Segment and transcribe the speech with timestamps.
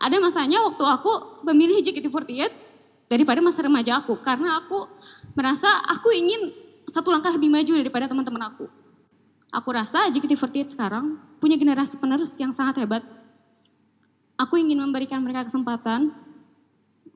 [0.00, 2.48] ada masanya waktu aku memilih JKT48
[3.12, 4.88] daripada masa remaja aku karena aku
[5.36, 6.56] merasa aku ingin
[6.88, 8.66] satu langkah lebih maju daripada teman-teman aku.
[9.52, 13.04] Aku rasa JKT48 sekarang punya generasi penerus yang sangat hebat.
[14.40, 16.16] Aku ingin memberikan mereka kesempatan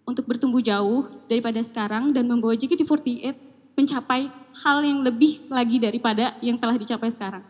[0.04, 3.32] untuk bertumbuh jauh daripada sekarang dan membawa JKT48
[3.74, 4.28] mencapai
[4.60, 7.42] hal yang lebih lagi daripada yang telah dicapai sekarang.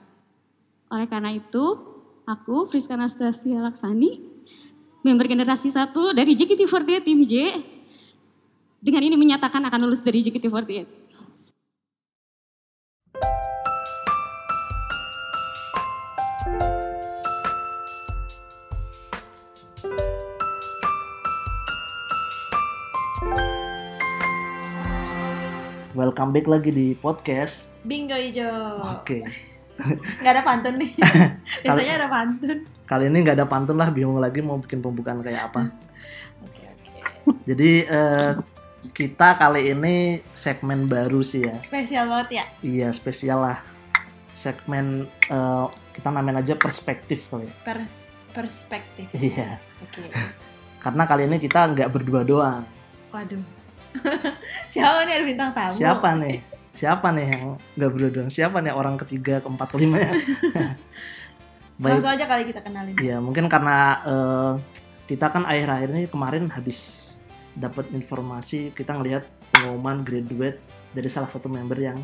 [0.89, 1.65] Oleh karena itu,
[2.25, 4.34] aku Friska Anastasia Laksani,
[5.05, 7.61] member generasi satu dari JKT48 Tim J,
[8.81, 11.05] dengan ini menyatakan akan lulus dari JKT48.
[25.95, 27.77] Welcome back lagi di podcast.
[27.85, 28.83] Bingo hijau.
[28.99, 29.21] Oke.
[30.25, 30.97] Nggak ada pantun nih.
[31.63, 32.74] Biasanya ada pantun.
[32.85, 35.61] Kali ini nggak ada pantun lah, bingung lagi mau bikin pembukaan kayak apa.
[36.45, 36.93] Oke oke.
[37.49, 38.31] Jadi eh,
[38.93, 41.57] kita kali ini segmen baru sih ya.
[41.65, 42.45] Spesial banget ya.
[42.61, 43.59] Iya spesial lah.
[44.37, 47.49] Segmen eh, kita namain aja perspektif kali.
[47.49, 47.55] ya.
[47.65, 49.09] Pers perspektif.
[49.17, 49.57] Iya.
[49.81, 50.05] Oke.
[50.85, 52.69] Karena kali ini kita nggak berdua doang.
[53.09, 53.41] Waduh.
[54.73, 55.73] Siapa nih ada bintang tamu?
[55.73, 56.37] Siapa nih?
[56.75, 57.45] Siapa nih yang
[57.79, 58.29] nggak berdua doang?
[58.29, 60.13] Siapa nih orang ketiga, keempat, kelima ya?
[61.75, 61.99] Baik.
[61.99, 62.95] Langsung aja kali kita kenalin.
[63.03, 64.53] Iya, mungkin karena eh,
[65.11, 67.11] kita kan akhir-akhir ini kemarin habis
[67.55, 70.59] dapat informasi kita ngelihat pengumuman graduate
[70.95, 71.99] dari salah satu member yang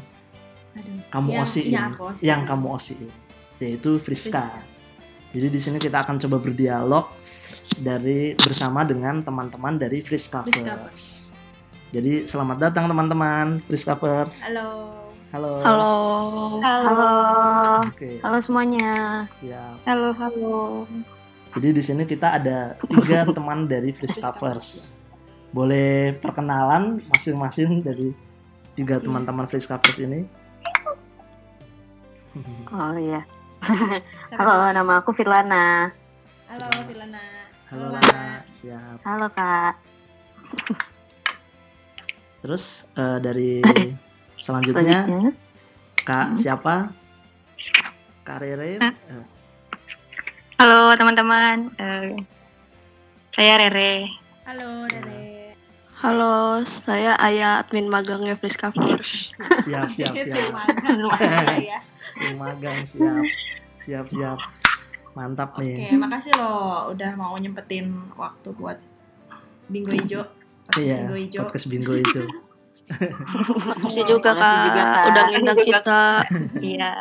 [0.74, 1.02] Aduh.
[1.10, 1.90] kamu Yang- osiin, yang
[2.22, 3.10] yang kamu osiin,
[3.58, 4.46] yaitu Friska.
[4.50, 4.68] Friska.
[5.30, 7.06] Jadi di sini kita akan coba berdialog
[7.78, 10.02] dari bersama dengan teman-teman dari.
[10.02, 11.30] Friskavers.
[11.90, 14.42] Jadi selamat datang teman-teman Friskavers.
[14.46, 14.99] Halo.
[15.31, 15.62] Halo.
[15.62, 15.92] Halo.
[16.59, 17.11] Halo.
[17.86, 18.91] Oke, Halo semuanya.
[19.31, 19.78] siap.
[19.86, 20.86] Halo, halo.
[21.55, 24.98] Jadi di sini kita ada tiga teman dari Friskavers.
[25.51, 28.11] Boleh perkenalan masing-masing dari
[28.75, 29.05] tiga Iya.
[29.06, 30.20] teman-teman Friskavers ini?
[32.70, 33.27] Oh iya.
[34.39, 35.90] Halo, nama aku Firlana.
[36.46, 37.19] Halo Filana.
[37.67, 39.02] Halo Lana, siap.
[39.02, 39.74] Halo, Kak.
[42.39, 43.58] Terus eh, dari
[44.40, 45.33] selanjutnya Selanjutnya.
[46.01, 46.74] Kak siapa?
[48.23, 48.80] Kak Rere.
[48.80, 48.92] Ah.
[49.06, 49.24] Eh,
[50.56, 51.73] Halo, teman-teman.
[51.74, 52.20] Eh,
[53.33, 54.08] saya Rere.
[54.45, 55.52] Halo Dede.
[55.95, 59.36] Halo, saya Ayah admin magangnya Friskavers.
[59.61, 60.48] siap, siap, siap.
[60.51, 60.96] magang.
[61.61, 61.78] Ya.
[62.18, 63.24] Yang magang siap.
[63.77, 64.39] Siap, siap.
[65.12, 65.92] Mantap Oke, nih.
[65.95, 68.78] makasih loh udah mau nyempetin waktu buat
[69.67, 70.22] Bingo Ijo.
[70.64, 71.40] Podcast Iya, Bingo Ijo.
[71.45, 72.27] podcast bingo hijau.
[72.90, 74.42] Makasih juga, Kak.
[74.42, 75.05] Makasih juga, Kak.
[75.06, 76.02] Udah ngundang kita.
[76.58, 76.92] Iya.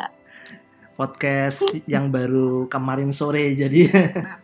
[0.94, 4.36] Podcast yang baru kemarin sore jadi Nah,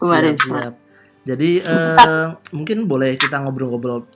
[0.00, 0.74] Kemarin siap, siap.
[1.28, 2.26] Jadi eh,
[2.56, 4.08] mungkin boleh kita ngobrol-ngobrol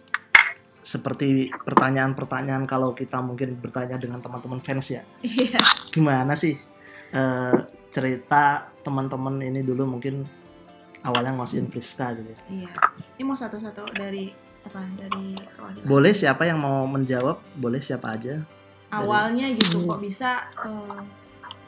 [0.83, 5.03] seperti pertanyaan-pertanyaan kalau kita mungkin bertanya dengan teman-teman fans ya.
[5.21, 5.61] Iya.
[5.93, 6.57] Gimana sih
[7.13, 7.57] eh,
[7.93, 10.25] cerita teman-teman ini dulu mungkin
[11.05, 12.33] awalnya ngasihin Friska gitu.
[12.49, 12.73] Iya.
[13.21, 14.81] Ini mau satu-satu dari apa?
[14.95, 15.85] Dari perwakilan.
[15.85, 17.41] Boleh siapa yang mau menjawab?
[17.55, 18.41] Boleh siapa aja.
[18.89, 21.01] Awalnya gitu kok bisa eh,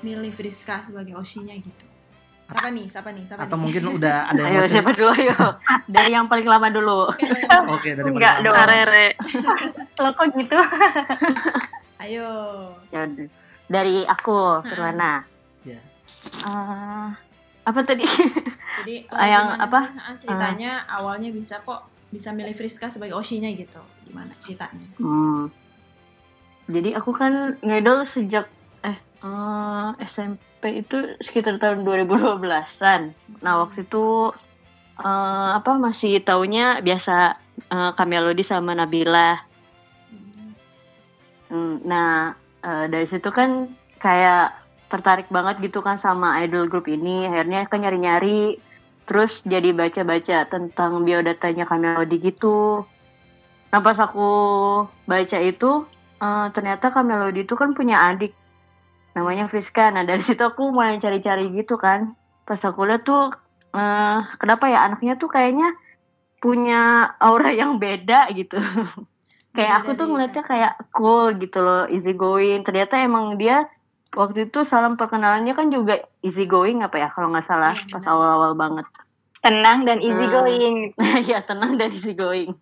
[0.00, 1.84] milih Friska sebagai Oshinya gitu.
[2.44, 2.84] Siapa nih?
[2.84, 3.25] Siapa nih?
[3.25, 3.62] Siapa Atau nih?
[3.65, 5.38] mungkin udah ada yang Ayo mau siapa dulu ayo.
[5.87, 6.99] Dari yang paling lama dulu.
[7.10, 7.25] Oke.
[7.66, 8.54] Oke, dari Enggak dong.
[8.69, 9.06] Rere.
[10.04, 10.59] Lo kok gitu?
[11.97, 12.28] Ayo.
[12.91, 13.28] Ya udah.
[13.65, 15.25] Dari aku, Firlana.
[15.65, 15.81] Ya.
[16.37, 17.09] Eh,
[17.65, 18.04] apa tadi?
[18.84, 19.81] Jadi Ah, yang apa?
[20.12, 23.82] sih, ceritanya awalnya bisa kok bisa milih Friska sebagai Oshinya gitu.
[24.06, 24.86] Gimana ceritanya?
[25.02, 25.50] Hmm.
[26.70, 28.47] Jadi aku kan ngedol sejak
[28.86, 28.94] eh
[29.26, 33.03] eh, SMP itu sekitar tahun 2012-an.
[33.42, 34.30] Nah, waktu itu
[35.03, 37.34] eh, apa masih taunya biasa
[37.74, 39.42] eh, Kamelody sama Nabila.
[41.50, 41.82] Hmm.
[41.82, 43.66] Nah, eh, dari situ kan
[43.98, 44.54] kayak
[44.88, 47.26] tertarik banget gitu kan sama idol group ini.
[47.26, 48.56] Akhirnya kan nyari-nyari,
[49.04, 52.84] terus jadi baca-baca tentang biodatanya Kamelody gitu.
[53.71, 54.30] Nah, pas aku
[55.04, 55.71] baca itu,
[56.22, 58.33] eh, ternyata Kamelody itu kan punya adik.
[59.15, 59.92] Namanya Friska.
[59.95, 62.16] Nah, dari situ aku mulai cari-cari gitu kan.
[62.48, 63.34] Pas aku lihat tuh,
[63.77, 65.74] eh, kenapa ya anaknya tuh kayaknya
[66.41, 68.56] punya aura yang beda gitu.
[69.56, 72.66] kayak aku tuh ngeliatnya kayak cool gitu loh, easy going.
[72.66, 73.68] Ternyata emang dia
[74.15, 78.05] waktu itu salam perkenalannya kan juga easy going apa ya kalau nggak salah Iya, pas
[78.05, 78.87] awal-awal banget.
[79.41, 80.33] Tenang dan easy Hmm.
[80.33, 80.77] going.
[81.27, 82.55] ya tenang dari easy going.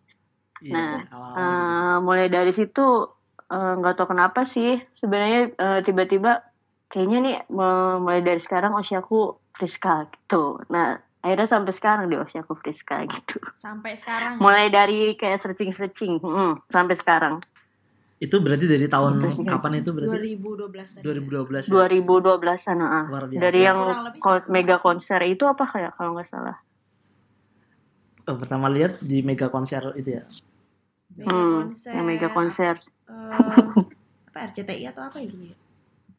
[0.58, 1.38] Iya, Nah, awal-awal.
[1.38, 3.06] Eh, mulai dari situ
[3.46, 6.40] eh, nggak tahu kenapa sih sebenarnya eh, tiba-tiba
[6.86, 9.20] kayaknya nih mu- mulai dari sekarang usiaku
[9.52, 10.60] Friska gitu.
[10.68, 14.36] Nah akhirnya sampai sekarang di OSI aku Friska gitu Sampai sekarang.
[14.36, 16.18] mulai dari kayak searching searching
[16.66, 17.38] sampai sekarang
[18.22, 19.42] Itu berarti dari tahun Itu sih.
[19.42, 20.38] kapan itu berarti?
[20.38, 21.02] 2012 tadi.
[21.02, 21.72] 2012 ya?
[21.74, 23.04] 2012an ah.
[23.04, 23.42] Luar biasa.
[23.42, 23.78] dari yang
[24.48, 26.58] mega konser itu apa kayak kalau nggak salah
[28.22, 30.22] Oh, pertama lihat di mega konser itu ya.
[31.12, 31.90] Mega hmm, konser.
[31.90, 32.74] yang mega konser
[33.04, 33.34] eh,
[34.24, 35.56] apa RCTI atau apa ya dulu ya?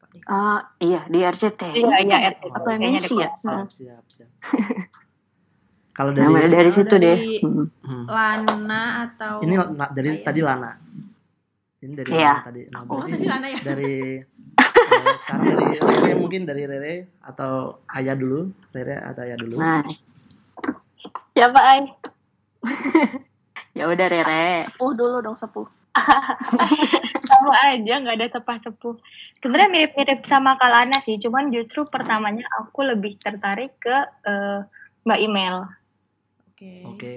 [0.06, 0.22] Deh.
[0.30, 2.44] ah iya di RCT Iya, iya, RCT.
[2.46, 4.30] apa Kayaknya MNC deh, ya Siap, siap, siap.
[5.96, 7.66] Kalau Nah, dari dari situ deh dari- Hmm.
[7.80, 8.04] hmm.
[8.06, 9.54] Lana atau ini
[9.90, 10.22] dari Ayah.
[10.22, 10.70] tadi Lana.
[11.84, 12.10] Ini dari.
[12.10, 12.62] Lana tadi.
[12.72, 13.58] Nah, Oh, tadi Lana ya?
[13.60, 19.56] dari eh, sekarang dari Rere mungkin dari Rere atau Ayah dulu, Rere atau Ayah dulu.
[19.60, 19.84] nah
[21.34, 21.82] Siapa Ay?
[23.78, 25.66] ya udah Rere Sepuh dulu dong sepuh.
[27.28, 28.96] Sama aja nggak ada sepah sepuh.
[29.38, 33.92] Sebenarnya mirip-mirip sama Kalana sih, cuman justru pertamanya aku lebih tertarik ke
[34.24, 34.60] eh,
[35.04, 35.56] Mbak Email.
[36.48, 36.72] Oke.
[36.88, 37.14] Oke.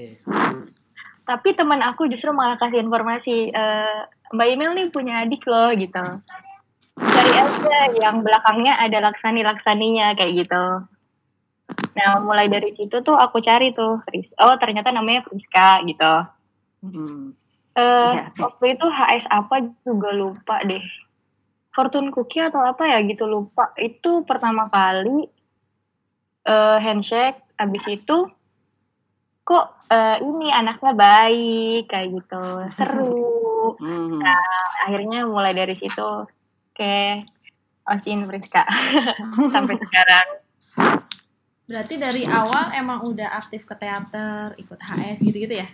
[1.23, 4.01] Tapi teman aku justru malah kasih informasi eh,
[4.33, 6.05] Mbak Email nih punya adik loh gitu.
[6.97, 10.65] Cari aja yang belakangnya ada laksani laksaninya kayak gitu.
[11.97, 14.01] Nah mulai dari situ tuh aku cari tuh,
[14.41, 16.13] oh ternyata namanya Friska gitu.
[16.83, 17.33] Hmm.
[17.77, 18.33] Eh, Iya.
[18.41, 20.81] waktu itu HS apa juga lupa deh.
[21.71, 23.69] Fortune Cookie atau apa ya gitu lupa.
[23.77, 25.29] Itu pertama kali
[26.47, 28.17] eh handshake habis itu
[29.47, 32.43] kok eh, ini anaknya baik kayak gitu.
[32.75, 33.79] Seru.
[33.79, 34.19] Hmm.
[34.83, 36.27] Akhirnya mulai dari situ
[36.75, 37.31] kayak
[37.87, 38.67] Osin Friska
[39.55, 40.27] sampai sekarang.
[41.67, 45.67] Berarti dari awal emang udah aktif ke teater, ikut HS gitu-gitu ya?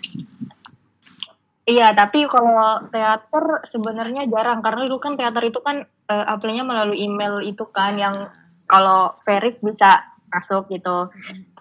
[1.63, 7.39] Iya, tapi kalau teater sebenarnya jarang karena dulu kan teater itu kan apply-nya melalui email
[7.45, 8.29] itu kan yang
[8.65, 10.01] kalau verif bisa
[10.33, 11.13] masuk gitu.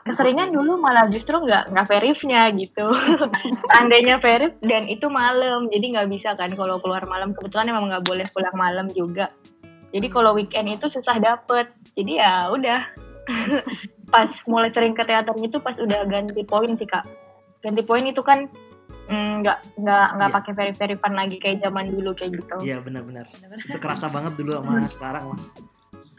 [0.02, 2.90] Keseringan dulu malah justru nggak nggak verifnya gitu.
[3.78, 7.30] Andainya verif dan itu malam, jadi nggak bisa kan kalau keluar malam.
[7.32, 9.30] Kebetulan emang nggak boleh pulang malam juga.
[9.94, 11.70] Jadi kalau weekend itu susah dapet.
[11.94, 12.80] Jadi ya udah.
[14.12, 17.06] pas mulai sering ke teaternya itu pas udah ganti poin sih kak.
[17.62, 18.50] Ganti poin itu kan
[19.06, 20.36] mm, nggak nggak nggak Iya.
[20.36, 22.56] pakai verif verifan lagi kayak zaman dulu kayak gitu.
[22.60, 23.30] Iya benar-benar.
[23.62, 25.40] Itu kerasa banget dulu sama sekarang mah.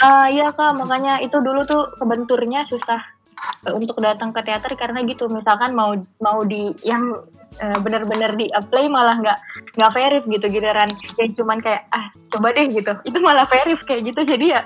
[0.04, 3.00] Ah iya kak, makanya itu dulu tuh kebenturnya susah
[3.64, 5.32] eh, untuk datang ke teater karena gitu.
[5.32, 7.16] Misalkan mau mau di yang
[7.64, 9.40] eh, benar-benar di apply malah nggak
[9.80, 12.92] nggak verif gitu giliran yang cuman kayak ah coba deh gitu.
[13.08, 14.62] Itu malah verif kayak gitu jadi ya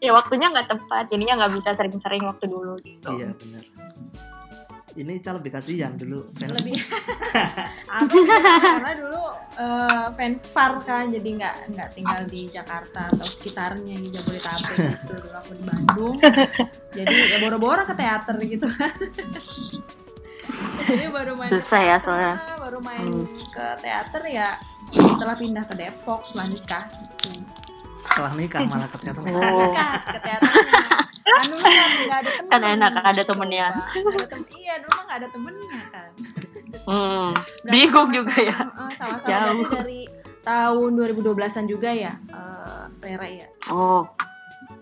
[0.00, 3.20] ya waktunya nggak tepat jadinya nggak bisa sering-sering waktu dulu gitu.
[3.20, 3.62] Iya benar.
[5.00, 6.60] Ini Cal lebih kasihan dulu fans.
[6.60, 6.76] Lebih
[7.96, 9.22] aku juga karena dulu
[9.56, 15.14] eh, fans Far kan, jadi nggak nggak tinggal di Jakarta atau sekitarnya di Jabodetabek gitu.
[15.16, 16.14] Dulu aku di Bandung,
[16.92, 18.92] jadi ya boro-boro ke teater gitu kan.
[20.82, 22.34] jadi baru main ke Susah ya teater, soalnya.
[22.58, 23.26] baru main Hmm.
[23.48, 24.48] ke teater ya
[24.90, 27.30] setelah pindah ke Depok setelah nikah gitu.
[28.02, 29.22] Setelah nikah malah ke teater.
[29.24, 29.70] Oh.
[30.04, 30.74] ke teaternya.
[31.30, 32.50] Kan dulu kan nggak ada temen.
[32.50, 33.68] Kan enak, ada temennya.
[33.70, 36.10] Ada tem- iya, dulu mah nggak ada temennya kan.
[36.82, 37.28] Hmm.
[37.64, 38.56] Bingung juga ya.
[38.58, 39.44] Heeh, Sama-sama Jauh.
[39.54, 40.00] berarti dari
[40.40, 43.46] tahun 2012-an juga ya, eh, Rera ya.
[43.68, 44.02] Oh,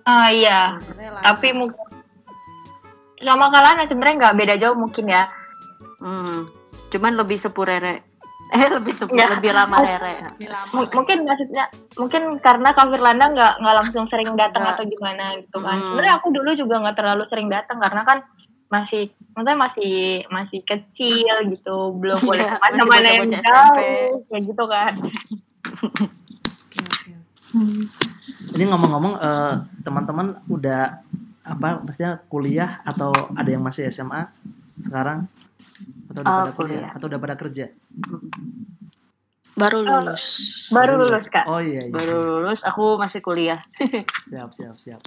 [0.02, 0.78] Ah iya.
[0.94, 1.20] Rera.
[1.22, 1.84] Tapi mungkin
[3.18, 5.26] sama kalian sebenarnya nggak beda jauh mungkin ya.
[5.98, 6.46] hmm.
[6.88, 8.00] Cuman lebih sepuh Rere.
[8.48, 9.30] Eh lebih sepuh, Nggak.
[9.38, 10.14] lebih lama Rere.
[10.32, 10.94] Lebih lama M- lagi.
[10.96, 11.64] mungkin maksudnya
[11.94, 15.76] mungkin karena Kak Firlanda nggak nggak langsung sering datang atau gimana gitu kan.
[15.76, 15.86] Hmm.
[15.92, 18.18] Sebenarnya aku dulu juga nggak terlalu sering datang karena kan
[18.68, 19.94] masih maksudnya masih
[20.28, 24.92] masih kecil gitu, belum boleh Iya, ke mana-mana yang jauh kayak gitu kan.
[25.78, 27.12] Oke, oke.
[28.52, 31.00] Ini ngomong-ngomong eh, teman-teman udah
[31.44, 34.28] apa maksudnya kuliah atau ada yang masih SMA
[34.78, 35.24] sekarang
[36.08, 36.90] atau udah Oh, pada kuliah kuliah.
[36.92, 37.64] atau udah pada kerja?
[39.52, 40.22] Baru lulus.
[40.70, 41.44] Baru lulus kak.
[41.44, 41.90] Oh iya iya.
[41.90, 43.58] Baru lulus, aku masih kuliah.
[44.30, 45.02] Siap siap siap.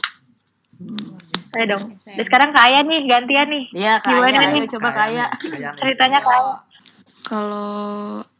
[0.75, 1.45] Biasa.
[1.47, 1.93] Saya dong.
[1.93, 3.65] Dan sekarang Kak Aya nih gantian nih.
[3.71, 4.49] Iya, Gimana kaya.
[4.49, 4.59] nih?
[4.59, 5.25] Ayo coba kaya.
[5.31, 5.77] Kaya nih.
[5.77, 6.53] Ceritanya Kak Aya.
[7.21, 7.69] Kalau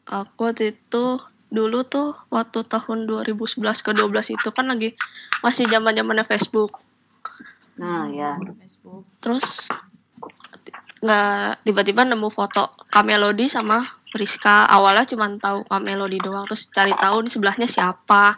[0.04, 1.06] aku waktu itu
[1.48, 4.98] dulu tuh waktu tahun 2011 ke 12 itu kan lagi
[5.40, 6.82] masih zaman zamannya Facebook.
[7.78, 8.42] Nah, ya.
[8.58, 9.06] Facebook.
[9.22, 9.70] Terus
[11.02, 17.26] nggak tiba-tiba nemu foto Kamelody sama Rizka awalnya cuma tahu Kamelody doang terus cari tahu
[17.26, 18.36] di sebelahnya siapa.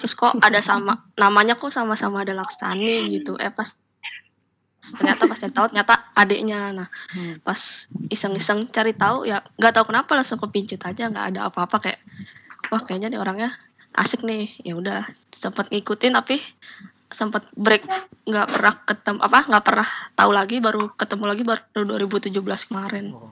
[0.00, 3.36] Terus kok ada sama namanya kok sama-sama ada Laksani gitu.
[3.36, 3.68] Eh pas
[4.80, 6.72] ternyata pas cari tahu ternyata adiknya.
[6.72, 7.36] Nah Hmm.
[7.44, 7.60] pas
[8.08, 11.76] iseng-iseng cari tahu ya nggak tahu kenapa langsung kepincut aja nggak ada apa-apa.
[11.84, 12.00] Kayak
[12.72, 13.50] wah kayaknya nih orangnya
[13.92, 14.56] asik nih.
[14.64, 15.04] Ya udah
[15.36, 16.40] sempet ngikutin tapi
[17.10, 17.84] sempat break
[18.26, 23.04] nggak pernah ketemu apa nggak pernah tahu lagi baru ketemu lagi baru 2017 kemarin.
[23.12, 23.30] Oh.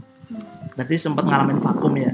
[0.74, 2.12] Berarti sempat ngalamin vakum ya?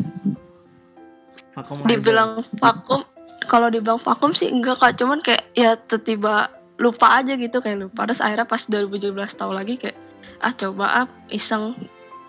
[1.56, 3.02] Vakum dibilang vakum
[3.48, 4.96] kalau dibilang vakum sih enggak kak.
[5.00, 8.06] Cuman kayak ya tiba lupa aja gitu kayak lupa.
[8.08, 9.98] Terus akhirnya pas 2017 tahu lagi kayak
[10.40, 11.76] ah coba ah iseng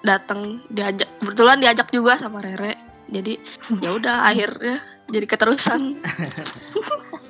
[0.03, 1.07] datang diajak.
[1.19, 2.75] Kebetulan diajak juga sama Rere.
[3.11, 3.37] Jadi
[3.79, 6.01] ya udah akhirnya jadi keterusan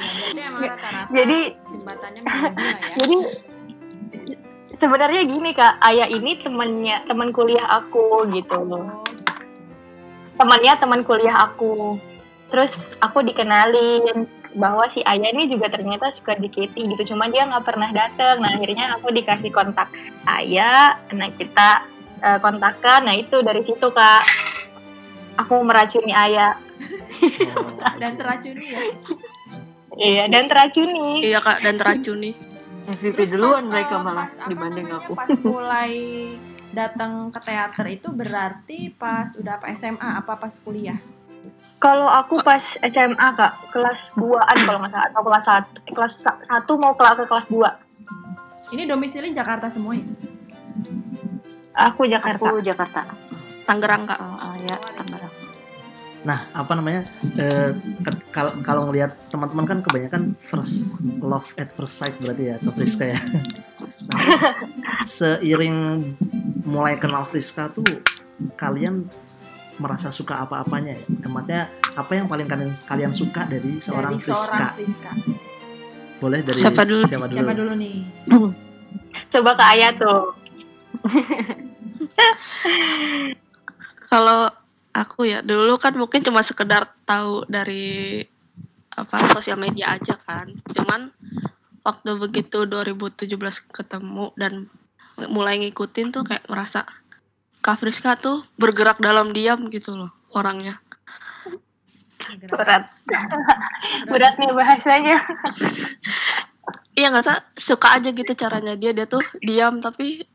[0.00, 1.38] berarti emang rata-rata Jadi
[1.70, 2.88] jembatannya ya.
[3.00, 3.16] jadi
[4.80, 8.88] sebenarnya gini kak, ayah ini temannya teman kuliah aku gitu loh.
[8.88, 9.04] Oh,
[10.40, 12.00] Temannya teman kuliah aku.
[12.48, 12.72] Terus
[13.04, 14.24] aku dikenalin
[14.56, 17.14] bahwa si ayah ini juga ternyata suka di Katy gitu.
[17.14, 18.40] Cuma dia nggak pernah datang.
[18.40, 19.92] Nah akhirnya aku dikasih kontak
[20.40, 20.96] ayah.
[21.12, 21.84] Nah kita
[22.24, 23.04] eh, kontakkan.
[23.04, 24.24] Nah itu dari situ kak.
[25.44, 26.56] Aku meracuni ayah.
[27.54, 27.68] Oh.
[28.02, 28.80] dan teracuni ya.
[29.98, 31.24] Iya dan teracuni.
[31.26, 32.30] iya kak dan teracuni
[32.90, 35.12] MVP Terus duluan pas, mereka eh, malah pas, dibanding namanya, aku.
[35.14, 35.94] Pas mulai
[36.70, 40.98] datang ke teater itu berarti pas udah apa SMA apa pas kuliah?
[41.80, 45.44] Kalau aku pas SMA kak, kelas 2-an kalau nggak salah, atau kelas
[45.88, 46.14] 1, kelas
[46.68, 48.76] 1 mau ke, ke kelas 2.
[48.76, 50.04] Ini domisili Jakarta semua ya?
[51.88, 52.52] Aku Jakarta.
[52.52, 53.00] Aku Jakarta.
[53.64, 55.29] Tangerang kak Oh, ah, ya, Tangerang.
[56.20, 57.08] Nah, apa namanya?
[57.34, 62.56] eh, ke- kal- kalau ngelihat teman-teman kan kebanyakan first love at first sight berarti ya
[62.58, 63.18] ke Friska ya.
[64.06, 64.20] Nah,
[65.02, 65.76] seiring
[66.62, 68.04] mulai kenal Friska tuh
[68.54, 69.08] kalian
[69.76, 71.02] merasa suka apa-apanya ya?
[71.22, 74.36] Maksudnya apa yang paling kalian kalian suka dari seorang Dari Friska?
[74.44, 75.10] seorang Friska.
[76.20, 77.02] Boleh dari Siapa dulu?
[77.08, 77.36] Siapa dulu?
[77.38, 77.94] Siapa dulu nih?
[79.32, 80.20] Coba ke Ayah tuh.
[84.04, 84.50] Kalau
[84.90, 88.24] aku ya dulu kan mungkin cuma sekedar tahu dari
[88.90, 90.50] apa sosial media aja kan.
[90.74, 91.14] Cuman
[91.86, 93.30] waktu begitu 2017
[93.70, 94.68] ketemu dan
[95.30, 96.84] mulai ngikutin tuh kayak merasa
[97.60, 100.80] Kak Friska tuh bergerak dalam diam gitu loh orangnya.
[102.48, 102.88] Berat.
[104.10, 105.18] Berat nih bahasanya.
[106.90, 110.26] Iya nggak sa- suka aja gitu caranya dia dia tuh diam tapi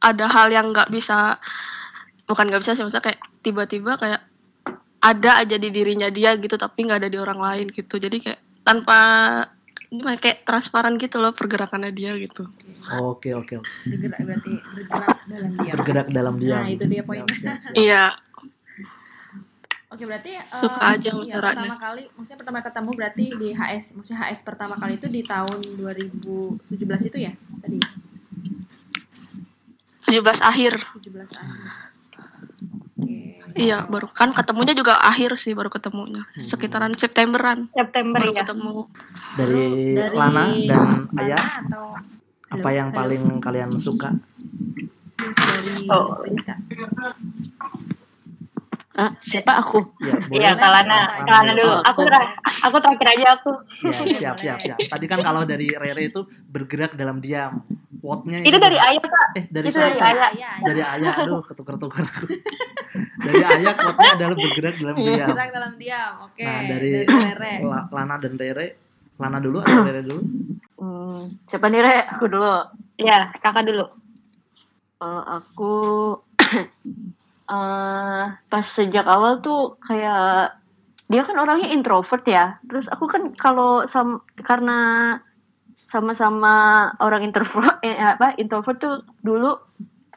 [0.00, 1.36] ada hal yang nggak bisa
[2.26, 4.22] bukan nggak bisa sih maksudnya kayak tiba-tiba kayak
[5.02, 8.40] ada aja di dirinya dia gitu tapi nggak ada di orang lain gitu jadi kayak
[8.66, 8.98] tanpa
[9.86, 12.50] gimana kayak transparan gitu loh pergerakannya dia gitu
[12.86, 13.66] Oke, oke, oke.
[13.82, 15.74] Bergerak berarti bergerak dalam diam.
[15.74, 16.62] Bergerak dalam diam.
[16.62, 17.26] Nah, itu dia poinnya.
[17.74, 18.04] iya
[19.86, 21.62] Oke, berarti eh, Suka aja iya, caranya.
[21.62, 25.58] pertama kali maksudnya pertama ketemu berarti di HS, maksudnya HS pertama kali itu di tahun
[25.78, 27.32] 2017 itu ya?
[27.62, 27.78] Tadi
[30.10, 31.85] 17 akhir 17 akhir.
[33.56, 36.44] Iya baru kan ketemunya juga akhir sih baru ketemunya Hmm.
[36.44, 38.44] sekitaran Septemberan September baru ya.
[38.44, 38.74] ketemu
[39.32, 41.84] Dari, Dari Lana dan Lana Ayah, atau
[42.46, 44.12] apa yang paling kalian suka?
[45.16, 46.20] dari Oh.
[46.20, 46.54] Friska?
[48.96, 49.92] Ah, siapa aku?
[50.00, 50.50] Ya, Iya.
[50.56, 51.24] Kalana, Siapa?
[51.28, 51.68] Kalana dulu.
[51.70, 52.08] Oh, Aku aku.
[52.08, 52.32] ter-
[52.64, 53.50] aku terakhir aja aku.
[53.84, 54.78] Ya, siap, siap, siap.
[54.80, 57.60] Tadi kan kalau dari Rere itu bergerak dalam diam.
[57.96, 59.28] Quote-nya Itu dari Ayah kak.
[59.34, 60.00] eh dari itu saya, dari.
[60.02, 60.30] Ayah.
[60.30, 62.04] Ayah, dari ayah aduh ketukar-tukar
[63.18, 66.12] dari ayah quote-nya adalah bergerak dalam diam Bergerak dalam diam.
[66.22, 66.42] Oke.
[66.42, 67.52] Nah, dari- Rere.
[67.62, 68.66] La- Lana dan Rere
[69.16, 70.20] Lana dulu atau Rere dulu
[70.76, 71.96] Hmm, siapa nih, Re?
[72.10, 72.52] Aku dulu.
[72.96, 73.88] Ya, kakak dulu.
[74.94, 75.72] Kalau aku
[77.46, 80.58] eh pas sejak awal tuh kayak
[81.06, 82.58] dia kan orangnya introvert ya.
[82.66, 84.78] Terus aku kan kalau sam karena
[85.86, 89.54] sama-sama orang introvert eh, apa introvert tuh dulu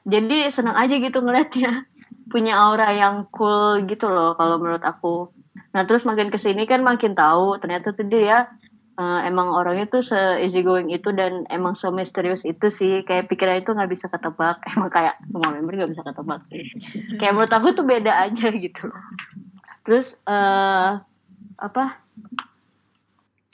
[0.09, 1.85] jadi senang aja gitu ngeliatnya
[2.33, 5.29] punya aura yang cool gitu loh kalau menurut aku.
[5.73, 8.49] Nah terus makin ke sini kan makin tahu ternyata tuh dia
[8.99, 13.07] eh, emang orangnya tuh se easy going itu dan emang so misterius itu sih.
[13.07, 14.59] Kayak pikiran itu nggak bisa ketebak.
[14.75, 16.67] Emang kayak semua member nggak bisa ketebak sih.
[17.15, 18.91] Kayak menurut aku tuh beda aja gitu.
[19.87, 20.91] Terus eh
[21.59, 21.85] apa?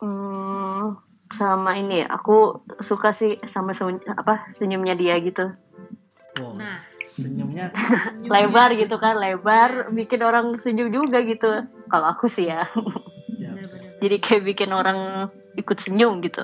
[0.02, 1.00] Hmm,
[1.32, 5.56] sama ini aku suka sih sama senyum, apa senyumnya dia gitu.
[6.36, 6.60] Wow.
[6.60, 7.72] Nah, senyumnya?
[8.28, 11.64] senyumnya- lebar gitu kan lebar bikin orang senyum juga gitu.
[11.88, 12.68] Kalau aku sih ya ya.
[13.98, 16.44] Jadi kayak bikin orang ikut senyum gitu.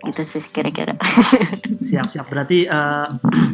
[0.00, 0.96] Gitu sih kira-kira.
[1.88, 2.26] Siap-siap.
[2.26, 3.06] Berarti eh,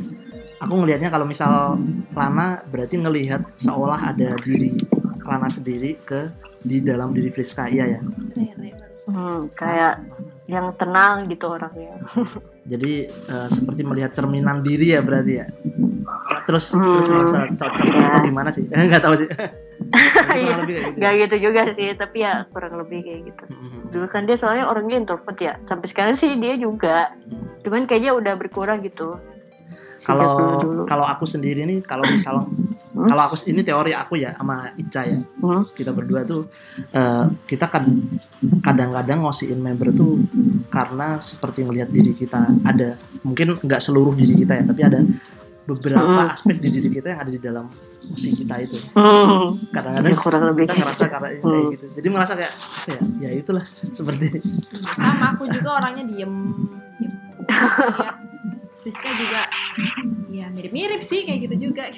[0.62, 1.76] aku ngelihatnya kalau misal
[2.14, 4.72] Lana berarti ngelihat seolah ada diri
[5.20, 6.30] Lana sendiri ke
[6.62, 7.66] di dalam diri Friska.
[7.66, 8.00] Iya ya?
[9.06, 10.02] Hmm, kayak
[10.46, 11.98] yang tenang gitu orangnya.
[12.72, 15.46] Jadi eh, seperti melihat cerminan diri ya berarti ya?
[16.46, 17.02] Terus Hmm.
[17.02, 18.06] terus merasa cocok Ya.
[18.10, 18.64] atau gimana sih?
[18.88, 19.28] Nggak tahu sih
[19.96, 20.56] Kurang Iya.
[20.58, 20.98] lebih gitu.
[20.98, 23.44] Gak gitu juga sih, tapi ya kurang lebih kayak gitu.
[23.48, 23.74] Mhm.
[23.86, 27.14] dulu kan dia soalnya orangnya introvert ya sampai sekarang sih dia juga
[27.62, 29.16] cuman kayaknya udah berkurang gitu
[30.02, 30.36] Kalau
[30.84, 32.46] kalau aku sendiri nih kalau misal
[32.92, 33.04] Hmm?
[33.06, 35.20] kalau aku ini teori aku ya sama Ica ya.
[35.36, 35.68] Hmm?
[35.70, 36.48] Kita berdua tuh
[36.90, 37.84] eh, kita kan
[38.58, 40.16] kadang-kadang ngosiin member tuh
[40.66, 45.00] karena seperti ngelihat diri kita ada mungkin nggak seluruh diri kita ya tapi ada
[45.62, 46.30] beberapa Hmm.
[46.30, 47.68] aspek di diri kita yang ada di dalam
[48.06, 48.78] musik kita itu.
[48.92, 49.58] Hmm.
[49.68, 50.64] kadang-kadang Ya, kurang lebih.
[50.64, 51.66] kita ngerasa karena kayak Hmm.
[51.70, 51.86] gitu.
[51.92, 52.52] Jadi merasa kayak
[52.86, 54.26] ya ya itulah seperti
[54.86, 56.34] sama aku juga orangnya diem.
[56.96, 57.14] Diem
[57.92, 58.16] lihat
[58.78, 59.42] Friska juga
[60.28, 61.90] ya mirip-mirip sih kayak gitu juga.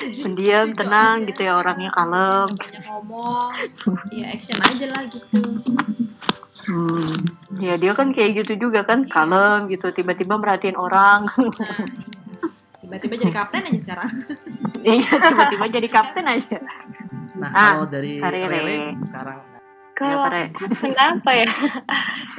[0.00, 2.48] Pendiam tenang gitu ya orangnya kalem.
[2.48, 3.52] Banyak ngomong
[4.10, 5.60] ya action aja lah gitu.
[6.62, 7.04] Hmm.
[7.58, 11.28] Ya dia kan kayak gitu juga kan kalem gitu tiba-tiba merhatiin orang.
[11.28, 12.29] Nah,
[12.90, 14.10] tiba-tiba jadi kapten aja sekarang
[14.98, 16.58] iya tiba-tiba jadi kapten aja
[17.38, 18.50] nah Ah, kalau dari Rere.
[18.50, 19.38] Rere sekarang
[19.94, 20.48] Kalau Pare.
[20.80, 21.50] kenapa ya?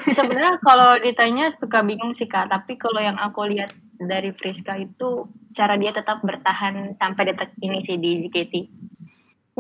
[0.10, 2.50] Sebenarnya kalau ditanya suka bingung sih kak.
[2.50, 3.70] Tapi kalau yang aku lihat
[4.02, 8.54] dari Friska itu cara dia tetap bertahan sampai detik ini sih di JKT.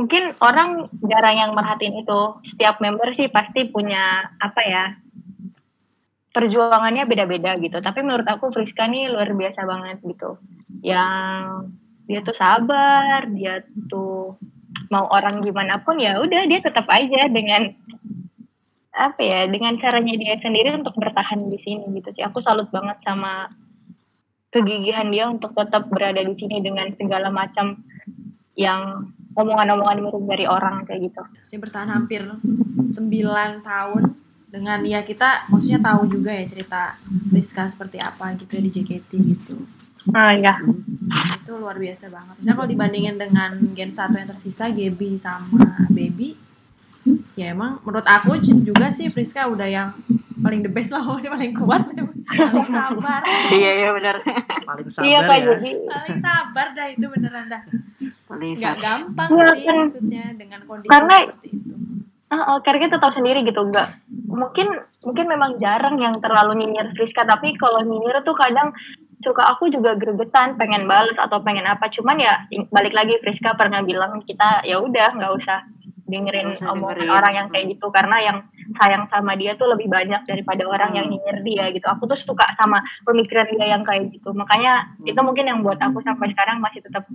[0.02, 2.22] Mungkin orang jarang yang merhatiin itu.
[2.42, 4.84] Setiap member sih pasti punya apa ya?
[6.32, 7.78] Perjuangannya beda-beda gitu.
[7.84, 10.40] Tapi menurut aku Friska nih luar biasa banget gitu.
[10.80, 11.72] Yang
[12.08, 14.40] dia tuh sabar, dia tuh
[14.92, 17.72] mau orang gimana pun ya udah dia tetap aja dengan
[18.92, 23.00] apa ya dengan caranya dia sendiri untuk bertahan di sini gitu sih aku salut banget
[23.00, 23.48] sama
[24.52, 27.80] kegigihan dia untuk tetap berada di sini dengan segala macam
[28.60, 32.92] yang omongan-omongan dari orang kayak gitu saya bertahan hampir 9
[33.64, 34.04] tahun
[34.52, 39.12] dengan ya kita maksudnya tahu juga ya cerita Friska seperti apa gitu ya di JKT
[39.32, 39.56] gitu
[40.12, 40.60] ah ya
[41.38, 42.36] itu luar biasa banget.
[42.36, 46.34] Misalnya kalau dibandingin dengan Gen 1 yang tersisa, Gaby sama Baby,
[47.34, 49.90] ya emang menurut aku juga sih Friska udah yang
[50.40, 54.16] paling the best lah, paling kuat, paling sabar, iya iya benar
[54.64, 57.62] paling sabar iya kak ya jadi paling sabar dah itu beneran dah.
[58.26, 58.86] paling Nggak sabar.
[58.98, 59.76] gampang Iya, sih kan.
[59.78, 61.74] maksudnya dengan kondisi Karena- seperti itu.
[62.32, 63.92] Ah, oh, karena kita tahu sendiri gitu enggak
[64.32, 64.68] mungkin
[65.04, 68.72] mungkin memang jarang yang terlalu nyinyir Friska tapi kalau nyinyir tuh kadang
[69.22, 71.88] suka aku juga gregetan pengen bales atau pengen apa.
[71.94, 75.62] Cuman ya balik lagi Friska pernah bilang kita ya udah nggak usah
[76.12, 77.16] dengerin usah omongan dengerin.
[77.16, 77.88] orang yang kayak gitu.
[77.94, 78.38] Karena yang
[78.76, 81.16] sayang sama dia tuh lebih banyak daripada orang yang Hmm.
[81.16, 81.88] nyinyir dia gitu.
[81.88, 84.34] Aku tuh suka sama pemikiran dia yang kayak gitu.
[84.34, 87.06] Makanya itu mungkin yang buat aku sampai sekarang masih tetap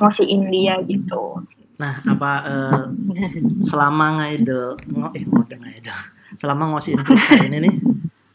[0.00, 1.42] ngosiin dia gitu.
[1.76, 2.84] Nah apa eh,
[3.68, 7.74] selama ngaidel ngo, eh ngode ngaidel selama ngosiin Friska ini nih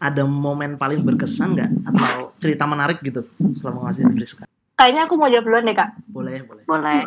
[0.02, 4.44] ada momen paling berkesan nggak atau cerita menarik gitu selama ngasihin Friska
[4.76, 7.02] kayaknya aku mau jawab duluan deh kak boleh boleh boleh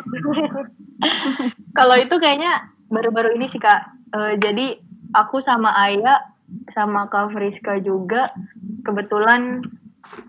[1.77, 3.91] Kalau itu kayaknya baru-baru ini sih kak.
[4.15, 4.79] Eh, jadi
[5.15, 6.23] aku sama Aya
[6.71, 8.31] sama Kak Friska juga
[8.85, 9.65] kebetulan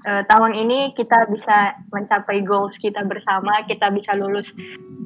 [0.09, 4.51] eh, tahun ini kita bisa mencapai goals kita bersama, kita bisa lulus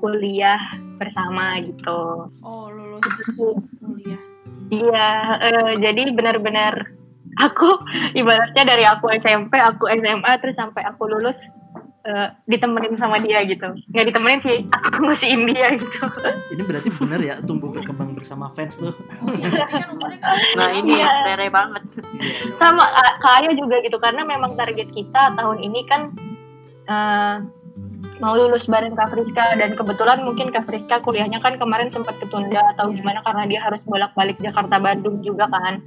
[0.01, 0.61] kuliah
[0.97, 2.31] bersama gitu.
[2.41, 4.21] Oh lulus kuliah.
[4.71, 5.09] Iya,
[5.41, 6.75] eh, jadi benar-benar
[7.37, 7.69] aku
[8.15, 11.39] ibaratnya dari aku SMP, aku SMA terus sampai aku lulus
[12.01, 13.67] eh, ditemenin sama dia gitu.
[13.91, 16.01] Nggak ditemenin sih, aku ngasihin dia gitu.
[16.51, 19.91] ini berarti bener ya tumbuh berkembang bersama fans tuh Oh iya kan kan
[20.57, 21.27] nah ini ya Iya.
[21.29, 21.83] rere banget
[22.57, 26.11] sama uh, Kak Aya juga gitu karena memang target kita tahun ini kan
[26.87, 27.35] eh,
[28.21, 32.61] mau lulus bareng Kak Friska dan kebetulan mungkin Kak Friska kuliahnya kan kemarin sempat ketunda
[32.77, 35.81] atau gimana karena dia harus bolak-balik Jakarta Bandung juga kan.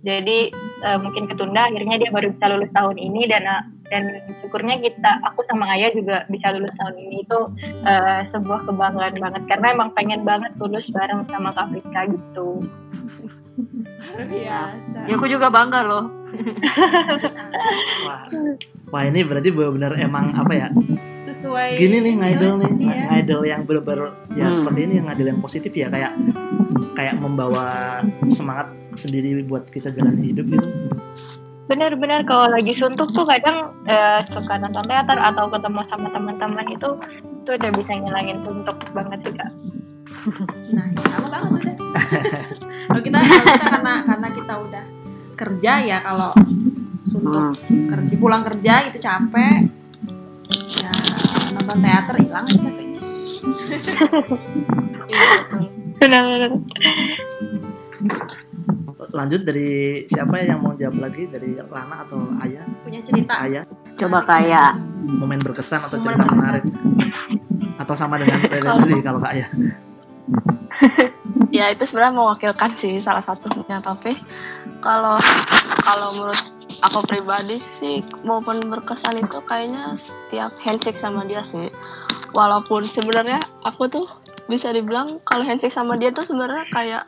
[0.00, 4.02] Jadi eh, mungkin ketunda akhirnya dia baru bisa lulus tahun ini dan eh, dan
[4.40, 7.16] syukurnya kita aku sama Aya juga bisa lulus tahun ini.
[7.22, 7.38] Itu
[7.86, 12.64] eh, sebuah kebanggaan banget karena emang pengen banget lulus bareng sama Kak Friska gitu.
[13.60, 14.98] Luar biasa.
[15.04, 16.04] ya aku juga bangga loh.
[18.08, 18.24] Wah
[18.90, 20.68] wah ini berarti benar-benar emang apa ya
[21.20, 23.02] Sesuai gini nih ngidol nih Iya.
[23.08, 24.54] ngidol yang bener-bener ya Hmm.
[24.54, 26.12] seperti ini yang ngidol yang positif ya kayak
[26.92, 30.68] kayak membawa semangat sendiri buat kita jalani hidup gitu
[31.66, 36.98] Benar-benar kalau lagi suntuk tuh kadang eh, suka nonton teater atau ketemu sama teman-teman itu
[37.40, 39.50] itu udah bisa ngilangin suntuk banget sih kak.
[40.68, 41.76] Nah, ya sama banget udah.
[42.90, 44.84] kalau kita kalau kita karena karena kita udah
[45.38, 46.34] kerja ya kalau
[47.10, 47.90] suntuk Hmm.
[47.90, 49.66] kerja pulang kerja itu capek.
[50.78, 50.94] Ya
[51.50, 53.00] nonton teater hilang aja capeknya.
[55.10, 55.26] Iya,
[59.10, 59.70] lanjut dari
[60.06, 61.26] siapa yang mau jawab lagi?
[61.26, 62.64] Dari Lana atau Ayah?
[62.80, 63.42] Punya cerita.
[63.42, 63.64] Ayah.
[63.98, 66.38] Coba kayak momen berkesan atau Momen cerita berkesan.
[66.38, 66.64] menarik?
[67.76, 69.48] Atau sama dengan Rere tadi kalau Kak Ayah?
[71.50, 74.14] Ya itu sebenarnya mewakilkan sih salah satunya tapi
[74.78, 75.18] kalau
[75.82, 76.38] kalau menurut
[76.80, 81.68] aku pribadi sih maupun berkesan itu kayaknya setiap handshake sama dia sih.
[82.32, 84.06] Walaupun sebenarnya aku tuh
[84.48, 87.02] bisa dibilang kalau handshake sama dia tuh sebenarnya kayak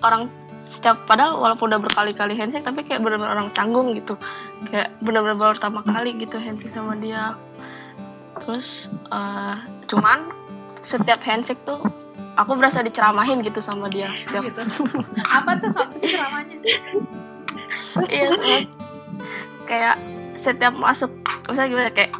[0.00, 0.30] orang
[0.66, 4.14] setiap padahal walaupun udah berkali-kali handshake tapi kayak benar-benar orang canggung gitu.
[4.70, 7.34] Kayak benar-benar baru pertama kali gitu handshake sama dia.
[8.42, 9.56] Terus eh,
[9.90, 10.30] cuman
[10.86, 11.82] setiap handshake tuh
[12.38, 14.62] aku berasa diceramahin gitu sama dia setiap gitu.
[15.26, 16.56] Apa tuh apa tuh ceramahnya?
[18.06, 18.68] Iya
[19.66, 20.00] kayak-
[20.40, 21.10] setiap masuk
[21.50, 22.12] misalnya gimana kayak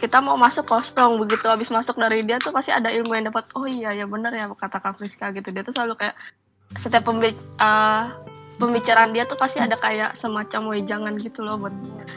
[0.00, 3.44] kita mau masuk kosong begitu habis masuk dari dia tuh pasti ada ilmu yang dapat
[3.52, 5.52] oh iya ya bener ya kata Kak Friska gitu.
[5.52, 6.16] Dia tuh selalu kayak
[6.80, 8.04] setiap pembi- eh,
[8.56, 11.74] pembicaraan dia tuh pasti ada kayak semacam wejangan gitu loh buat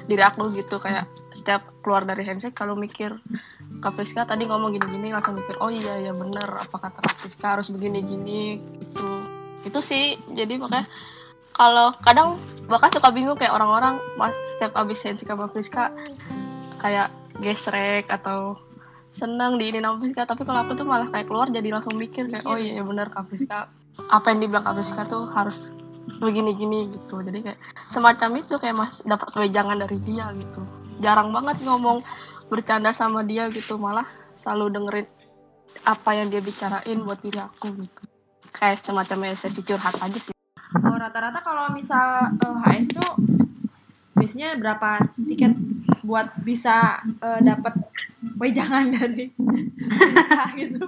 [0.08, 0.80] diri aku gitu.
[0.80, 3.20] Kayak setiap keluar dari handshake kalau mikir
[3.84, 7.60] Kak Friska tadi ngomong gini-gini langsung mikir oh iya ya bener apa kata Kak Friska
[7.60, 9.08] harus begini-gini gitu.
[9.68, 10.88] Itu sih jadi makanya
[11.54, 15.94] kalau kadang bahkan suka bingung kayak orang-orang mas setiap abis handshake sama Friska
[16.82, 18.58] kayak gesrek atau
[19.14, 20.26] seneng di ini sama Friska.
[20.26, 23.30] Tapi kalau aku tuh malah kayak keluar jadi langsung mikir kayak oh iya bener Kak
[23.30, 23.70] Friska.
[24.10, 25.72] Apa yang dibilang Kak Friska tuh harus
[26.18, 27.22] begini-gini gitu.
[27.22, 27.60] Jadi kayak
[27.94, 30.62] semacam itu kayak mas dapat wejangan dari dia gitu.
[31.00, 32.02] Jarang banget ngomong
[32.50, 33.78] bercanda sama dia gitu.
[33.78, 35.08] Malah selalu dengerin
[35.86, 38.02] apa yang dia bicarain buat diri aku gitu.
[38.50, 40.33] Kayak semacam sesi curhat aja sih
[40.82, 43.12] oh rata-rata kalau misal eh, HS tuh
[44.14, 45.54] biasanya berapa tiket
[46.02, 47.74] buat bisa eh, dapat
[48.38, 50.84] wejangan dari bisa gitu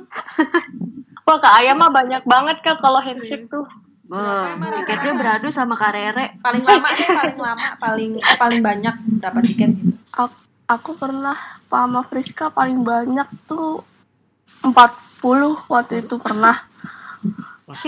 [1.26, 3.50] Wah kak Ayah mah banyak banget kak kalau handshake Serius?
[3.50, 3.66] tuh.
[4.06, 5.18] Berapa Wah, emang tiketnya rata-rata?
[5.18, 6.26] beradu sama Karere.
[6.38, 9.98] paling lama deh paling lama paling eh, paling banyak berapa tiket gitu
[10.66, 13.82] aku pernah sama Friska paling banyak tuh
[14.62, 14.74] 40
[15.66, 16.62] waktu itu pernah
[17.66, 17.82] Wah,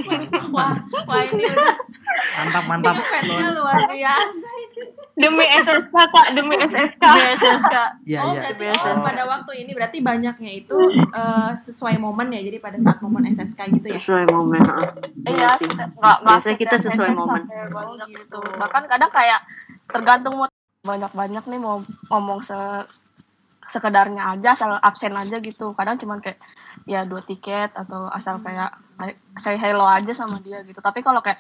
[0.50, 0.74] wah
[1.06, 1.74] wah ini udah
[2.36, 4.82] mantap mantap ini fansnya luar biasa ini
[5.14, 7.02] Demi SSK kak, demi SSK.
[7.02, 7.76] BSSK.
[8.06, 8.54] Iya oh iya.
[8.54, 10.78] berarti oh, pada waktu ini berarti banyaknya itu
[11.10, 14.62] eh, sesuai momen ya jadi pada saat momen SSK gitu ya Sesuai momen.
[15.26, 17.42] iya kita- nggak nggak Biasanya kita sesuai momen.
[17.72, 18.14] Oh, gitu.
[18.14, 18.40] gitu.
[18.58, 19.42] bahkan kadang kayak
[19.88, 20.46] tergantung mau
[20.84, 22.58] banyak-banyak nih mau ngomong se
[23.72, 25.76] sekedarnya aja asal absen aja gitu.
[25.76, 26.40] Kadang cuman kayak
[26.88, 28.76] ya dua tiket atau asal kayak
[29.40, 30.80] say hello aja sama dia gitu.
[30.80, 31.40] Tapi kalau kayak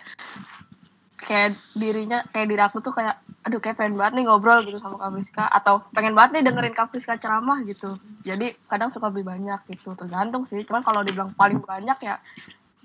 [1.17, 4.99] kayak dirinya kayak diri aku tuh kayak aduh kayak pengen banget nih ngobrol gitu sama
[4.99, 7.95] Kak Friska atau pengen banget nih dengerin Kak Friska ceramah gitu.
[8.27, 10.61] Jadi kadang suka lebih banyak gitu tergantung sih.
[10.67, 12.19] Cuman kalau dibilang paling banyak ya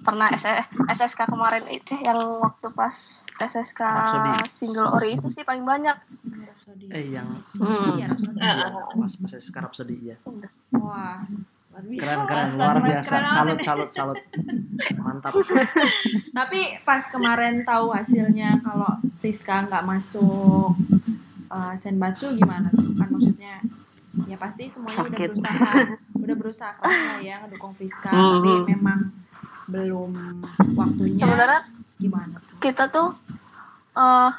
[0.02, 2.94] pernah SS SSK kemarin itu yang waktu pas
[3.34, 4.30] SSK Rhapsody.
[4.50, 6.86] single ori itu sih paling banyak Rhapsody.
[6.88, 7.94] Eh yang Hmm.
[7.94, 8.36] Iya, Rhapsody.
[8.36, 8.52] iya,
[8.92, 10.16] pas pas sekarang sedih ya.
[10.72, 11.22] Wah,
[11.70, 12.02] luar biasa.
[12.02, 13.14] Keren keren luar biasa.
[13.16, 14.18] keren Salut salut salut.
[14.96, 15.32] Mantap.
[16.38, 20.74] Tapi pas kemarin tahu hasilnya kalau Friska nggak masuk
[21.48, 22.90] uh, Senbatsu gimana tuh?
[22.92, 23.62] Kan maksudnya
[24.26, 25.24] ya pasti semuanya udah Sakit.
[25.24, 25.70] berusaha
[26.14, 28.28] udah berusaha keras lah ya ngedukung Friska Mhm.
[28.36, 28.98] tapi memang
[29.72, 30.11] belum
[30.74, 31.61] waktunya sebenarnya
[31.96, 32.56] gimana tuh?
[32.61, 33.08] kita tuh
[33.92, 34.30] eh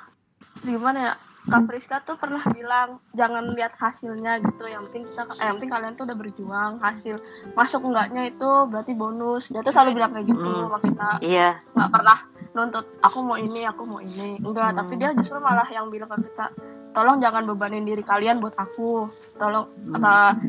[0.64, 5.44] gimana ya Kak Friska tuh pernah bilang jangan lihat hasilnya gitu yang penting kita eh,
[5.44, 7.20] yang penting kalian tuh udah berjuang hasil
[7.52, 10.64] masuk enggaknya itu berarti bonus dia tuh selalu bilang kayak gitu Hmm.
[10.64, 11.50] sama kita Iya.
[11.70, 12.18] nggak pernah
[12.54, 14.80] nuntut aku mau ini aku mau ini enggak Hmm.
[14.80, 16.48] tapi dia justru malah yang bilang ke kita
[16.94, 20.00] tolong jangan bebanin diri kalian buat aku tolong Hmm.
[20.00, 20.40] ta-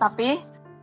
[0.00, 0.40] tapi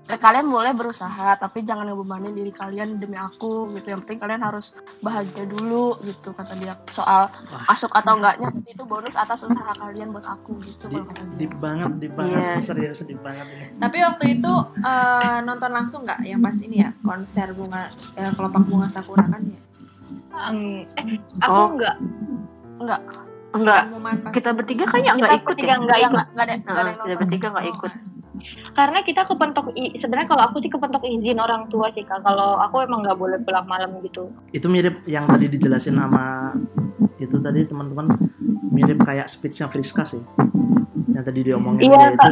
[0.09, 4.71] kalian boleh berusaha tapi jangan ngebebanin diri kalian demi aku gitu yang penting kalian harus
[4.97, 7.67] bahagia dulu gitu kata dia soal Wah.
[7.67, 11.35] masuk atau enggaknya itu bonus atas usaha kalian buat aku gitu Deep, kalau kata dia.
[11.37, 12.39] deep banget, deep banget.
[12.39, 12.51] Iya.
[12.61, 13.65] Serius deep banget ini.
[13.75, 18.63] Tapi waktu itu uh, nonton langsung nggak yang pas ini ya konser bunga eh, kelopak
[18.63, 19.59] bunga sakura kan ya?
[20.29, 21.67] Hmm, eh, aku Oh.
[21.73, 21.95] enggak.
[22.77, 23.01] enggak
[23.47, 23.81] Enggak.
[24.31, 25.77] Kita bertiga kayaknya Kita nggak ikut bertiga ya.
[25.77, 26.25] nggak Iya, ikut.
[26.29, 27.91] nggak ada nggak ada kita bertiga nggak Oh, ikut.
[27.91, 28.01] kan.
[28.73, 32.21] Karena kita kepentok sebenarnya kalau aku sih kepentok izin orang tua sih kak.
[32.21, 34.29] Kalau aku emang nggak boleh pulang malam gitu.
[34.53, 36.53] Itu mirip yang tadi dijelasin sama
[37.17, 38.13] itu tadi teman-teman
[38.69, 40.21] mirip kayak speechnya Friska sih.
[41.13, 42.31] Yang tadi diomongin Iya, dia itu.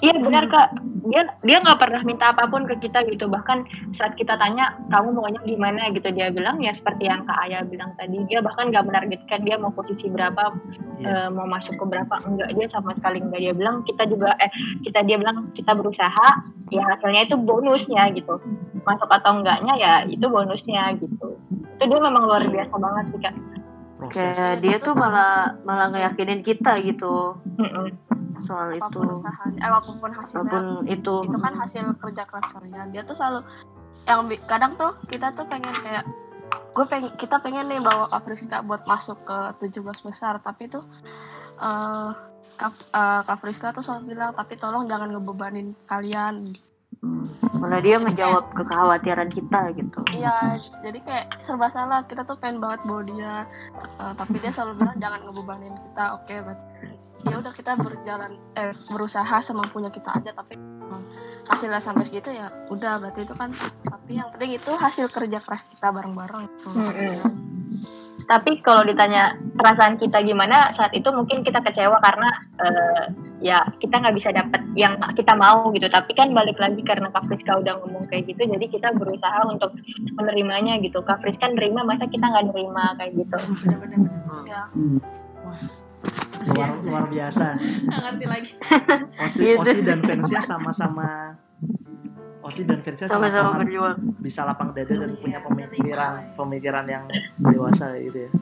[0.00, 0.68] Iya benar kak.
[1.04, 3.28] Dia dia nggak pernah minta apa pun ke kita gitu.
[3.28, 7.60] Bahkan saat kita tanya kamu maunya gimana gitu dia bilang ya seperti yang kak Ayah
[7.68, 8.24] bilang tadi.
[8.24, 10.56] Dia bahkan nggak menargetkan dia mau posisi berapa,
[11.04, 11.28] Iya.
[11.28, 14.48] eh, mau masuk ke berapa enggak dia sama sekali enggak dia bilang kita juga eh
[14.80, 16.28] kita dia bilang kita berusaha
[16.72, 18.40] ya hasilnya itu bonusnya gitu.
[18.88, 21.36] Masuk atau enggaknya ya itu bonusnya gitu.
[21.76, 23.34] Itu dia memang luar biasa banget sih kak.
[23.94, 24.36] proses.
[24.36, 27.94] Kayak dia tuh malah malah ngeyakinin kita gitu Mm-mm.
[28.44, 28.84] Soal itu.
[28.84, 31.14] apa pun usahanya eh apa pun hasilnya Walaupun itu.
[31.26, 33.40] itu kan hasil kerja keras kalian dia tuh selalu
[34.04, 36.04] yang kadang tuh kita tuh pengen kayak
[36.76, 39.38] gue pengen kita pengen nih bawa Kak Friska buat masuk ke
[39.72, 40.84] 17 besar tapi tuh
[41.58, 42.10] eh
[42.54, 46.54] Kak, eh, Kak Friska tuh selalu bilang tapi tolong jangan ngebebanin kalian
[47.04, 47.28] Hmm.
[47.60, 50.00] Malah dia ngejawab kekhawatiran kita gitu.
[50.08, 52.00] Iya, jadi kayak serba salah.
[52.08, 53.34] Kita tuh pengen banget bawa dia,
[54.00, 56.04] eh, tapi dia selalu bilang jangan ngebebanin kita.
[56.16, 56.93] Oke, berarti
[57.24, 60.30] ya udah kita berjalan, eh berusaha semampunya kita aja.
[60.36, 61.02] Tapi mm,
[61.48, 63.52] hasilnya sampai segitu ya udah berarti itu kan.
[63.84, 66.42] Tapi yang penting itu hasil kerja keras kita bareng-bareng.
[66.48, 66.68] gitu.
[66.72, 67.16] Mm-mm.
[68.24, 73.04] Tapi kalau ditanya perasaan kita gimana saat itu mungkin kita kecewa karena eh,
[73.44, 75.84] ya kita nggak bisa dapat yang kita mau gitu.
[75.92, 79.76] Tapi kan balik lagi karena Kak Friska udah ngomong kayak gitu, jadi kita berusaha untuk
[80.16, 81.04] menerimanya gitu.
[81.04, 83.36] Kak Friska nerima, masa kita nggak nerima kayak gitu.
[83.60, 84.08] Bener-bener.
[84.48, 84.62] Ya.
[86.44, 87.46] Luar luar biasa
[88.04, 88.52] ngerti lagi.
[89.16, 89.58] Osi Gitu.
[89.58, 91.32] Osi dan fansnya sama-sama
[92.40, 93.64] Osi dan fansnya Sama-sama
[94.20, 97.04] bisa lapang dada dan Iya, punya pemikiran pemikiran yang
[97.40, 98.32] dewasa gitu ya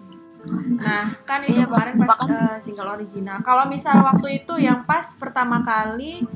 [0.75, 3.39] Nah, kan itu Iya, kemarin pas eh, single original.
[3.41, 6.27] Kalau misal waktu itu yang pas pertama kali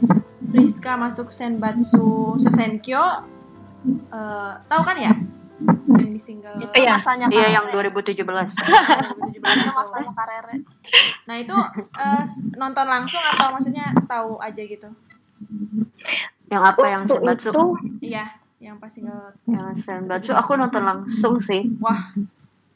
[0.47, 3.03] Friska masuk Senbatsu Sosenkyo,
[4.15, 5.11] eh, tahu kan ya?
[5.99, 7.91] Yang di single Itu Iya, Iya yang Rere.
[7.91, 8.15] 2017.
[8.15, 10.55] 2017 Itu masanya Kak Rere.
[11.25, 11.57] Nah itu
[12.23, 14.89] s- nonton langsung atau maksudnya tahu aja gitu?
[16.47, 17.51] Yang apa yang Waktu Senbatsu?
[17.51, 17.65] itu
[18.07, 18.25] Iya,
[18.59, 19.35] yang pas single.
[19.45, 21.67] Yang Senbatsu aku nonton langsung sih.
[21.79, 21.99] Wah.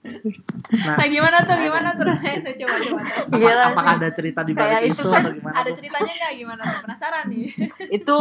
[0.01, 0.97] Nah.
[0.97, 1.57] Nah gimana tuh?
[1.57, 2.55] Gimana tuh rasanya tuh?
[2.59, 3.01] Coba coba.
[3.01, 3.21] tuh.
[3.23, 5.75] Apa- Gila apakah ada cerita di balik itu itu kan atau gimana Ada tuh?
[5.77, 6.33] ceritanya nggak?
[6.35, 6.79] Gimana tuh?
[6.83, 7.45] Penasaran nih.
[7.93, 8.19] itu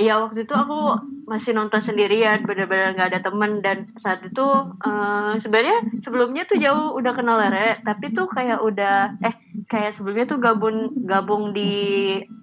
[0.00, 0.96] Iya waktu itu aku
[1.28, 3.60] masih nonton sendirian, bener-bener nggak ada temen.
[3.60, 4.46] Dan saat itu
[4.80, 9.34] eh, sebenarnya sebelumnya tuh jauh udah kenal Rere, tapi tuh kayak udah eh
[9.68, 11.72] kayak sebelumnya tuh gabung gabung di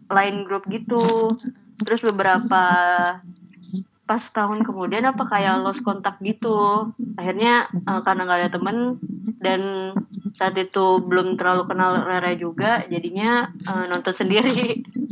[0.08, 1.34] line grup gitu,
[1.82, 2.64] terus beberapa
[4.08, 8.78] pas tahun kemudian apa kayak lost kontak gitu, akhirnya eh, karena nggak ada temen
[9.42, 9.62] dan
[10.38, 14.86] saat itu belum terlalu kenal Rere juga, jadinya eh, nonton sendiri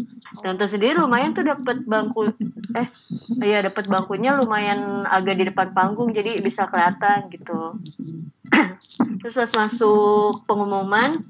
[0.46, 2.30] nonton sendiri lumayan tuh dapat bangku
[2.78, 2.88] eh
[3.42, 7.82] iya dapat bangkunya lumayan agak di depan panggung jadi bisa kelihatan gitu.
[9.26, 11.26] Terus pas masuk pengumuman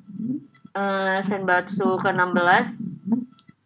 [0.75, 2.75] eh Senbatsu ke 16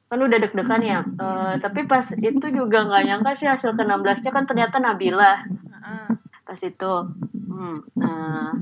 [0.09, 4.21] kan udah deg-degan ya Eh, tapi pas itu juga nggak nyangka sih hasil ke 16
[4.25, 5.45] nya kan ternyata Nabila.
[6.45, 6.93] Pas itu
[7.49, 8.53] hmm, nah,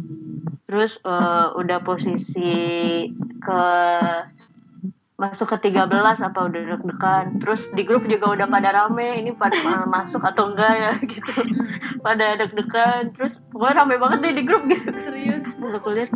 [0.67, 2.55] terus eh, udah posisi
[3.39, 3.63] ke
[5.17, 5.89] masuk ke 13
[6.21, 7.41] apa udah deg-degan.
[7.41, 9.57] Terus di grup juga udah pada rame ini pada
[9.89, 11.33] masuk atau enggak ya gitu.
[12.05, 14.89] Pada deg-degan terus pokoknya rame banget deh di grup gitu.
[14.93, 15.43] Serius.
[15.77, 16.13] aku lihat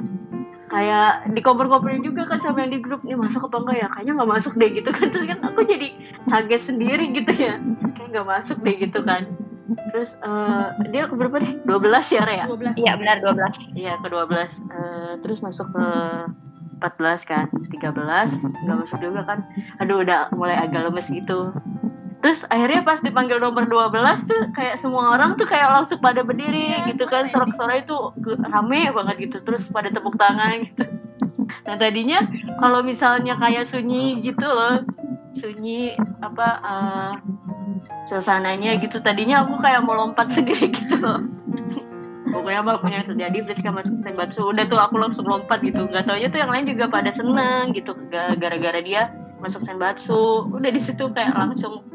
[0.72, 3.88] kayak di kompor-kompornya juga kan sama yang di grup nih masuk apa enggak ya?
[3.90, 5.08] Kayaknya nggak masuk deh gitu kan.
[5.10, 5.88] Terus kan aku jadi
[6.30, 7.54] kaget sendiri gitu ya.
[7.98, 9.26] Kayak nggak masuk deh gitu kan.
[9.90, 11.54] Terus eh, dia ke berapa deh?
[11.66, 12.78] 12 ya Rea 12.
[12.78, 13.74] iya benar 12.
[13.74, 15.86] Iya ke 12 Eh, Terus masuk ke
[16.82, 17.78] 14 kan 13
[18.66, 19.40] nggak masuk juga kan.
[19.78, 21.54] Aduh udah mulai agak lemes gitu.
[22.22, 26.78] Terus akhirnya pas dipanggil nomor 12 tuh kayak semua orang tuh kayak langsung pada berdiri
[26.86, 27.26] Iya, gitu kan.
[27.30, 27.54] standing.
[27.58, 27.98] Sorak-sorak itu
[28.46, 29.38] rame banget gitu.
[29.42, 30.86] Terus pada tepuk tangan gitu.
[31.66, 32.26] Nah tadinya
[32.58, 34.82] kalau misalnya kayak sunyi gitu loh
[35.38, 37.12] Sunyi apa eh,
[38.10, 41.22] suasananya gitu Tadinya aku kayak mau lompat sendiri gitu loh
[42.32, 45.86] pokoknya apa pun yang terjadi Friska masuk Senbatsu udah tuh aku langsung lompat gitu.
[45.86, 47.92] Nggak taunya tuh yang lain juga pada seneng gitu.
[48.10, 49.12] Ga- gara-gara dia
[49.44, 51.86] masuk Senbatsu udah di situ kayak langsung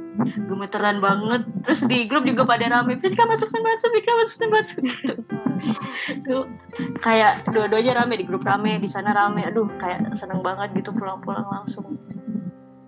[0.48, 1.42] gemeteran banget.
[1.64, 3.00] Terus di grup juga pada rame.
[3.00, 5.14] Friska masuk Senbatsu Friska masuk Senbatsu gitu.
[6.22, 6.44] Tuh
[7.00, 9.44] kayak dua-duanya rame di grup rame di sana rame.
[9.48, 11.96] Aduh kayak seneng banget gitu pulang-pulang langsung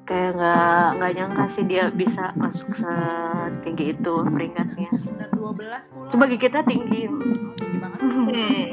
[0.08, 5.52] kayak nggak nggak nyangka sih dia bisa masuk setinggi itu peringkatnya Bener 12
[5.86, 6.08] pula.
[6.08, 7.04] sebagai kita tinggi
[7.54, 8.00] tinggi banget.
[8.00, 8.66] Hmm.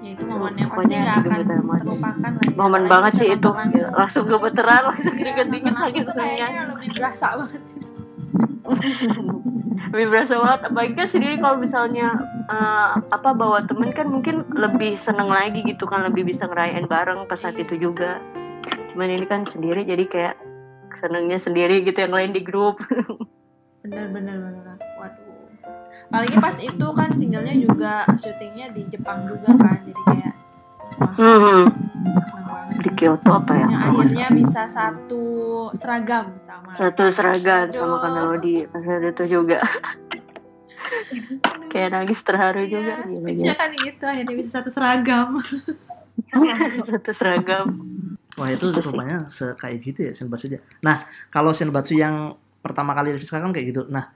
[0.00, 1.40] Ya itu momen yang Pokoknya pasti nggak akan
[1.78, 2.42] terlupakan lah.
[2.44, 2.54] ya.
[2.54, 3.90] momen banget sih itu Langsung.
[3.92, 7.90] langsung gemeteran langsung Iya, keringet-keringet nonton langsung sakit kayaknya lebih berasa banget gitu.
[9.92, 12.08] lebih berasa banget apalagi kan sendiri kalau misalnya
[12.46, 17.26] eh, apa bawa temen kan mungkin lebih seneng lagi gitu kan lebih bisa ngerayain bareng
[17.26, 18.18] pas saat itu juga
[18.92, 20.34] cuman ini kan sendiri jadi kayak
[20.94, 22.76] senengnya sendiri gitu yang lain di grup
[23.82, 24.78] Bener bener bener.
[24.94, 25.50] Waduh.
[26.06, 29.82] Apalagi pas itu kan singlenya juga syutingnya di Jepang juga kan.
[29.82, 30.34] Jadi kayak
[30.94, 31.66] wah Hmm,
[32.78, 32.94] di.
[32.94, 35.24] Kyoto apa ya Yang akhirnya bisa satu
[35.72, 36.70] seragam sama.
[36.72, 37.98] satu seragam sama Aduh.
[37.98, 39.58] kan Melody pas saat itu juga
[41.70, 45.42] kayak nangis terharu juga Iya, Gila, speech-nya kan gitu akhirnya bisa satu seragam.
[46.88, 47.66] satu seragam
[48.38, 48.88] Wah itu Itu sih.
[48.92, 50.60] rupanya se kayak gitu ya Senbatsu dia.
[50.80, 52.32] Nah kalau Senbatsu yang
[52.64, 53.82] pertama kali Friska kan kayak gitu.
[53.92, 54.08] Nah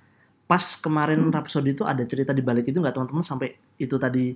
[0.47, 4.33] pas kemarin Rhapsody itu ada cerita di balik itu nggak teman-teman sampai itu tadi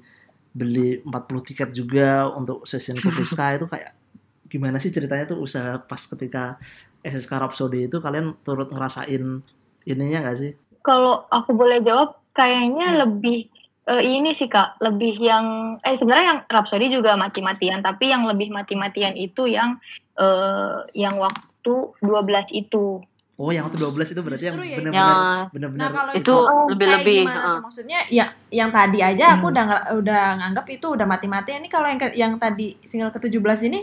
[0.50, 3.94] beli 40 tiket juga untuk session ke Friska itu kayak
[4.50, 6.58] gimana sih ceritanya tuh usaha pas ketika
[7.06, 9.22] SSK Rhapsody itu kalian turut ngerasain
[9.86, 10.52] ininya nggak sih?
[10.80, 13.49] Kalau aku boleh jawab, kayaknya lebih
[13.86, 15.44] eh, ini sih kak, lebih yang
[15.80, 19.80] eh sebenarnya yang Rhapsody juga mati-matian, tapi yang lebih mati-matian itu yang
[20.16, 23.00] eh, yang waktu 12 itu.
[23.40, 26.20] Oh, yang itu 12 itu berarti Justru yang ya, benar-benar Ya, benar-benar Nah kalau itu
[26.20, 26.36] itu,
[26.68, 27.54] lebih-lebih, kayak gimana heeh.
[27.56, 27.98] tuh maksudnya?
[28.12, 29.52] Ya yang tadi aja aku Hmm.
[29.56, 29.66] udah
[29.96, 31.64] udah nganggap itu udah mati-matian.
[31.64, 33.80] Ini kalau yang yang tadi single ke-17 ini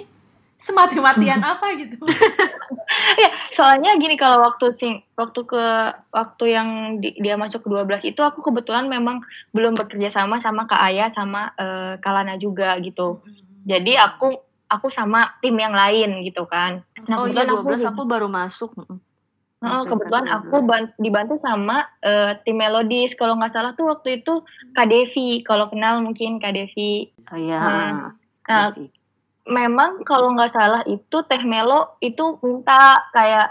[0.58, 1.98] semati-matian apa gitu?
[3.18, 5.64] Ya, soalnya gini kalau waktu sing waktu ke
[6.10, 9.20] waktu yang di- dia masuk ke 12 itu aku kebetulan memang
[9.52, 13.20] belum bekerja sama sama Kak Aya sama eh, Kalana juga gitu.
[13.68, 16.80] Jadi aku aku sama tim yang lain gitu kan.
[17.06, 18.72] Nah, oh iya kebetulan aku 12 aku baru masuk.
[19.58, 23.14] Oke, kebetulan oke, aku ban- dibantu sama eh, tim Melodies.
[23.14, 24.42] Kalau nggak salah tuh waktu itu
[24.72, 25.44] Kak Devi.
[25.44, 27.12] Kalau kenal mungkin Kak Devi.
[27.30, 27.60] Oh iya.
[27.60, 27.92] Nah,
[28.48, 28.72] Nah,
[29.48, 33.48] memang kalau nggak salah itu Teh Melo itu minta kayak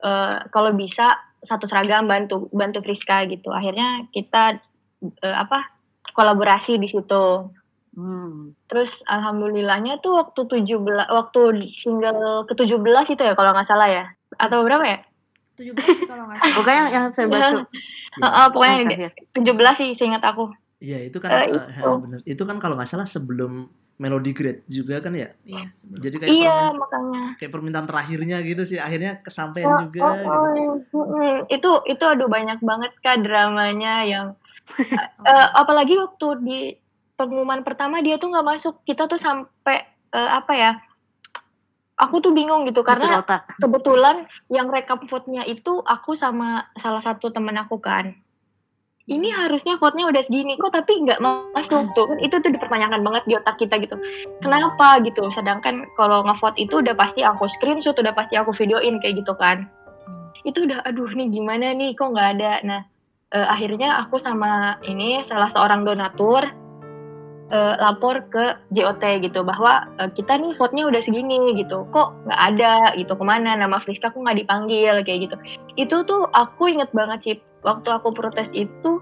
[0.00, 3.52] eh, kalau bisa satu seragam bantu bantu Friska gitu.
[3.52, 4.58] Akhirnya kita
[5.04, 5.68] eh, apa
[6.16, 7.52] kolaborasi di situ.
[7.94, 8.66] hmm.
[8.66, 10.80] Terus alhamdulillahnya tuh waktu 17
[11.12, 11.40] waktu
[11.76, 14.04] single ke-17 itu ya kalau nggak salah ya.
[14.40, 14.98] Atau berapa ya?
[15.60, 16.54] 17 sih kalau nggak salah.
[16.58, 17.62] Pokoknya yang, yang saya baca
[18.14, 19.12] Heeh, Eh, pokoknya terakhir.
[19.34, 20.54] 17 sih seingat aku.
[20.78, 21.90] Iya, itu kan eh, itu.
[21.98, 22.18] bener.
[22.22, 25.30] Itu kan kalau nggak salah sebelum Melody Great juga kan ya.
[25.42, 25.70] Iya.
[25.94, 27.22] Jadi kayak Iya, permin- makanya.
[27.38, 28.76] kayak permintaan terakhirnya gitu sih.
[28.76, 30.98] Akhirnya kesampaian Oh, juga oh, gitu.
[30.98, 34.26] oh, mm, itu itu aduh banyak banget kak dramanya yang
[35.24, 36.58] eh, apalagi waktu di
[37.14, 40.72] pengumuman pertama dia tuh nggak masuk kita tuh sampai eh, apa ya
[41.94, 44.16] aku tuh bingung gitu karena Betul kebetulan
[44.48, 48.18] yang rekap vote-nya itu aku sama salah satu temen aku kan
[49.04, 52.08] ini harusnya vote-nya udah segini kok tapi nggak masuk tuh.
[52.08, 54.00] Kan itu tuh dipertanyakan banget di otak kita gitu.
[54.40, 55.28] Kenapa gitu?
[55.28, 59.68] Sedangkan kalau ngevote itu udah pasti aku screenshot udah pasti aku videoin kayak gitu kan.
[60.48, 61.92] Itu udah aduh nih gimana nih?
[61.92, 62.52] Kok nggak ada?
[62.64, 62.80] Nah
[63.36, 66.48] eh, akhirnya aku sama ini salah seorang donatur
[67.52, 71.84] eh, lapor ke JOT gitu bahwa eh, kita nih vote-nya udah segini gitu.
[71.92, 72.96] Kok nggak ada?
[72.96, 73.52] Gitu ke mana?
[73.52, 75.36] Nama Friska kok nggak dipanggil kayak gitu.
[75.76, 79.00] Itu tuh aku inget banget sih waktu aku protes itu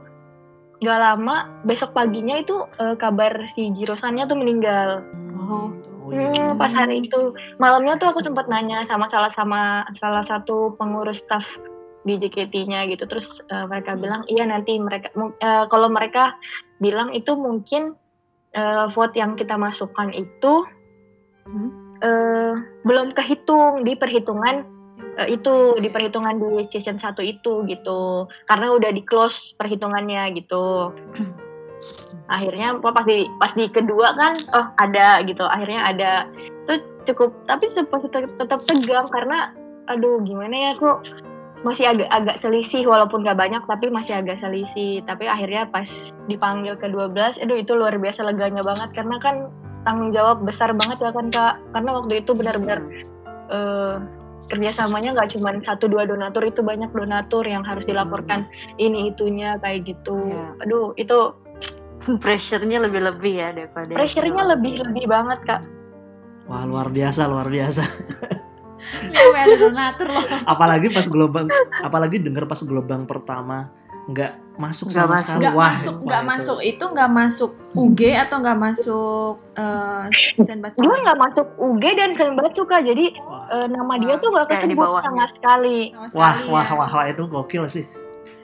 [0.82, 5.02] nggak lama besok paginya itu eh, kabar si Jirosannya tuh meninggal
[5.42, 5.74] Oh.
[6.02, 6.54] Oh, iya.
[6.54, 11.22] Hmm, pas hari itu malamnya tuh aku sempat nanya sama salah sama salah satu pengurus
[11.22, 11.46] staff
[12.02, 16.34] di JKT-nya gitu terus eh, mereka bilang iya nanti mereka eh, kalau mereka
[16.82, 17.94] bilang itu mungkin
[18.54, 20.66] eh, vote yang kita masukkan itu
[21.42, 21.98] Hmm.
[21.98, 22.54] eh,
[22.86, 24.62] belum kehitung di perhitungan
[25.18, 28.26] eh, itu di perhitungan di season 1 itu gitu.
[28.48, 30.92] Karena udah di close perhitungannya gitu.
[32.34, 35.44] Akhirnya pas di pas di kedua kan oh ada gitu.
[35.44, 36.12] Akhirnya ada.
[36.64, 36.74] Itu
[37.12, 39.52] cukup tapi tetap tetap tegang karena
[39.90, 41.02] aduh gimana ya kok
[41.62, 45.02] masih agak agak selisih walaupun gak banyak tapi masih agak selisih.
[45.04, 45.86] Tapi akhirnya pas
[46.30, 48.90] dipanggil ke 12 aduh itu luar biasa leganya banget.
[48.96, 49.50] Karena kan
[49.82, 51.54] tanggung jawab besar banget ya kan kak?
[51.74, 52.78] Karena waktu itu benar-benar
[53.50, 53.96] eh,
[54.52, 58.44] kerjasamanya nggak cuma satu dua donatur itu banyak donatur yang harus dilaporkan
[58.76, 60.46] ini itunya kayak gitu Iya.
[60.60, 61.18] aduh itu
[62.22, 65.62] Pressure-nya lebih-lebih ya daripada pressure-nya lebih lebih banget kak
[66.42, 67.86] Wah, luar biasa, luar biasa.
[69.14, 70.26] Ya, donatur loh.
[70.52, 71.46] apalagi pas gelombang
[71.80, 73.70] apalagi denger pas gelombang pertama
[74.08, 75.24] nggak masuk Nggak sama masuk.
[75.24, 75.40] sekali.
[75.40, 80.04] Nggak Wah, masuk, wah, nggak masuk itu nggak masuk UG atau nggak masuk eh
[80.36, 80.80] Senbatsu.
[80.82, 84.54] dia nggak masuk UG dan Senbatsu kak jadi Wah, eh, nama dia tuh nggak di
[84.68, 86.74] kesebut sama sekali Sama wah, sekali wah, ya.
[86.76, 87.84] wah, wah, itu gokil sih.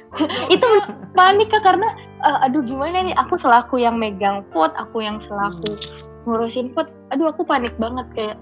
[0.55, 0.68] itu
[1.12, 1.88] panik kak karena
[2.25, 5.77] eh, aduh gimana nih aku selaku yang megang vote aku yang selaku
[6.25, 8.37] ngurusin vote aduh aku panik banget kayak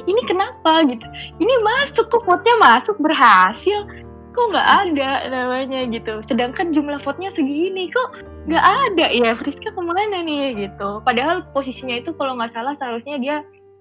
[0.00, 1.04] ini kenapa gitu
[1.36, 3.84] ini masuk kok vote-nya masuk berhasil
[4.30, 8.14] kok nggak ada namanya gitu sedangkan jumlah vote-nya segini kok
[8.44, 13.16] nggak ada ya Friska ke mana nih gitu padahal posisinya itu kalau nggak salah seharusnya
[13.16, 13.36] dia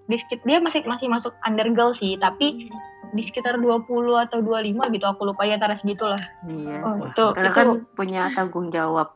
[0.06, 2.70] di sekit- dia masih masih masuk undergirl sih tapi
[3.10, 3.90] di sekitar 20
[4.20, 6.78] atau 25 gitu aku lupa ya antara segitulah Iya.
[6.80, 9.14] oh, itu, Karena itu kan punya tanggung jawab.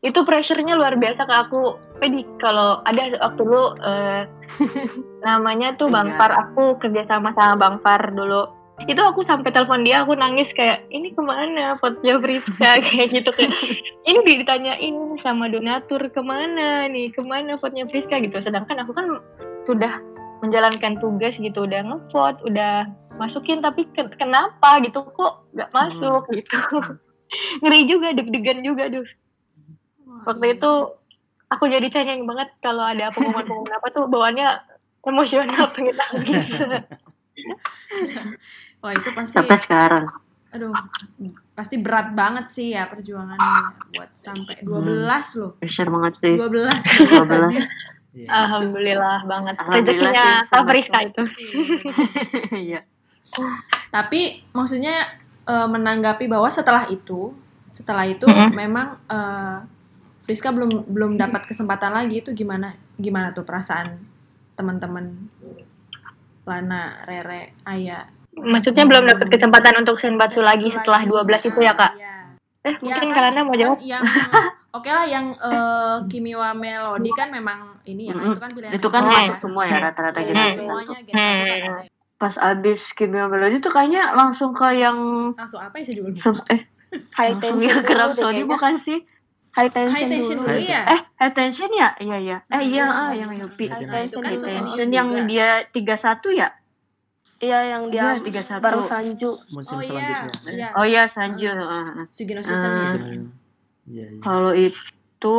[0.00, 1.62] itu pressure-nya luar biasa ke aku.
[1.96, 4.22] Pedi kalau ada waktu dulu eh,
[5.24, 6.16] namanya tuh Bang Iya.
[6.16, 8.44] Far, aku kerja sama sama Bang Far dulu.
[8.84, 13.30] Itu aku sampai telepon dia, aku nangis kayak ini ke mana fotonya Friska kayak gitu
[13.30, 13.54] kayak
[14.04, 17.14] ini ditanyain sama donatur ke mana nih?
[17.14, 18.34] Ke mana fotonya Friska gitu.
[18.42, 19.06] Sedangkan aku kan
[19.64, 20.02] sudah
[20.42, 24.82] menjalankan tugas gitu, udah ngevote, udah masukin tapi ke- kenapa?
[24.82, 26.26] Gitu kok nggak masuk?
[26.34, 26.58] Gitu.
[27.62, 29.06] ngeri juga deg-degan juga duh.
[30.24, 30.72] Waktu iya itu
[31.50, 34.48] aku jadi cengeng banget kalau ada pengumuman-pengumuman apa tuh bawaannya
[35.04, 36.44] emosional pengen nangis.
[38.84, 40.04] Wah itu pasti, Sampai sekarang.
[40.52, 40.70] aduh,
[41.50, 43.52] pasti berat banget sih ya perjuangannya
[43.90, 45.56] buat sampai 12 loh.
[45.56, 46.34] Pressure banget sih.
[46.36, 46.46] 12
[47.10, 47.26] loh 12.
[47.26, 47.56] tadi.
[48.14, 48.28] Iya.
[48.30, 51.02] alhamdulillah banget rezekinya sih, Kak sama Friska tuh.
[51.02, 51.22] itu
[52.70, 52.80] Iya.
[53.90, 54.20] Tapi
[54.50, 54.94] maksudnya
[55.42, 57.34] eh, menanggapi bahwa setelah itu,
[57.68, 58.54] setelah itu Mhm.
[58.54, 59.58] memang eh,
[60.22, 63.98] Friska belum belum dapat kesempatan lagi itu gimana gimana tuh perasaan
[64.54, 65.26] teman-teman
[66.44, 68.04] Lana, Rere, Aya.
[68.36, 71.10] Maksudnya belum dapat kesempatan untuk senbatsu lagi setelah lagi.
[71.38, 72.12] 12 itu ya kak Iya.
[72.62, 74.02] eh Ya, mungkin kan- karena mau jawab kan yang
[74.76, 78.88] oke lah yang eh, Kimiwa Melody kan memang ini ya kan itu kan pilihan Itu
[78.88, 79.36] kan masuk ya.
[79.38, 80.34] semua ya rata-rata Iya, gitu.
[80.34, 80.52] Hmm.
[80.56, 81.82] semuanya Gen 1 kan ada.
[82.16, 84.96] Pas abis Kimia Melody tuh kayaknya langsung ke yang
[85.32, 86.22] langsung apa ya saya juga lupa.
[86.22, 86.60] sem- eh
[87.12, 89.02] High tension yang ke Rhapsody bukan sih?
[89.52, 90.46] High tension, High tension dulu.
[90.46, 90.82] dulu High ya.
[90.88, 91.88] Eh, attention ya?
[91.96, 92.36] Iya iya.
[92.48, 93.66] Eh iya, ah, yang Yupi.
[93.66, 95.90] High Itu kan tension Attention yang dia 31
[96.32, 96.48] ya?
[97.44, 98.64] Iya yang dia Iya, 31.
[98.64, 99.30] baru Sanju.
[99.52, 100.32] Musim Oh iya, selanjutnya.
[100.48, 100.68] iya.
[100.72, 101.48] Oh iya, Sanju.
[101.52, 102.08] ah.
[102.08, 102.88] Sugino season ya.
[102.88, 103.20] Iya,
[103.84, 104.04] iya.
[104.24, 105.38] Kalau itu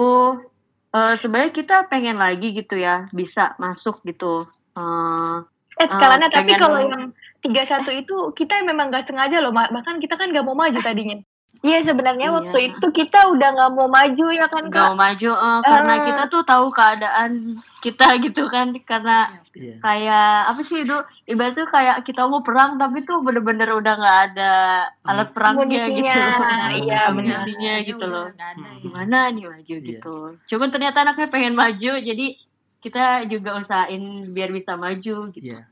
[0.96, 4.46] eh sebenarnya kita pengen lagi gitu ya, bisa masuk gitu.
[4.78, 5.38] Eh,
[5.82, 7.12] eh karena tapi kalau yang
[7.44, 11.22] 31 itu kita memang gak sengaja loh bahkan kita kan gak mau maju tadinya
[11.66, 12.36] Iya sebenarnya Iya.
[12.36, 14.86] waktu itu kita udah nggak mau maju ya kan kak.
[14.86, 16.02] mau maju eh, karena Eh.
[16.06, 17.32] kita tuh tahu keadaan
[17.80, 19.76] kita gitu kan karena Iya.
[19.80, 20.94] kayak apa sih itu
[21.26, 24.52] ibarat tuh kayak kita mau perang tapi tuh bener-bener udah nggak ada
[25.04, 27.10] alat perangnya gitu iya, Munisinya benar.
[27.42, 28.70] Munisinya gitu loh ada ya.
[28.80, 29.86] gimana nih maju Iya.
[29.88, 32.26] gitu cuman ternyata anaknya pengen maju jadi
[32.80, 35.66] kita juga usahain biar bisa maju gitu Iya.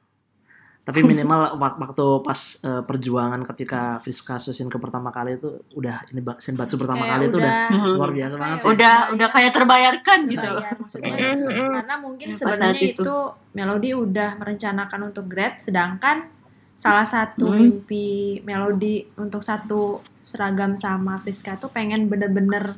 [0.84, 6.04] Tapi minimal wak- waktu pas eh, perjuangan ketika Friska Susin ke pertama kali itu udah
[6.10, 7.94] ini Ba- Senbatsu pertama Kayak kali itu udah Mhm.
[7.94, 8.68] luar biasa banget sih.
[8.70, 11.70] udah udah kayak terbayarkan gitu Terbayar, maksudnya Mm-mm.
[11.74, 13.00] karena mungkin sebenarnya itu.
[13.00, 13.16] itu
[13.54, 16.28] Melody udah merencanakan untuk grad sedangkan
[16.74, 17.58] salah satu Hmm.
[17.60, 18.08] mimpi
[18.42, 19.82] Melody untuk satu
[20.20, 22.76] seragam sama Friska tuh pengen bener-bener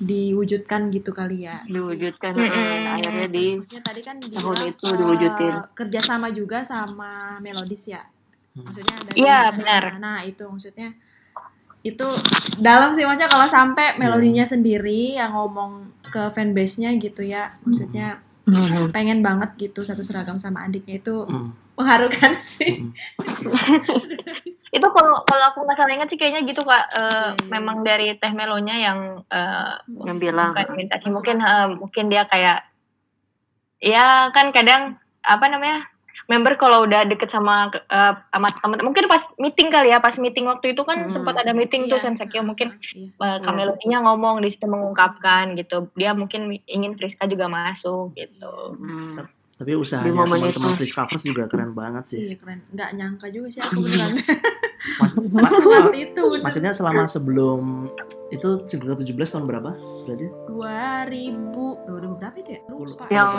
[0.00, 2.48] diwujudkan gitu kali ya diwujudkan Mm-mm.
[2.48, 5.54] eh, akhirnya di maksudnya tadi kan Tahun dibilang itu eh, diwujudin.
[5.72, 8.02] kerjasama juga sama Melodis ya
[8.50, 8.66] Hmm.
[8.66, 9.82] maksudnya ada Iya, benar.
[9.98, 10.90] nah itu maksudnya
[11.80, 12.02] itu
[12.58, 14.52] dalam sih maksudnya kalau sampai melodinya Iya.
[14.52, 15.72] sendiri yang ngomong
[16.02, 18.90] ke fanbase-nya gitu ya maksudnya Mhm.
[18.90, 22.84] pengen banget gitu satu seragam sama adiknya itu Mm, mengharukan sih.
[24.70, 26.84] Itu kalau kalau aku nggak salah ingat sih kayaknya gitu kak.
[26.92, 27.48] Eh, Iya, iya.
[27.50, 29.72] Memang dari Teh Melonya yang eh,
[30.04, 31.74] yang bilang bukan minta sih mungkin eh, sih.
[31.76, 32.58] mungkin dia kayak
[33.80, 34.82] ya kan kadang
[35.20, 35.88] apa namanya
[36.26, 40.46] member kalau udah deket sama eh, sama teman mungkin pas meeting kali ya pas meeting
[40.46, 41.10] waktu itu kan Hmm.
[41.10, 42.06] sempat ada meeting tuh Iya.
[42.06, 43.10] Sensekyo mungkin Iya.
[43.18, 49.26] uh, Kamelodinya ngomong di situ mengungkapkan gitu dia mungkin ingin Friska juga masuk gitu Hmm.
[49.60, 50.72] Tapi usahanya teman-teman.
[50.72, 52.18] Friska Covers juga keren banget sih.
[52.22, 54.10] iya keren nggak nyangka juga sih aku beneran
[55.00, 55.12] Mas,
[55.60, 57.92] waktu itu maksudnya selama sebelum
[58.30, 59.70] itu 2017 tahun berapa?
[60.08, 61.52] Berarti 2000
[61.84, 63.30] 2000 berapa itu ya lupa yang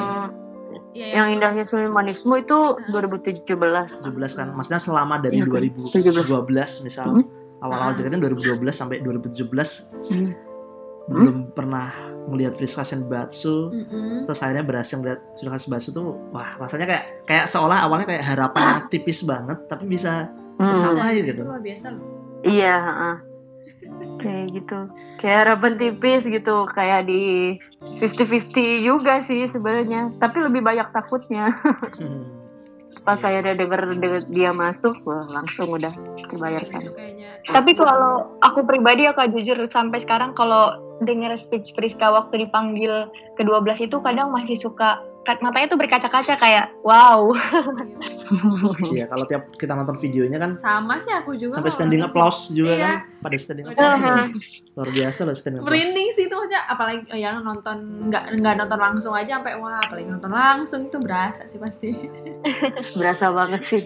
[0.94, 4.48] Iya, yang indahnya Sulimanisme itu 2017 17 kan.
[4.54, 6.48] Maksudnya selama dari Iya, 2012
[6.82, 7.26] misal Hmm.
[7.60, 7.96] awal-awal Ah.
[7.98, 10.32] jaketnya 2012 sampai 2017 Hmm.
[11.08, 11.90] Belum pernah
[12.24, 14.26] melihat Friska Senbatsu Mm-mm.
[14.26, 18.62] terus akhirnya berhasil melihat Friska Senbatsu tuh wah rasanya kayak kayak seolah awalnya kayak harapan
[18.62, 20.78] yang tipis banget tapi bisa Hmm.
[20.78, 21.42] Bisa, Sama itu gitu.
[21.42, 22.06] luar biasa loh
[22.42, 23.16] Iya, heeh.
[24.18, 24.80] kayak gitu.
[25.18, 27.58] Kayak harapan tipis gitu, kayak di
[27.98, 30.14] 50-50 juga sih sebenarnya.
[30.18, 31.50] Tapi lebih banyak takutnya.
[31.98, 32.41] Hmm.
[33.02, 35.94] Pas saya udah denger, denger dia masuk, wah langsung udah
[36.30, 36.86] terbayarkan.
[37.42, 43.10] tapi kalau aku pribadi ya kak jujur sampai sekarang kalau denger speech Friska waktu dipanggil
[43.42, 45.02] ke-12 itu kadang masih suka
[45.40, 47.30] matanya tuh berkaca-kaca kayak wow
[48.92, 52.72] Iya, kalau tiap kita nonton videonya kan sama sih aku juga sampai standing applause juga
[52.72, 52.82] Iya.
[52.82, 54.26] kan pada standing applause Uh-huh.
[54.76, 58.54] luar biasa loh standing applause merinding sih itu maksudnya apalagi oh, yang nonton nggak nggak
[58.58, 61.90] nonton langsung aja sampai wah apalagi nonton langsung itu berasa sih pasti
[62.98, 63.84] Berasa banget sih.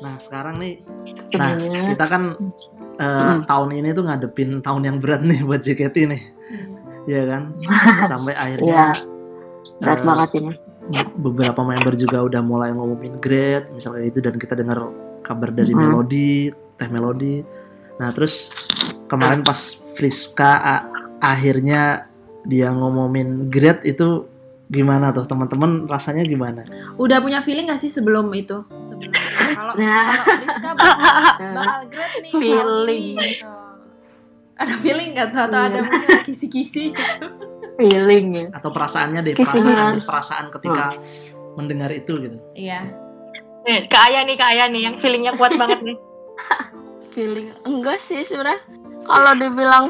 [0.00, 0.82] nah sekarang nih
[1.32, 1.94] nah Sebenarnya.
[1.94, 2.22] kita kan
[2.96, 3.40] eh, Hmm.
[3.42, 6.22] tahun ini tuh ngadepin tahun yang berat nih buat JKT nih
[7.06, 7.54] ya kan
[8.04, 8.84] sampai Iya, akhirnya
[9.76, 10.52] berat eh, banget ini.
[11.14, 14.90] beberapa member juga udah mulai ngumumin grade misalnya itu dan kita dengar
[15.20, 15.80] kabar dari Mhm.
[15.80, 16.30] Melody
[16.74, 17.44] Teh Melody
[17.96, 18.50] nah terus
[19.06, 19.58] kemarin pas
[19.92, 20.86] Friska a-
[21.20, 22.08] akhirnya
[22.42, 24.24] dia ngumumin grade itu
[24.66, 26.62] gimana tuh teman-teman rasanya gimana
[26.96, 29.28] udah punya feeling gak sih sebelum itu sebelum itu?
[29.52, 30.14] kalau Nah.
[30.16, 31.16] kalau Friska bakal,
[31.56, 33.14] bakal grade nih Feeling.
[33.14, 33.48] ini gitu
[34.56, 35.68] ada feeling nggak tuh atau Iya.
[35.68, 37.26] ada mungkin ada kisi-kisi gitu
[37.78, 38.46] feeling ya.
[38.54, 40.96] Atau perasaannya deh perasaan perasaan ketika
[41.58, 42.36] mendengar itu gitu.
[42.54, 42.86] Iya.
[43.66, 45.96] Nih, Kak Aya nih, Kak Aya nih, yang feelingnya kuat banget nih.
[47.14, 48.62] feeling enggak sih sebenarnya.
[49.04, 49.86] Kalau dibilang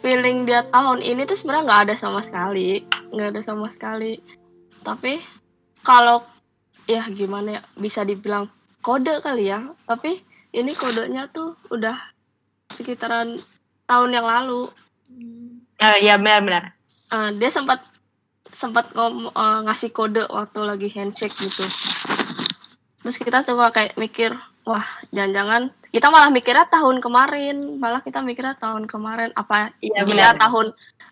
[0.00, 2.86] feeling dia tahun ini tuh sebenarnya nggak ada sama sekali.
[3.10, 4.22] Nggak ada sama sekali.
[4.86, 5.18] Tapi
[5.82, 6.22] kalau
[6.86, 8.46] ya gimana ya bisa dibilang
[8.80, 9.66] kode kali ya.
[9.84, 10.22] Tapi
[10.54, 11.96] ini kodenya tuh udah
[12.70, 13.42] sekitaran
[13.84, 14.70] tahun yang lalu.
[15.76, 16.75] Eh, Iya benar-benar.
[17.06, 17.80] Eh, dia sempat
[18.50, 21.62] sempat ngom- eh, ngasih kode waktu lagi handshake gitu.
[23.00, 28.58] Terus kita coba kayak mikir wah jangan-jangan kita malah mikirnya tahun kemarin malah kita mikirnya
[28.58, 30.34] tahun kemarin apa Iya, iya benar.
[30.36, 30.66] tahun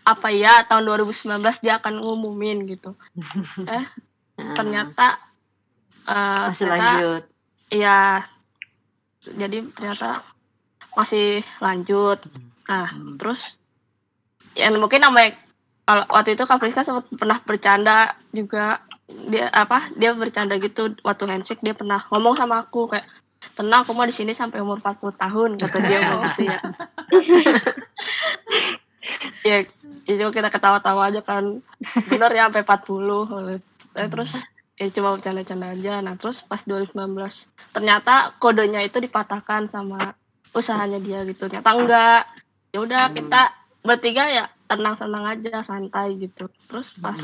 [0.04, 1.30] apa ya tahun 2019
[1.60, 2.94] dia akan ngumumin gitu.
[3.70, 3.86] Eh
[4.34, 5.22] Nah, ternyata
[6.04, 7.22] eh, masih ternyata lanjut.
[7.70, 8.00] iya.
[9.24, 10.26] Jadi ternyata
[10.92, 11.26] masih
[11.58, 12.18] lanjut.
[12.64, 13.14] Nah Hmm.
[13.14, 13.54] terus
[14.52, 15.38] ya mungkin namanya
[15.88, 18.80] waktu itu Kak Friska sempat pernah bercanda juga.
[19.04, 23.04] Dia apa dia bercanda gitu waktu handshake dia pernah ngomong sama aku kayak
[23.52, 26.58] tenang aku mau di sini sampai umur 40 tahun kata dia ngomong gitu ya.
[29.44, 29.60] Ya
[30.08, 31.60] itu kita ketawa-tawa aja kan.
[32.08, 33.60] Bener ya sampai 40
[33.94, 34.32] Eh, terus
[34.80, 36.00] ya cuma bercanda-canda aja.
[36.00, 37.12] Nah terus pas 2019
[37.76, 40.16] ternyata kodenya itu dipatahkan sama
[40.56, 41.52] usahanya dia gitu.
[41.52, 42.22] Ternyata enggak.
[42.72, 43.42] Ya udah kita
[43.84, 46.50] bertiga ya tenang-tenang aja santai gitu.
[46.66, 47.20] Terus pas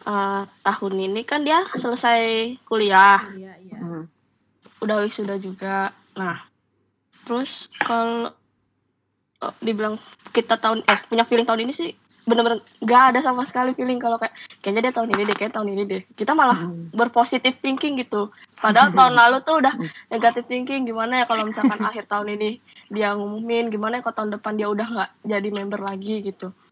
[0.00, 3.20] eh, tahun ini kan dia selesai kuliah.
[3.36, 3.78] Iya iya.
[3.78, 4.04] Hmm.
[4.80, 5.92] udah wisuda juga.
[6.16, 6.40] Nah
[7.24, 8.32] terus kalau
[9.40, 10.00] eh, dibilang
[10.32, 14.14] kita tahun eh punya feeling tahun ini sih bener-bener nggak ada sama sekali feeling kalau
[14.14, 14.30] kayak
[14.62, 16.02] kayaknya dia tahun ini deh kayak tahun ini deh.
[16.14, 16.92] Kita malah Hmm.
[16.94, 18.30] berpositif thinking gitu.
[18.54, 19.74] Padahal tahun lalu tuh udah
[20.12, 20.86] negatif thinking.
[20.86, 22.50] Gimana ya kalau misalkan akhir tahun ini
[22.88, 23.72] dia ngumumin?
[23.72, 26.54] Gimana ya kalau tahun depan dia udah nggak jadi member lagi gitu?
[26.54, 26.69] Hmm.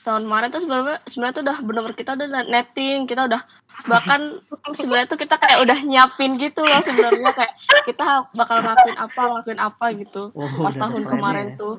[0.00, 3.42] Tahun kemarin tuh sebenarnya sebenarnya tuh udah bener-bener kita udah netting kita udah
[3.84, 4.40] bahkan
[4.72, 7.52] sebenarnya tuh kita kayak udah nyiapin gitu loh sebenarnya kayak
[7.84, 11.58] kita bakal ngelakuin apa ngelakuin apa gitu Oh, pas tahun kemarin ya.
[11.60, 11.74] tuh.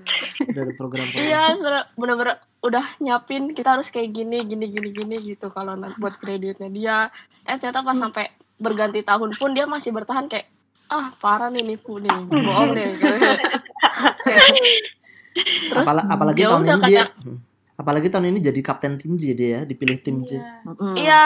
[0.45, 1.43] Udah ada program iya
[1.97, 6.97] bener-bener udah nyiapin kita harus kayak gini gini gini gini gitu kalau buat kreditnya dia.
[7.49, 8.29] Eh ternyata pas sampai
[8.61, 10.45] berganti tahun pun dia masih bertahan kayak
[10.91, 12.89] ah parah nih nipu nih bohong deh
[15.34, 17.38] Terus, Apala- apalagi ya tahun ini dia kata- Hmm.
[17.73, 20.43] apalagi tahun ini jadi kapten tim J dia ya dipilih tim J Iya.
[20.69, 20.95] Hmm.
[20.95, 21.23] Iya,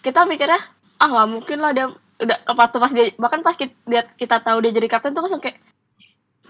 [0.00, 0.60] kita mikirnya
[0.96, 4.58] ah nggak mungkin lah dia udah waktu pas dia bahkan pas kita, dia, kita tahu
[4.58, 5.60] dia jadi kapten tuh langsung kayak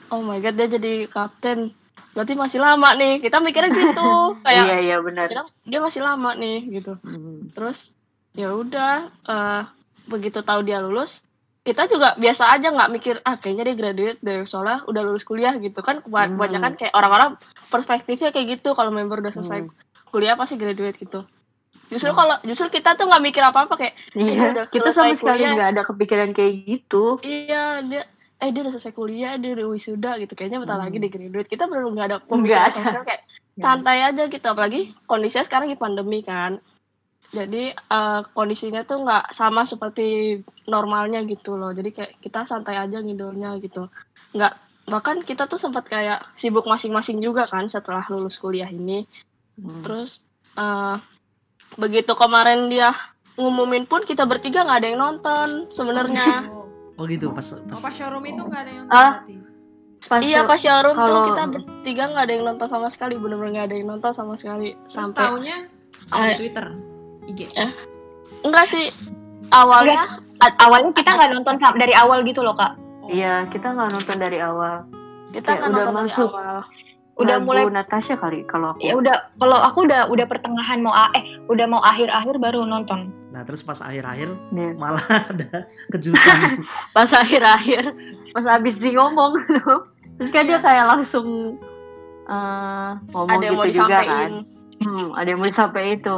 [0.08, 1.74] oh my god dia jadi kapten
[2.12, 4.10] berarti masih lama nih kita mikirnya gitu
[4.46, 5.26] kayak iya iya benar
[5.60, 7.50] dia masih lama nih gitu Hmm.
[7.50, 7.90] terus
[8.32, 9.62] ya udah eh,
[10.06, 11.18] begitu tahu dia lulus
[11.66, 15.50] kita juga biasa aja nggak mikir ah kayaknya dia graduate deh soalnya udah lulus kuliah
[15.58, 15.98] gitu kan.
[16.00, 16.38] Hmm.
[16.38, 17.34] kebanyakan kayak orang-orang
[17.66, 19.74] perspektifnya kayak gitu kalau member udah selesai Hmm.
[20.06, 21.26] kuliah pasti graduate gitu.
[21.86, 24.90] Justru kalau justru kita tuh nggak mikir apa apa kayak eh, dia iya udah kita
[24.90, 27.18] sama sekali nggak ada kepikiran kayak gitu.
[27.20, 28.02] Iya dia
[28.36, 30.32] eh dia udah selesai kuliah dia udah wisuda gitu.
[30.34, 30.86] Kayaknya bentar Hmm.
[30.86, 31.46] lagi di graduate.
[31.46, 33.22] Kita benar nggak ada pemikiran sekali kayak
[33.56, 34.46] santai aja gitu.
[34.46, 36.58] Apalagi kondisinya sekarang lagi pandemi kan
[37.30, 41.74] jadi eh, kondisinya tuh nggak sama seperti normalnya gitu loh.
[41.74, 43.90] Jadi kayak kita santai aja ngidolnya gitu.
[44.32, 44.52] Nggak
[44.86, 49.06] bahkan kita tuh sempat kayak sibuk masing-masing juga kan setelah lulus kuliah ini.
[49.56, 49.80] Hmm.
[49.80, 50.20] terus
[50.52, 50.96] eh,
[51.80, 52.92] begitu kemarin dia
[53.40, 56.48] ngumumin pun kita bertiga nggak ada yang nonton sebenarnya.
[56.52, 56.68] Oh,
[57.00, 59.12] oh gitu pas oh, pas pas showroom itu nggak ada yang Ah.
[59.24, 59.34] berarti.
[60.06, 63.14] Pas iya pas showroom tuh kalau- kita bertiga nggak ada yang nonton sama sekali.
[63.16, 65.56] Bener-bener nggak ada yang nonton sama sekali Terus sampai taunya
[66.06, 66.66] di Eh, Twitter,
[67.26, 67.40] IG.
[68.42, 68.90] enggak sih
[69.50, 72.76] awalnya A- awalnya kita nggak nonton dari awal gitu loh kak.
[73.00, 73.08] Oh.
[73.08, 74.84] iya kita nggak nonton dari awal
[75.30, 76.30] kita kan udah nonton dari masuk.
[76.30, 76.58] awal
[77.16, 80.92] Udah Lagu mulai Natasha kali kalau aku ya udah kalau aku udah udah pertengahan mau
[81.16, 83.08] eh udah mau akhir-akhir baru nonton.
[83.32, 84.76] nah terus pas akhir-akhir Iya.
[84.76, 85.00] malah
[85.32, 86.60] ada kejutan
[86.96, 87.88] pas akhir-akhir
[88.30, 89.32] pas abis di ngomong
[90.20, 91.56] terus kan dia kayak langsung
[92.28, 94.30] eh, ngomong ada yang mau gitu juga kan
[94.86, 96.14] hmm, ada yang mau disampaikan itu.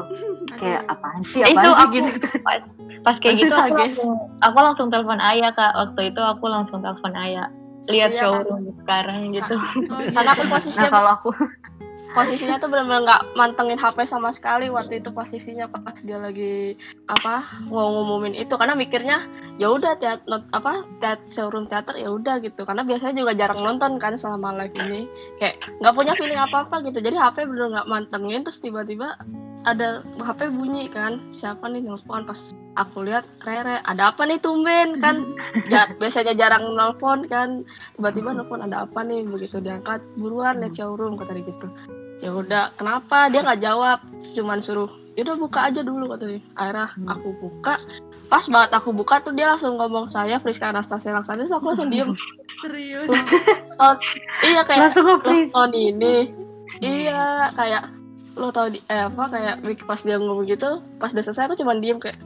[0.54, 1.80] Kayak apaan sih Itu apaan sih?
[1.80, 2.10] aku- gitu.
[2.46, 2.60] Pas,
[3.00, 5.72] pas kayak gitu aku langsung aku langsung telepon Ayah kak.
[5.72, 7.48] Waktu itu aku langsung telepon Ayah
[7.88, 9.54] lihat Iya, showroom sekarang gitu.
[9.88, 10.12] Oh, iya.
[10.12, 11.28] karena aku nah posisinya kalau aku
[12.18, 16.74] posisinya tuh benar-benar nggak mantengin HP sama sekali waktu itu posisinya pas dia lagi
[17.06, 18.54] apa mau ngumumin itu.
[18.58, 19.22] Karena mikirnya
[19.58, 22.66] ya udah teat not- apa teat showroom teater ya udah gitu.
[22.66, 25.06] Karena biasanya juga jarang nonton kan selama live ini.
[25.38, 26.98] Kayak nggak punya feeling apa apa gitu.
[26.98, 29.14] Jadi HP bener nggak mantengin terus tiba-tiba
[29.66, 31.18] ada HP bunyi kan.
[31.34, 32.38] Siapa nih nelfon pas
[32.78, 35.22] aku lihat Rere ada apa nih tumben kan?
[35.72, 37.66] Ja- biasanya jarang nelpon kan.
[37.98, 39.26] Tiba-tiba nelpon ada apa nih?
[39.26, 41.68] Begitu diangkat buruan lihat showroom kata dia gitu
[42.22, 43.30] ya udah kenapa?
[43.30, 43.98] Dia nggak jawab
[44.34, 47.74] cuman suruh yaudah buka aja dulu kata dia akhirnya aku buka.
[48.28, 51.90] Pas banget aku buka tuh dia langsung ngomong saya Friska Anastasia Laksana terus aku langsung
[51.90, 52.14] diem.
[52.62, 53.10] Serius.
[54.48, 56.30] iya kayak Langsung tahun ini.
[56.78, 57.98] Iya kayak
[58.38, 61.74] lo tau di eh apa kayak pas dia ngomong gitu pas udah selesai aku cuma
[61.82, 62.22] diem kayak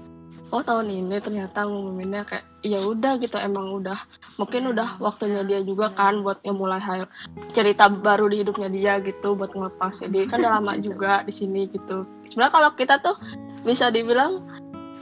[0.52, 3.96] oh tahun ini ternyata ngumuminnya kayak ya udah gitu emang udah
[4.36, 7.08] mungkin udah waktunya dia juga kan buat yang mulai hal
[7.56, 10.04] cerita baru di hidupnya dia gitu buat ngelepas.
[10.04, 12.04] Jadi kan udah lama juga di sini gitu.
[12.28, 13.16] Sebenarnya kalau kita tuh
[13.64, 14.44] bisa dibilang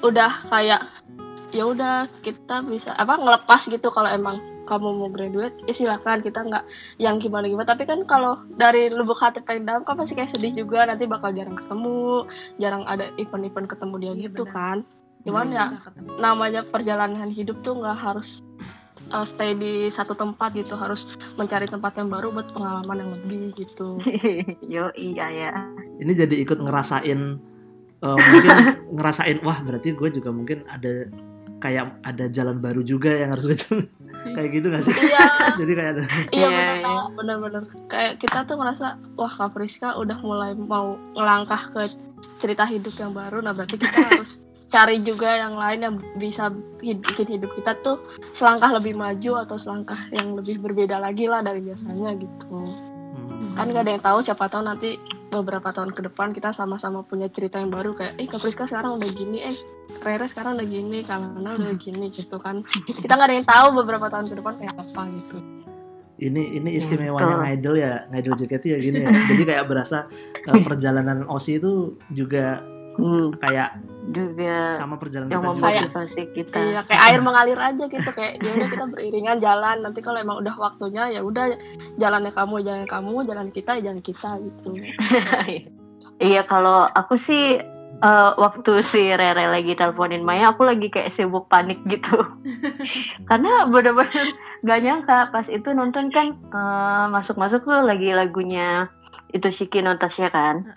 [0.01, 0.87] udah kayak
[1.51, 4.39] ya udah kita bisa apa ngelepas gitu kalau emang
[4.71, 6.63] kamu mau graduate ya silakan kita nggak
[7.03, 10.55] yang gimana gimana tapi kan kalau dari lubuk hati paling dalam kan pasti kayak sedih
[10.55, 12.31] juga nanti bakal jarang ketemu
[12.63, 14.55] jarang ada event-event ketemu dia Iya, gitu benar.
[14.55, 14.79] kan
[15.27, 16.17] cuman ya ketemu.
[16.17, 18.41] namanya perjalanan hidup tuh nggak harus
[19.13, 20.75] uh, stay di satu tempat gitu.
[20.79, 21.05] Harus
[21.37, 24.01] mencari tempat yang baru buat pengalaman yang lebih gitu.
[24.75, 25.53] Yo iya ya.
[26.01, 27.37] ini jadi ikut ngerasain
[28.01, 28.57] eh, mungkin
[28.97, 31.13] ngerasain wah berarti gue juga mungkin ada
[31.61, 33.59] kayak ada jalan baru juga yang harus gue
[34.37, 34.97] kayak gitu gak sih?
[34.97, 35.29] Iya.
[35.61, 36.03] Jadi kayak ada
[36.33, 36.49] iya
[36.81, 37.61] Iya, bener iya.
[37.93, 41.83] Kayak kita tuh merasa wah Kak Friska udah mulai mau ngelangkah ke
[42.41, 43.45] cerita hidup yang baru.
[43.45, 44.41] Nah berarti kita harus
[44.71, 47.99] cari juga yang lain yang bisa hid- bikin hidup kita tuh
[48.33, 52.47] selangkah lebih maju atau selangkah yang lebih berbeda lagi lah dari biasanya gitu.
[53.11, 53.59] Hmm.
[53.59, 54.95] kan gak ada yang tahu siapa tahu nanti
[55.29, 59.03] beberapa tahun ke depan kita sama-sama punya cerita yang baru kayak eh Kak Friska sekarang
[59.03, 59.59] udah gini eh
[60.01, 62.63] Rere sekarang udah gini Kalana udah gini gitu kan.
[62.87, 65.37] Kita nggak ada yang tahu beberapa tahun ke depan kayak apa gitu.
[66.21, 67.43] Ini ini istimewanya Betul.
[67.43, 69.11] ngidol ya ngidol JKT ya gini ya.
[69.11, 70.07] Jadi kayak berasa
[70.37, 73.81] eh, perjalanan Osi itu juga Hmm, kayak
[74.11, 76.59] juga sama perjalanan yang kita juga memotivasi kita.
[76.59, 79.77] Iya, kayak air mengalir aja gitu kayak ya udah kita beriringan jalan.
[79.87, 81.55] Nanti kalau emang udah waktunya ya udah
[81.97, 84.69] jalannya kamu jalan kamu, jalan kita ya jalan kita gitu.
[86.21, 87.57] Iya kalau aku sih
[88.05, 92.13] eh, waktu si Rere lagi teleponin Maya, aku lagi kayak sibuk panik gitu.
[93.29, 98.93] Karena bener-bener gak nyangka pas itu nonton kan eh, masuk-masuk tuh lagi lagunya
[99.33, 100.77] itu Shiki no Tasya kan.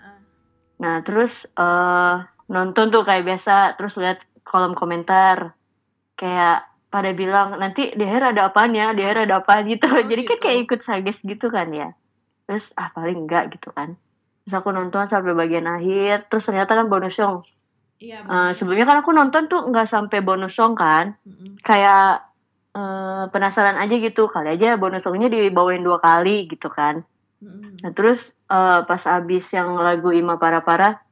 [0.80, 2.16] Nah terus eh,
[2.48, 5.56] nonton tuh kayak biasa, terus lihat kolom komentar
[6.14, 9.90] kayak pada bilang nanti di akhir ada apaan ya, di akhir ada apaan gitu.
[9.90, 10.38] Oh, Jadi gitu.
[10.38, 11.90] kayak ikut sages gitu kan ya.
[12.46, 13.98] Terus ah paling enggak gitu kan.
[14.46, 17.42] Terus aku nonton sampai bagian akhir, terus ternyata kan bonus song.
[17.98, 18.26] Iya.
[18.26, 18.52] Bener.
[18.52, 21.56] sebelumnya kan aku nonton tuh nggak sampai bonus song kan, Mm-mm.
[21.64, 22.26] kayak
[22.76, 27.00] eh, penasaran aja gitu, kali aja bonus songnya dibawain dua kali gitu kan.
[27.40, 27.80] Mm-mm.
[27.80, 31.03] Nah terus eh, pas abis yang lagu Ima Para Para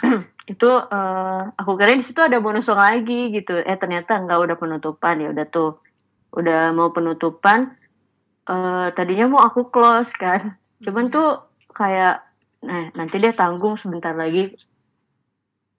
[0.52, 3.60] itu eh, aku kira di situ ada bonus song lagi gitu.
[3.60, 5.22] Eh ternyata nggak udah penutupan.
[5.22, 5.80] Ya udah tuh
[6.34, 7.74] udah mau penutupan.
[8.48, 11.38] Eh tadinya mau aku close kan, cuman tuh
[11.70, 12.24] kayak
[12.60, 14.52] nah nanti dia tanggung sebentar lagi.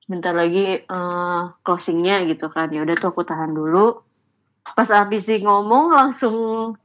[0.05, 2.71] Sebentar lagi eh, closingnya gitu kan.
[2.71, 4.01] Ya udah tuh aku tahan dulu.
[4.61, 6.35] Pas abis di ngomong langsung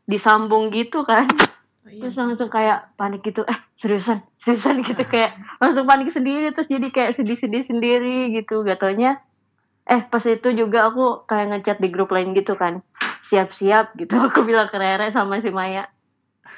[0.09, 1.29] disambung gitu kan
[1.87, 2.55] Oh, iya, terus langsung sih.
[2.59, 7.63] kayak panik gitu eh seriusan seriusan gitu kayak langsung panik sendiri terus jadi kayak sedih-sedih
[7.63, 8.67] sendiri gitu.
[8.67, 9.23] Gak taunya
[9.87, 12.83] eh pas itu juga aku kayak ngechat di grup lain gitu kan
[13.23, 14.19] siap-siap gitu.
[14.27, 15.87] Aku bilang ke Rere sama si Maya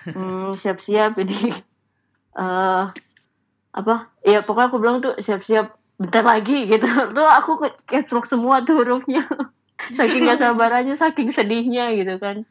[0.09, 1.53] hmm, siap-siap ini.
[2.39, 2.85] Eh
[3.75, 4.15] apa?
[4.23, 6.87] Ya pokoknya aku bilang tuh siap-siap bentar lagi gitu.
[7.17, 9.27] Tuh aku caps semua tuh hurufnya
[9.95, 12.43] saking gak sabarannya saking sedihnya gitu kan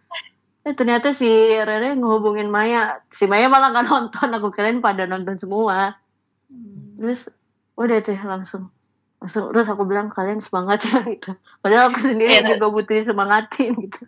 [0.68, 3.00] Eh ternyata si Rere ngehubungin Maya.
[3.10, 4.28] Si Maya malah nggak nonton.
[4.36, 5.96] Aku kirain pada nonton semua.
[6.52, 7.00] Hmm.
[7.00, 7.32] Terus
[7.74, 8.64] udah tuh langsung.
[9.18, 11.32] Langsung terus aku bilang kalian semangat ya gitu.
[11.58, 14.04] Padahal aku sendiri Iya, juga butuh disemangatin gitu.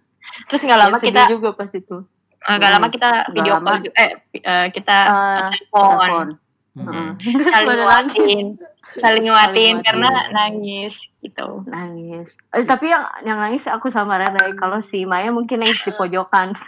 [0.45, 2.03] Terus nggak lama kita juga pas itu.
[2.39, 3.68] eh, nggak lama kita Nggak video lama.
[3.70, 6.28] call eh eh, kita Eh, telepon.
[6.70, 6.86] Hmm.
[6.86, 7.10] Heeh.
[7.51, 8.45] saling nguatin
[8.93, 9.76] saling nguatin.
[9.82, 11.68] karena nangis gitu.
[11.68, 12.40] Nangis.
[12.56, 14.56] Eh, tapi yang yang nangis aku sama Rere.
[14.56, 16.56] Kalau si Maya mungkin nangis di pojokan.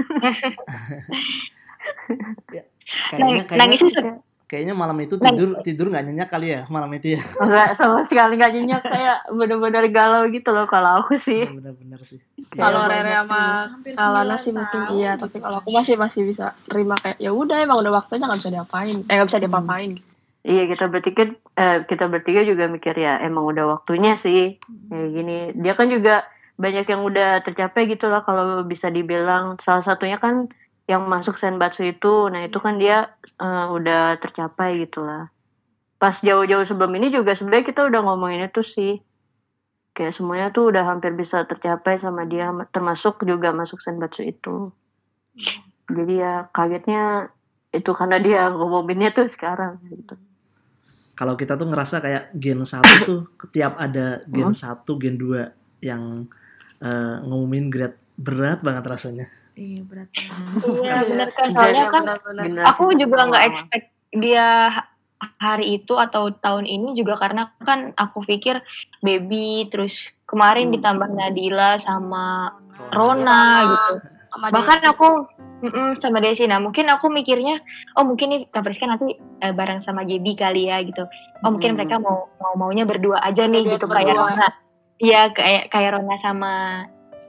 [3.09, 4.21] kayaknya kayaknya Nangisnya se-
[4.51, 8.35] kayaknya malam itu tidur tidur nggak nyenyak kali ya malam itu ya Enggak sama sekali
[8.35, 11.47] nggak nyenyak kayak bener-bener galau gitu loh kalau aku sih.
[11.47, 12.19] benar-benar sih
[12.51, 15.23] Kalau Rere sama Hampir Kalana sembilan sih mungkin iya, gitu.
[15.23, 18.51] tapi kalau aku masih masih bisa terima kayak ya udah emang udah waktunya nggak bisa
[18.51, 19.91] diapain, eh nggak bisa diapa-apain.
[20.49, 21.21] Iya kita bertiga
[21.61, 24.57] eh, kita bertiga juga mikir ya emang udah waktunya sih
[24.89, 25.33] kayak gini.
[25.63, 26.25] Dia kan juga
[26.63, 30.49] banyak yang udah tercapai gitu lah kalau bisa dibilang salah satunya kan
[30.91, 32.07] yang masuk senbatsu itu.
[32.33, 35.29] Nah itu kan dia eh, udah tercapai gitu lah.
[36.01, 38.93] Pas jauh-jauh sebelum ini juga sebenarnya kita udah ngomongin itu sih.
[39.95, 44.71] kayak semuanya tuh udah hampir bisa tercapai sama dia termasuk juga masuk senbatsu itu
[45.95, 47.01] jadi ya kagetnya
[47.77, 50.13] itu karena dia ngumuminnya tuh sekarang gitu
[51.21, 54.57] Kalau kita tuh ngerasa kayak gen 1 tuh tiap ada gen 1,
[54.97, 55.53] gen 2
[55.85, 56.25] yang
[56.81, 59.29] eh, ngumumin grade berat banget rasanya.
[59.53, 60.09] Iya berat.
[60.65, 62.03] Iya benar kan soalnya kan
[62.33, 64.89] Generasi aku juga nggak expect dia ha-
[65.37, 68.57] hari itu atau tahun ini juga karena kan aku pikir
[68.99, 69.93] baby terus
[70.25, 70.81] kemarin Hmm.
[70.81, 72.57] ditambah Nadila sama
[72.89, 73.93] Rona gitu
[74.31, 74.89] Sama bahkan Desi.
[74.89, 75.07] aku
[75.61, 77.59] mm-mm, sama Desi nah mungkin aku mikirnya
[77.93, 81.03] oh mungkin nih Kak Friska nanti eh, bareng sama Gaby kali ya gitu
[81.43, 81.77] oh mungkin Hmm.
[81.77, 84.31] mereka mau mau maunya berdua aja nih Duet gitu kayak berdua.
[84.31, 84.47] Rona
[84.97, 86.53] iya kayak kayak Rona sama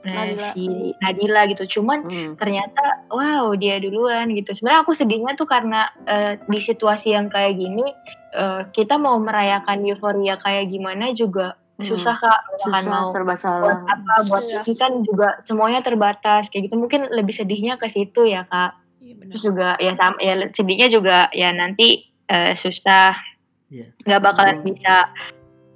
[0.01, 0.49] eh, Nadila.
[0.51, 0.63] si
[0.97, 2.33] Nadila gitu cuman Hmm.
[2.35, 7.55] ternyata wow dia duluan gitu sebenarnya aku sedihnya tuh karena eh, di situasi yang kayak
[7.55, 7.83] gini
[8.31, 11.59] eh, kita mau merayakan euforia kayak gimana juga.
[11.81, 14.61] Susah kak misalkan susah mau serba buat salah apa buat Iya.
[14.63, 16.45] ini kan juga semuanya terbatas.
[16.47, 18.77] Kayak gitu mungkin lebih sedihnya ke situ ya kak.
[19.01, 19.29] Iya benar.
[19.33, 23.17] terus juga ya sama ya sedihnya juga ya nanti eh, susah.
[23.67, 23.89] Iya.
[24.05, 24.67] nggak bakalan Hmm.
[24.69, 24.95] bisa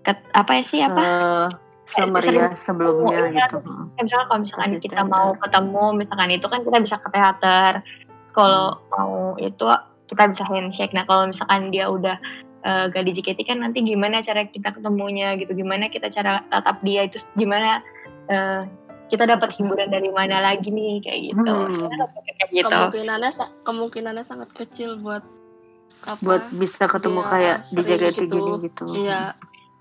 [0.06, 1.06] ket- apa ya sih apa?
[1.88, 3.58] Se- semeriah sebelumnya Iya, gitu.
[3.64, 5.10] Kayak misalnya kalau misalkan kita teater.
[5.10, 7.72] mau ketemu misalkan itu kan kita bisa ke teater.
[8.32, 9.66] Kalau mau itu
[10.08, 10.94] kita bisa handshake.
[10.94, 12.16] Nah kalau misalkan dia udah
[12.68, 16.84] eh, gak di JKT kan nanti gimana cara kita ketemunya gitu gimana kita cara tatap
[16.84, 17.80] dia itu gimana
[18.28, 18.68] eh,
[19.08, 21.54] kita dapat hiburan dari mana lagi nih kayak gitu.
[21.56, 21.88] Hmm.
[22.28, 22.68] Kayak gitu.
[22.68, 23.32] Kemungkinannya
[23.64, 25.24] kemungkinannya sangat kecil buat
[26.04, 26.20] apa?
[26.20, 28.36] Buat bisa ketemu Dia kayak di JKT gitu.
[28.36, 28.86] gini gitu.
[29.08, 29.22] Iya.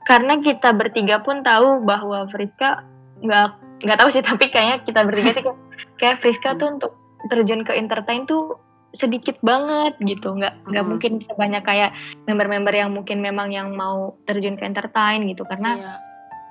[0.07, 2.87] Karena kita bertiga pun tahu bahwa Friska
[3.27, 3.49] nggak
[3.83, 5.59] nggak tahu sih tapi kayaknya kita bertiga sih kayak,
[5.99, 6.93] kayak Friska tuh untuk
[7.27, 8.55] terjun ke entertain tuh
[8.97, 10.35] sedikit banget gitu.
[10.35, 10.91] Nggak nggak Hmm.
[10.91, 11.91] mungkin sebanyak kayak
[12.27, 15.45] member-member yang mungkin memang yang mau terjun ke entertain gitu.
[15.45, 15.95] Karena iya.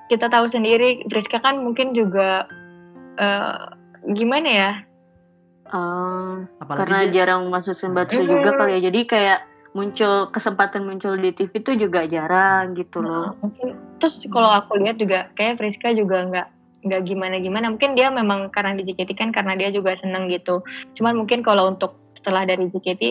[0.08, 2.46] kita tahu sendiri Friska kan mungkin juga
[3.16, 3.60] eh,
[4.12, 4.70] gimana ya?
[5.66, 8.28] Apalagi karena dia, jarang masuk senbatsu Hmm.
[8.28, 8.80] juga kali ya.
[8.92, 9.40] Jadi kayak
[9.76, 13.36] muncul kesempatan muncul di TV tuh juga jarang gitu loh.
[13.44, 16.48] Mungkin terus kalau aku lihat juga kayak Friska juga nggak
[16.86, 20.62] nggak gimana gimana mungkin dia memang karena di JKT kan karena dia juga seneng gitu.
[20.96, 23.02] Cuman mungkin kalau untuk setelah dari JKT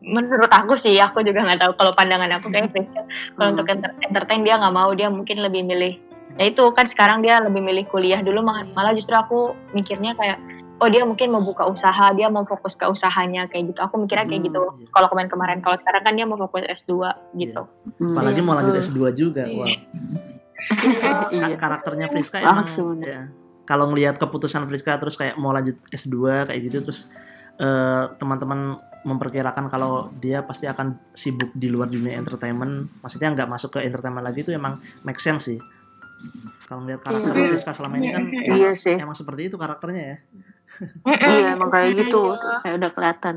[0.00, 3.02] menurut aku sih aku juga nggak tahu kalau pandangan aku kayak Friska
[3.34, 3.54] kalau Hmm.
[3.56, 5.98] untuk enter- entertain dia nggak mau dia mungkin lebih milih
[6.34, 9.38] ya itu kan sekarang dia lebih milih kuliah dulu malah, malah justru aku
[9.72, 10.38] mikirnya kayak
[10.76, 14.22] oh dia mungkin mau buka usaha dia mau fokus ke usahanya kayak gitu aku mikirnya
[14.24, 14.86] kayak Hmm, gitu iya.
[14.92, 16.94] kalau kemarin kemarin kalau sekarang kan dia mau fokus S2
[17.34, 17.62] gitu
[17.96, 18.12] Hmm.
[18.12, 18.86] apalagi mau lanjut Betul.
[18.86, 19.42] S2 juga.
[19.42, 19.56] Iya.
[19.56, 19.66] Wah.
[21.00, 21.56] Ka- Iya.
[21.56, 22.96] karakternya Friska emang Langsung.
[22.98, 23.28] ya,
[23.64, 27.08] kalau ngelihat keputusan Friska terus kayak mau lanjut S2 kayak gitu terus
[27.56, 32.88] eh, teman-teman memperkirakan kalau dia pasti akan sibuk di luar dunia entertainment.
[33.04, 35.60] Maksudnya nggak masuk ke entertainment lagi itu emang make sense sih.
[36.64, 37.46] Kalau ngelihat karakter Iya.
[37.52, 38.96] Friska selama ini kan iya sih.
[38.96, 40.16] emang seperti itu karakternya ya.
[41.04, 42.32] Iya emang kayak gitu.
[42.32, 42.64] Iya.
[42.64, 43.36] kayak udah kelihatan.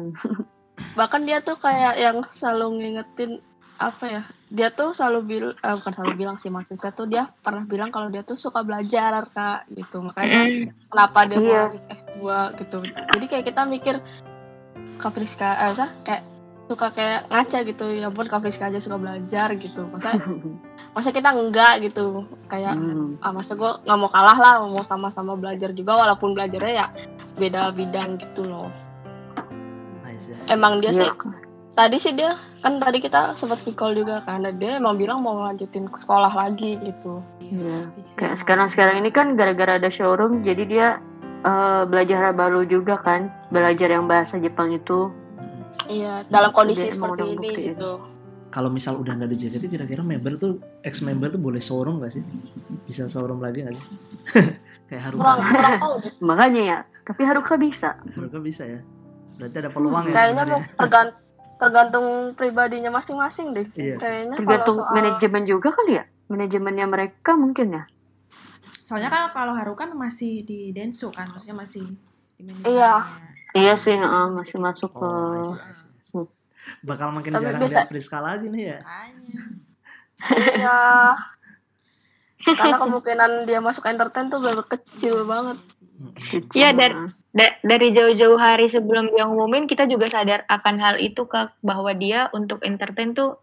[0.96, 3.44] Bahkan dia tuh kayak yang selalu ngingetin
[3.76, 7.92] apa ya dia tuh selalu bilang bukan selalu bilang sih maksudnya tuh dia pernah bilang
[7.92, 10.00] kalau dia tuh suka belajar kak gitu.
[10.00, 10.42] Makanya
[10.88, 11.44] kenapa dia Iya.
[11.44, 12.20] mau lanjut S2
[12.58, 12.78] gitu.
[13.12, 13.96] Jadi kayak kita mikir
[14.98, 16.24] Kak Friska eh, maksudnya kayak
[16.66, 17.86] suka kayak ngaca gitu.
[17.92, 19.82] Ya ampun Kak Friska aja suka belajar gitu.
[19.86, 20.16] Masa
[20.96, 22.24] masa kita enggak gitu.
[22.48, 23.20] Kayak Hmm.
[23.20, 26.88] ah masa gue nggak mau kalah lah mau sama-sama belajar juga walaupun belajarnya ya
[27.36, 28.72] beda bidang gitu loh.
[30.02, 31.14] Nice ya emang dia sih Iya.
[31.78, 35.86] Tadi sih dia kan tadi kita sempat call juga karena dia emang bilang mau lanjutin
[35.86, 37.22] sekolah lagi gitu.
[37.40, 37.86] Iya.
[37.94, 40.88] Fiksi Kayak sekarang sekarang ini kan gara-gara ada showroom jadi dia
[41.46, 45.14] eh, belajar baru juga kan belajar yang bahasa Jepang itu.
[45.86, 47.68] Iya dalam kondisi Dia seperti ini buktiin.
[47.78, 47.92] gitu.
[48.48, 52.16] Kalau misal udah nggak di JKT kira-kira member tuh ex member tuh boleh showroom gak
[52.16, 52.24] sih?
[52.88, 53.86] Bisa showroom lagi nggak sih?
[54.90, 55.32] Kayak Haruka.
[55.38, 57.96] Kurang tahu makanya ya tapi Haruka bisa.
[58.18, 58.80] Haruka bisa ya.
[59.38, 61.27] Berarti ada peluang ya kayaknya tergant-
[61.58, 64.00] tergantung pribadinya masing-masing deh Iya sih.
[64.00, 67.84] kayaknya tergantung soal manajemen juga kali ya manajemennya mereka mungkin ya
[68.80, 71.84] Soalnya kan kalau Haru kan masih di Densu kan, maksudnya masih
[72.34, 73.04] di Iya.
[73.04, 73.32] manajemennya.
[73.54, 75.44] iya sih Masih heeh, di masih masuk ke Oh,
[76.02, 76.24] see.
[76.82, 78.80] bakal makin Tapi jarang bisa- lihat Friska lagi nih ya
[80.56, 80.80] iya
[82.58, 85.58] karena kemungkinan dia masuk entertain tuh bener kecil banget
[85.98, 86.48] Mm-mm.
[86.54, 91.30] Iya, dan- Da- dari jauh-jauh hari sebelum dia ngumumin kita juga sadar akan hal itu
[91.30, 93.38] kak bahwa dia untuk entertain tuh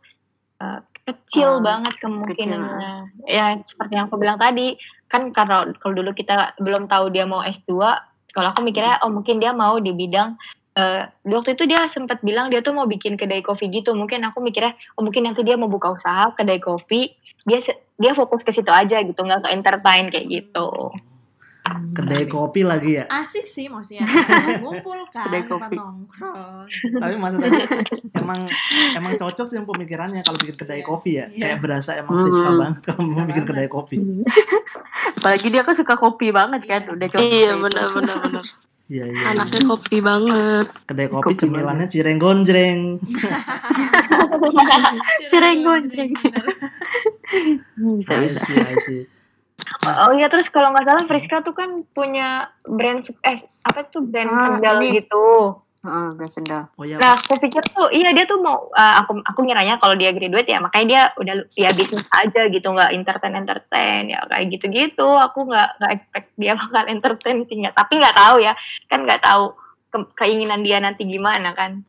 [0.59, 4.75] uh, kecil Ah, banget kemungkinannya ya seperti yang aku bilang tadi
[5.07, 7.71] kan karena kalau dulu kita belum tahu dia mau S2
[8.35, 10.35] kalau aku mikirnya oh mungkin dia mau di bidang
[11.23, 13.95] di waktu itu dia sempat bilang dia tuh mau bikin kedai kopi gitu.
[13.95, 17.15] Mungkin aku mikirnya oh mungkin nanti dia mau buka usaha kedai kopi
[17.47, 17.63] dia
[17.95, 20.91] dia fokus ke situ aja gitu nggak ke entertain kayak gitu
[21.65, 24.05] kedai kopi lagi ya asik sih maksudnya
[24.61, 25.77] ngumpul kan Kedai tempat kopi.
[25.77, 27.51] nongkrong tapi maksudnya
[28.21, 28.41] emang
[28.93, 31.41] emang cocok sih pemikirannya kalau bikin kedai kopi ya Iya.
[31.47, 32.59] kayak berasa emang Hmm.
[32.59, 33.49] banget kalau mau bikin banget.
[33.49, 33.97] kedai kopi
[35.17, 36.93] Apalagi dia kan suka kopi banget kan, Iya.
[36.93, 37.23] udah cocok.
[37.23, 37.97] Iya kayak benar gitu.
[37.97, 38.45] benar benar.
[38.85, 40.67] iya iya Anaknya kopi banget.
[40.85, 42.81] kedai kopi Kopi cemilannya cireng gonjreng
[45.27, 46.13] Cireng gonjreng.
[46.13, 46.45] bener.
[47.97, 48.39] Bisa I bisa.
[48.39, 49.03] see, I see.
[49.85, 52.29] Oh iya terus kalau nggak salah Friska tuh kan punya
[52.63, 54.99] brand eh apa tuh brand Ah, sandal ini.
[54.99, 55.25] gitu
[55.81, 56.63] Heeh, brand sendal.
[56.75, 59.93] oh ya Nah, aku pikir tuh iya dia tuh mau uh, aku aku ngiranya kalau
[59.93, 64.49] dia graduate ya makanya dia udah ya bisnis aja gitu nggak entertain entertain ya kayak
[64.51, 65.05] gitu gitu.
[65.05, 67.75] Aku nggak nggak expect dia bakal entertain sih nggak.
[67.75, 68.53] Tapi nggak tahu ya
[68.87, 69.45] kan nggak tahu
[69.91, 71.85] ke- keinginan dia nanti gimana kan.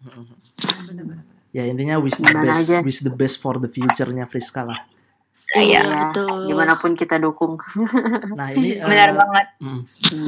[1.49, 4.83] Ya intinya wish the best wish the best for the future-nya Friska lah
[5.55, 6.47] Iya, Ya, betul.
[6.47, 7.55] Gimana pun kita dukung.
[8.31, 9.45] nah ini eh, Benar banget.
[9.59, 9.81] mm.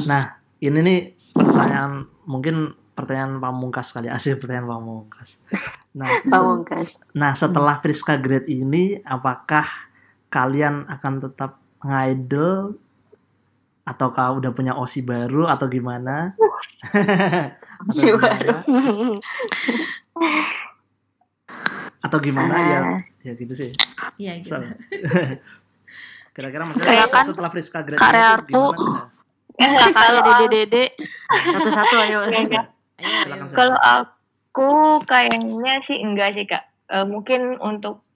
[0.04, 0.22] nah
[0.58, 1.00] ini nih
[1.30, 1.92] pertanyaan
[2.24, 2.56] mungkin
[2.92, 5.44] pertanyaan pamungkas kali asih pertanyaan pamungkas
[5.90, 6.98] nah se- Pamungkas.
[7.12, 9.64] nah setelah Friska grade ini apakah
[10.26, 12.74] kalian akan tetap ngidol
[13.82, 16.34] ataukah udah punya osi baru atau gimana
[17.86, 18.60] Osi gimana
[22.08, 23.70] atau gimana ya Ah, ya gitu sih
[24.16, 24.50] Iya gitu.
[24.50, 24.64] So,
[26.34, 28.62] kira-kira maksudnya kan setelah Friska grade Karya Artu.
[28.72, 29.10] gimana?
[29.58, 30.84] Kakaknya dede dede.
[31.26, 32.20] Satu-satu ayo.
[32.24, 32.62] Iya, iya.
[33.50, 34.70] Kalau aku
[35.02, 36.62] kayaknya sih enggak sih kak.
[36.88, 38.06] Eh, mungkin untuk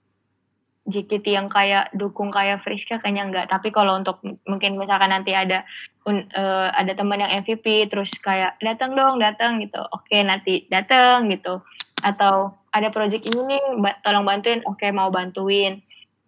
[0.83, 3.45] JKT yang kayak dukung kayak Friska kayaknya enggak.
[3.47, 5.67] Tapi kalau untuk mungkin misalkan nanti ada
[6.03, 9.83] un- eh, ada teman yang MVP terus kayak datang dong datang gitu.
[9.91, 11.59] Oke nanti datang gitu.
[11.99, 14.59] Atau ada project ini nih ba- tolong bantuin.
[14.63, 15.77] Oke mau bantuin.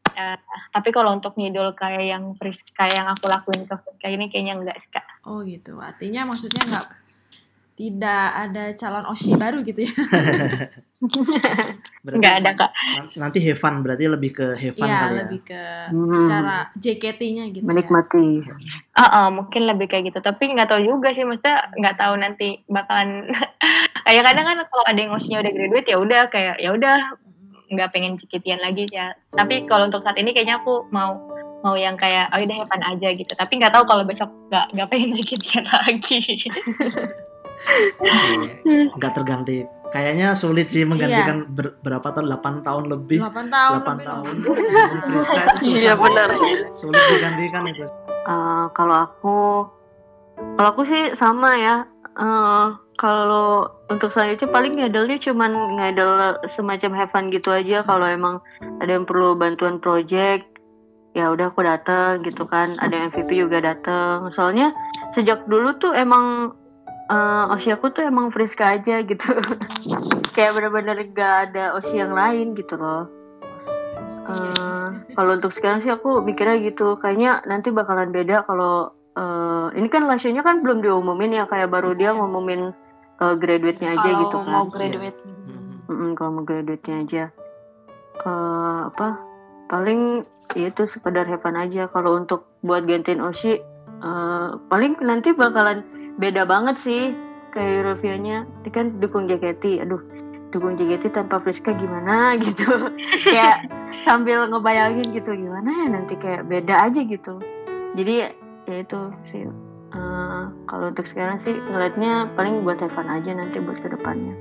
[0.08, 0.38] Eh,
[0.72, 4.54] tapi kalau untuk ngidol kayak yang Friska kayak yang aku lakuin ke Friska ini kayaknya
[4.56, 5.04] enggak sih kak.
[5.24, 5.76] Oh gitu.
[5.76, 6.88] Artinya maksudnya nggak
[7.76, 9.92] tidak ada calon oshi baru gitu ya?
[12.00, 12.72] Berarti Enggak ada kak.
[12.72, 15.20] nan- Nanti Heaven berarti lebih ke Heaven Iya kali ya.
[15.20, 16.08] lebih ke Hmm.
[16.18, 17.66] secara JKT-nya gitu.
[17.66, 18.48] Menikmati.
[18.94, 20.20] Ah, ah, mungkin lebih kayak gitu.
[20.20, 23.28] Tapi nggak tahu juga sih, maksudnya nggak tahu nanti bakalan
[24.06, 26.96] kayak kadang kan kalau ada yang ngosinya udah graduate ya udah kayak ya udah
[27.74, 29.18] nggak pengen cikitian lagi ya.
[29.34, 31.18] Tapi kalau untuk saat ini kayaknya aku mau
[31.66, 33.34] mau yang kayak oh udah Evan aja gitu.
[33.34, 36.18] Tapi nggak tahu kalau besok nggak nggak pengen cikitian lagi.
[36.22, 36.54] Iya.
[39.00, 39.64] Nggak terganti.
[39.90, 42.28] Kayaknya sulit sih menggantikan ber- berapa tahun?
[42.28, 43.20] 8 tahun lebih.
[43.22, 44.34] 8 tahun 8 lebih tahun.
[45.64, 46.30] Iya benar.
[46.76, 47.86] Sulit digantikan itu.
[48.26, 49.38] Eh, kalau aku
[50.60, 57.12] kalau aku sih sama ya Eh, kalau untuk selanjutnya paling ngidolnya cuman ngidol semacam have
[57.12, 57.84] fun gitu aja.
[57.84, 58.40] Kalau emang
[58.80, 60.48] ada yang perlu bantuan project
[61.16, 62.80] ya udah aku dateng gitu kan.
[62.80, 64.32] Ada yang MVP juga dateng.
[64.32, 64.72] Soalnya
[65.12, 66.56] sejak dulu tuh emang
[67.06, 69.36] eh osi aku tuh emang Friska aja gitu.
[70.36, 73.12] Kayak bener-bener gak ada osi yang lain gitu loh.
[74.08, 74.90] Eh,
[75.20, 76.96] kalau untuk sekarang sih aku mikirnya gitu.
[76.96, 81.96] Kayaknya nanti bakalan beda kalau eh, ini kan lasionya kan belum diumumin ya kayak baru
[81.96, 82.72] dia ngumumin
[83.20, 84.52] eh, graduate-nya aja Kalau gitu kan.
[84.52, 85.20] mau graduate.
[85.24, 85.80] Hmm.
[85.88, 87.24] Mm-mm, kalau mau graduate-nya aja.
[88.16, 89.20] Eh, apa
[89.68, 91.88] paling ya itu sekedar have fun aja.
[91.90, 93.60] Kalau untuk buat gantiin Oshi
[94.04, 95.82] eh, paling nanti bakalan
[96.16, 97.12] beda banget sih
[97.52, 100.00] kayak Eurovia-nya ini kan dukung JKT aduh
[100.52, 102.92] dukung JKT tanpa Friska gimana gitu.
[103.28, 103.68] Kayak
[104.04, 107.40] sambil ngebayangin gitu gimana ya nanti kayak beda aja gitu.
[107.96, 108.28] Jadi
[108.66, 109.46] ya itu sih
[109.96, 114.36] Eh, kalau untuk sekarang sih ngeliatnya paling buat have fun aja nanti buat ke depannya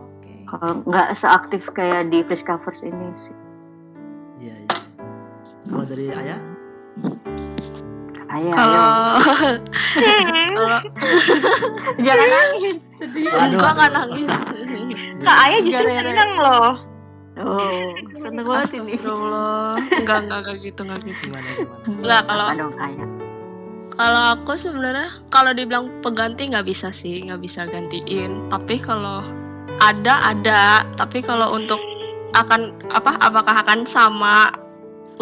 [0.00, 0.48] Oke.
[0.48, 3.36] kalau nggak seaktif kayak di Friska First ini sih
[4.40, 4.78] Iya, iya.
[5.68, 6.40] Kalau dari ayah?
[8.34, 8.88] ayah Kalau
[12.06, 13.30] jangan nangis Sedih.
[13.30, 14.30] Gua nggak nangis.
[15.24, 16.72] Kak Ayah justru seneng loh.
[17.40, 17.88] oh
[18.20, 19.72] seneng banget ini Astagfirullah.
[20.02, 21.20] Enggak enggak enggak gitu enggak gitu.
[21.24, 21.84] Gimana, gimana?
[21.88, 22.44] Enggak kalau
[22.84, 23.08] ayah
[23.94, 28.50] Kalau aku sebenarnya kalau dibilang pengganti nggak bisa sih, nggak bisa gantiin.
[28.50, 29.22] Tapi kalau
[29.78, 31.78] ada ada, tapi kalau untuk
[32.34, 34.50] akan apa apakah akan sama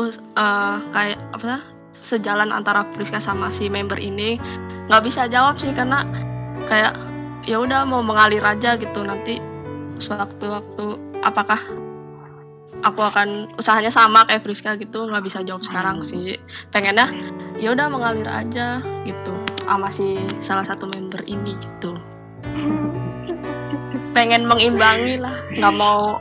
[0.01, 1.61] eh, kayak apa
[1.93, 4.41] sejalan antara Priska sama si member ini
[4.89, 6.09] nggak bisa jawab sih karena
[6.67, 6.97] kayak
[7.45, 9.39] ya udah mau mengalir aja gitu nanti
[10.01, 11.61] sewaktu-waktu apakah
[12.83, 16.39] aku akan usahanya sama kayak Priska gitu nggak bisa jawab sekarang sih.
[16.75, 17.11] Pengennya
[17.59, 21.95] ya udah mengalir aja gitu sama si salah satu member ini gitu.
[24.17, 26.21] Pengen mengimbangi lah nggak mau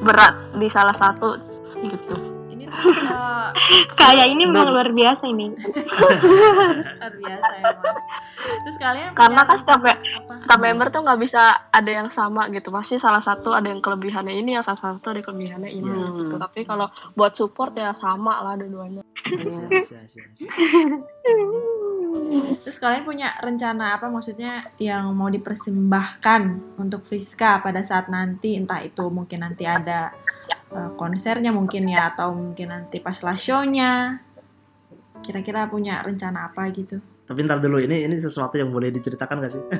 [0.00, 1.36] berat di salah satu
[1.80, 2.39] gitu
[2.70, 3.48] Eh,
[3.92, 5.50] Kayak ini memang luar biasa ini.
[5.50, 7.96] luar biasa emang.
[8.40, 12.96] Terus kalian Karena kan setiap setiap member tuh nggak bisa ada yang sama gitu pasti
[12.96, 16.16] salah satu ada yang kelebihannya ini yang salah satu ada kelebihannya ini Hmm.
[16.20, 20.24] gitu tapi kalau buat support ya sama lah dua-duanya iya, iya, iya.
[22.60, 26.42] Terus kalian punya rencana apa maksudnya yang mau dipersembahkan
[26.76, 30.10] untuk Friska pada saat nanti entah itu mungkin nanti ada
[30.70, 34.20] eh, konsernya mungkin ya atau mungkin nanti pas live show-nya.
[35.20, 36.96] Kira-kira punya rencana apa gitu?
[37.30, 39.62] Tapi ntar dulu ini ini sesuatu yang boleh diceritakan gak sih?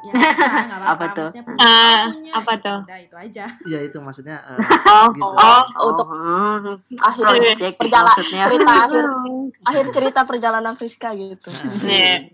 [0.00, 0.92] Ya nggak apa-apa.
[0.92, 1.28] Apa tuh?
[1.32, 2.78] Punya, Ah, punya, apa ya tuh?
[2.84, 3.44] Udah itu aja.
[3.64, 4.56] Iya itu maksudnya eh,
[4.92, 5.24] Oh, gitu.
[5.24, 8.42] oh untuk hmm, akhir project perjalanan maksudnya.
[8.44, 9.04] cerita akhir
[9.72, 12.28] akhir cerita perjalanan Friska gitu Nah, Nih.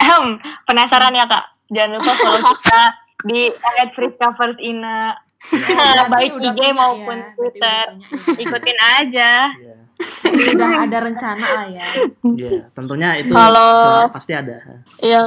[0.00, 0.24] Ahem,
[0.64, 1.44] penasaran ya kak?
[1.68, 2.80] Jangan lupa follow kita
[3.28, 3.92] di at
[5.48, 7.84] Berarti Baik udah IG maupun ya, Twitter.
[7.88, 8.42] udah punya ya.
[8.42, 9.32] Ikutin aja.
[9.52, 9.76] Iya.
[10.22, 11.88] Berarti udah ada rencana lah ya.
[12.24, 14.56] Iya, tentunya itu Kalau- pasti ada.
[14.98, 15.22] iya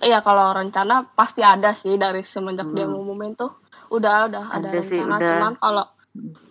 [0.00, 2.96] iya kalau rencana pasti ada sih dari semenjak dia Hmm.
[2.96, 3.52] ngumumin tuh
[3.90, 5.28] udah udah ada, Ada sih, rencana udah.
[5.34, 5.86] cuman kalau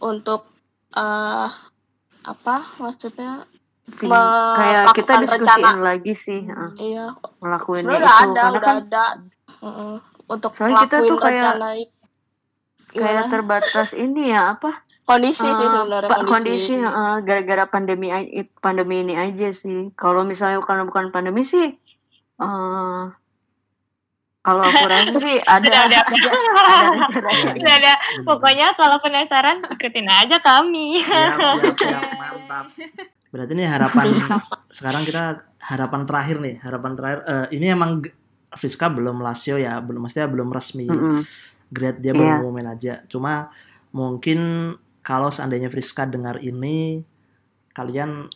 [0.04, 0.42] untuk
[0.92, 1.50] eh
[2.22, 3.46] apa maksudnya
[3.90, 5.70] Sih, kayak kita melakukan diskusiin rencana.
[5.80, 7.06] lagi sih heeh, iya
[7.40, 9.06] ngelakuinnya sebenarnya itu udah ada karena udah kan ada
[9.60, 9.94] Mm-mm.
[10.28, 11.99] untuk Soalnya kita tuh kayak- rencana itu
[12.90, 13.32] kayak Gimana?
[13.32, 18.08] terbatas ini ya apa kondisi sih eh, sebenarnya kondisi, kondisi heeh, gara-gara pandemi
[18.62, 21.74] pandemi ini aja sih kalau misalnya karena bukan pandemi sih
[22.40, 23.04] eh
[24.40, 26.04] kalau aku rasa sih ada udah.
[26.06, 27.30] ada rencana
[27.60, 27.94] Iya, ada.
[27.94, 28.24] Bener.
[28.24, 31.04] Pokoknya kalau penasaran ikutin aja kami.
[31.04, 32.66] siap, siap, siap, mantap.
[33.30, 34.08] Berarti ini harapan
[34.72, 37.20] sekarang kita harapan terakhir nih, harapan terakhir.
[37.28, 38.02] eh, ini emang
[38.50, 41.22] Friska belum lasio ya, belum maksudnya belum resmi Mm-mm.
[41.70, 42.36] Grade dia baru Iya.
[42.40, 42.94] ngumumin aja.
[43.06, 43.50] Cuma
[43.90, 47.02] mungkin kalau seandainya Friska dengar ini,
[47.72, 48.28] kalian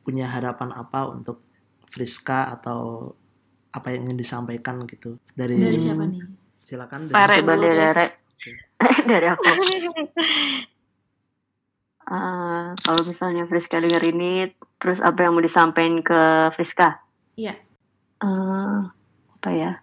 [0.00, 1.40] punya harapan apa untuk
[1.88, 3.12] Friska atau
[3.70, 6.22] apa yang ingin disampaikan gitu dari, Dari siapa nih?
[6.60, 7.80] silakan Rere coba dulu dari.
[7.82, 8.06] Rere
[9.10, 9.42] dari aku
[12.04, 16.20] Eh, kalau misalnya Friska denger ini terus apa yang mau disampaikan ke
[16.52, 17.00] Friska
[17.34, 17.56] Iya.
[18.20, 18.78] Eh,
[19.34, 19.80] apa ya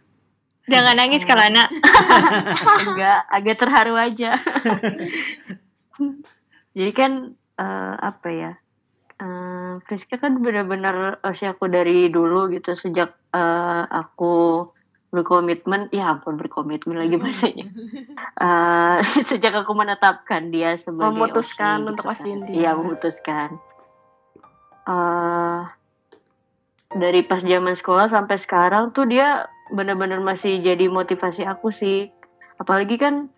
[0.71, 1.67] Jangan nangis kalau anak.
[2.81, 4.31] agak agak terharu aja
[6.77, 7.11] jadi kan
[7.55, 8.51] eh, apa ya
[9.17, 14.65] eh, Friska kan benar-benar usia aku dari dulu gitu sejak eh, aku
[15.09, 17.67] berkomitmen ya ampun berkomitmen lagi bahasanya
[18.33, 18.97] Eh,
[19.29, 22.15] sejak aku menetapkan dia sebagai Memutuskan OSI untuk kan.
[22.15, 22.55] OSI dia.
[22.57, 23.49] iya memutuskan
[24.81, 25.61] Eh,
[26.91, 32.11] dari pas zaman sekolah sampai sekarang tuh dia benar-benar masih jadi motivasi aku sih.
[32.61, 33.31] Apalagi kan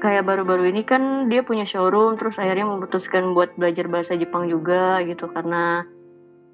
[0.00, 4.98] kayak baru-baru ini kan dia punya showroom terus akhirnya memutuskan buat belajar bahasa Jepang juga
[5.04, 5.28] gitu.
[5.30, 5.84] Karena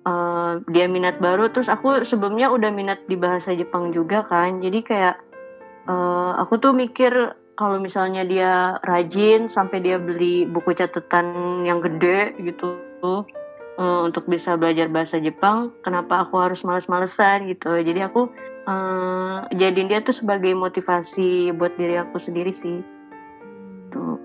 [0.05, 4.59] eh, dia minat baru terus aku sebelumnya udah minat di bahasa Jepang juga kan.
[4.61, 5.17] Jadi kayak
[5.89, 7.14] eh, aku tuh mikir
[7.57, 12.77] kalau misalnya dia rajin sampai dia beli buku catatan yang gede gitu
[13.81, 17.73] eh, untuk bisa belajar bahasa Jepang kenapa aku harus males-malesan gitu.
[17.81, 18.29] Jadi aku
[18.67, 22.83] eh, jadiin dia tuh sebagai motivasi buat diri aku sendiri sih
[23.91, 24.19] tuh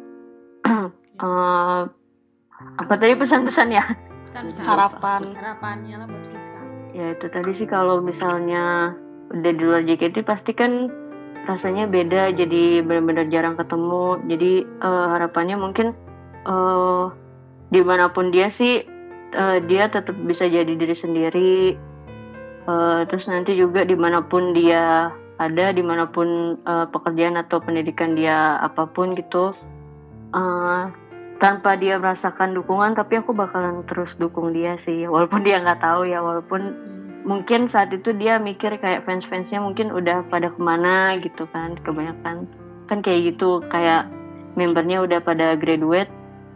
[1.22, 1.82] Eh,
[2.82, 3.86] apa tadi pesan-pesan ya
[4.26, 4.64] Pesan-pesan.
[4.66, 5.22] Harapan.
[5.38, 6.62] Harapannya lah buat Friska.
[6.92, 8.96] ya itu tadi sih kalau misalnya
[9.32, 10.92] udah di luar JKT pasti kan
[11.48, 15.94] rasanya beda jadi benar-benar jarang ketemu jadi eh, harapannya mungkin
[16.46, 17.06] eh
[17.72, 18.84] di mana pun dia sih
[19.32, 21.78] eh, dia tetap bisa jadi diri sendiri
[22.62, 25.10] Eh, terus nanti juga di mana pun dia
[25.42, 29.50] ada di mana pun eh, pekerjaan atau pendidikan dia apa pun gitu
[30.38, 30.84] eh,
[31.42, 35.06] tanpa dia merasakan dukungan tapi aku bakalan terus dukung dia sih.
[35.14, 36.62] Walaupun dia nggak tahu ya walaupun
[37.22, 37.38] Hmm.
[37.38, 42.46] mungkin saat itu dia mikir kayak fans-fansnya mungkin udah pada ke mana gitu kan kebanyakan.
[42.90, 44.10] Kan kayak gitu kayak
[44.58, 46.10] membernya udah pada graduate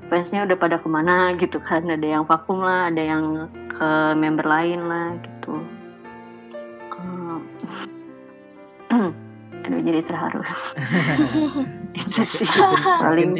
[0.09, 1.85] fansnya udah pada ke mana gitu kan.
[1.85, 5.74] Ada yang vakum lah ada yang ke member lain lah gitu
[9.65, 10.41] aduh jadi terharu.
[11.99, 12.45] Itu sih.
[13.01, 13.33] Paling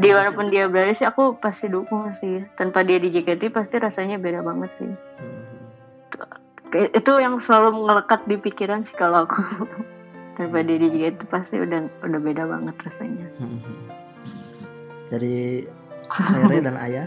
[0.00, 2.40] di mana pun dia berada sih aku pasti dukung sih.
[2.56, 4.88] Tanpa dia di JKT pasti rasanya beda banget sih.
[4.88, 5.44] Hmm.
[6.92, 9.44] Itu yang selalu ngelekat di pikiran sih kalau aku.
[10.36, 13.28] Tanpa dia di JKT pasti udah udah beda banget rasanya.
[13.36, 13.60] Hmm.
[15.12, 15.62] Dari
[16.40, 17.06] Rere dan Ayah.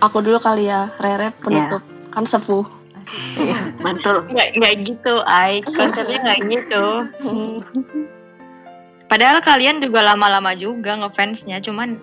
[0.00, 1.84] aku dulu kali ya Rere penutup.
[2.10, 3.20] Kan sepuh Asik.
[3.36, 5.60] Iya, mantul Nggak, nggak gitu, Ai.
[5.62, 6.84] Konsepnya nggak gitu.
[9.06, 11.98] Padahal kalian juga lama-lama juga ngefansnya, cuman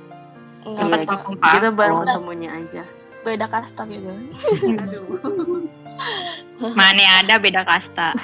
[0.69, 2.83] sempat Iya, vakum kita baru ketemunya aja.
[3.17, 4.07] beda kasta gitu
[4.63, 5.03] Aduh.
[6.79, 8.15] Mana ada beda kasta.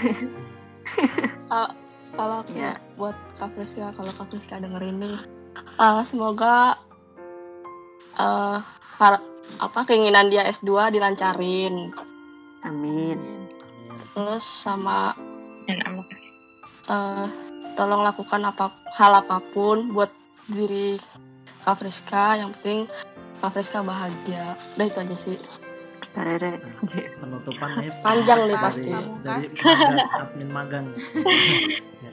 [2.14, 2.80] kalau aku Iya.
[2.94, 5.12] buat Kak Friska kalau Kak Friska denger ini
[5.76, 6.80] eh, semoga
[8.94, 11.92] har- apa keinginan dia S2 dilancarin
[12.64, 13.20] Amin.
[14.14, 15.18] terus sama
[15.66, 16.08] Dan amat.
[16.86, 17.28] eh
[17.74, 20.12] tolong lakukan apa hal apa pun buat
[20.46, 21.00] diri
[21.64, 22.36] Kak Friska.
[22.36, 22.80] Yang penting
[23.40, 24.60] Kak Friska bahagia.
[24.76, 25.38] Udah itu aja sih.
[26.14, 26.62] Tarere.
[27.18, 28.92] penutupannya Panjang nih pasti.
[29.24, 29.48] dari
[30.20, 30.86] admin magang.
[32.04, 32.12] Ya,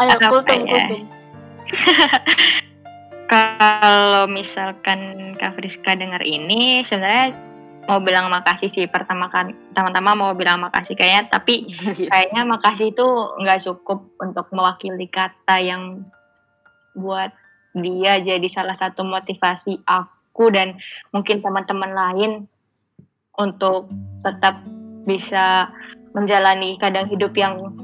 [0.00, 1.04] ayo kultum kultum.
[3.32, 5.00] Kalau misalkan
[5.36, 7.36] Kak Friska dengar ini, sebenarnya
[7.84, 11.68] mau bilang makasih sih pertama kan pertama-tama mau bilang makasih kayaknya tapi
[12.12, 13.06] kayaknya makasih itu
[13.40, 16.08] nggak cukup untuk mewakili kata yang
[16.96, 17.34] buat
[17.74, 20.78] dia jadi salah satu motivasi aku dan
[21.10, 22.32] mungkin teman-teman lain
[23.34, 23.90] untuk
[24.22, 24.62] tetap
[25.04, 25.68] bisa
[26.14, 27.74] menjalani kadang hidup yang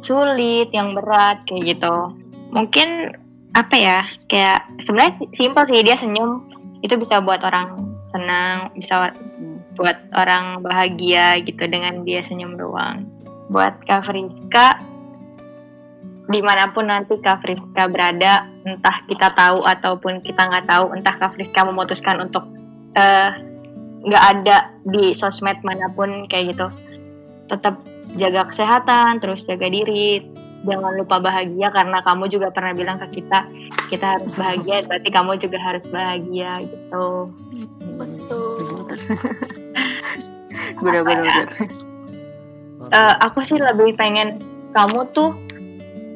[0.00, 2.14] sulit, yang berat kayak gitu.
[2.54, 3.18] Mungkin
[3.58, 3.98] apa ya?
[4.30, 6.46] Kayak sebenarnya simpel sih dia senyum
[6.86, 9.12] itu bisa buat orang senang, bisa
[9.76, 13.04] buat orang bahagia gitu dengan dia senyum doang.
[13.48, 14.80] Buat Kak Friska,
[16.28, 21.14] di mana pun nanti Kak Friska berada, entah kita tahu ataupun kita nggak tahu, entah
[21.16, 22.44] Kak Friska memutuskan untuk
[22.96, 23.30] eh,
[24.04, 26.68] nggak ada di sosmed mana pun kayak gitu,
[27.48, 27.80] tetap
[28.16, 30.24] jaga kesehatan, terus jaga diri,
[30.64, 33.44] jangan lupa bahagia karena kamu juga pernah bilang ke kita,
[33.92, 37.06] kita harus bahagia, berarti kamu juga harus bahagia gitu.
[37.98, 38.88] betul
[40.82, 41.46] Bener-bener.
[42.88, 44.38] Eh, aku sih lebih pengen
[44.72, 45.34] kamu tuh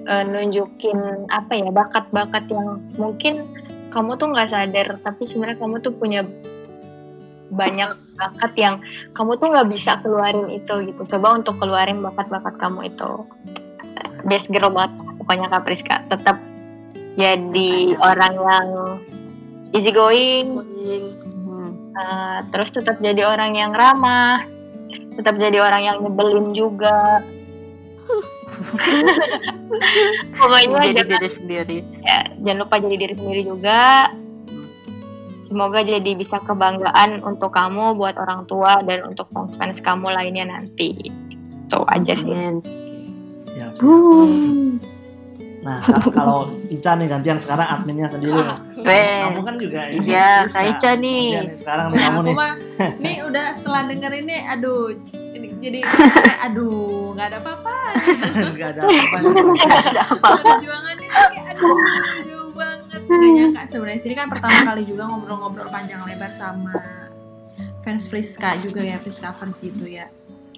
[0.06, 3.44] eh, nunjukin apa ya bakat-bakat yang mungkin
[3.92, 6.24] kamu tuh nggak sadar tapi sebenarnya kamu tuh punya
[7.52, 8.74] banyak bakat yang
[9.12, 11.00] kamu tuh nggak bisa keluarin itu gitu.
[11.16, 13.10] Coba untuk keluarin bakat-bakat kamu itu.
[14.24, 15.96] Best girl banget pokoknya Kak Priska.
[16.08, 16.36] Tetap
[17.20, 18.66] jadi orang yang
[19.76, 20.64] easy going
[21.42, 21.92] Hmm.
[21.92, 24.40] eh, terus tetap jadi orang yang ramah
[25.16, 27.20] tetap jadi orang yang nyebelin juga.
[30.38, 31.78] Pokoknya Jadi jangan, diri sendiri.
[32.04, 34.12] ya, jangan lupa jadi diri sendiri juga
[35.52, 40.96] semoga jadi bisa kebanggaan untuk kamu buat orang tua dan untuk fans kamu lainnya nanti
[41.04, 42.64] itu aja sih Amin.
[43.44, 43.84] siap, siap.
[43.84, 44.80] Hmm.
[45.60, 48.40] nah ka- kalau Ica nih gantian sekarang adminnya sendiri
[48.80, 50.48] kamu kan juga ini Iya.
[50.48, 51.26] Kak Ica nih.
[51.38, 52.52] Nih, sekarang nih Nah, kamu nih mah
[53.04, 54.90] nih udah setelah denger ini aduh
[55.32, 55.80] ini jadi
[56.42, 57.74] aduh nggak ada apa-apa
[58.56, 62.41] nggak ada apa-apa perjuangan itu kayak aduh
[63.12, 64.00] nggak nyangka sebenarnya.
[64.00, 66.72] Sini kan pertama kali juga ngobrol-ngobrol panjang lebar sama
[67.82, 70.06] fans Friska juga ya Friska Friends gitu ya.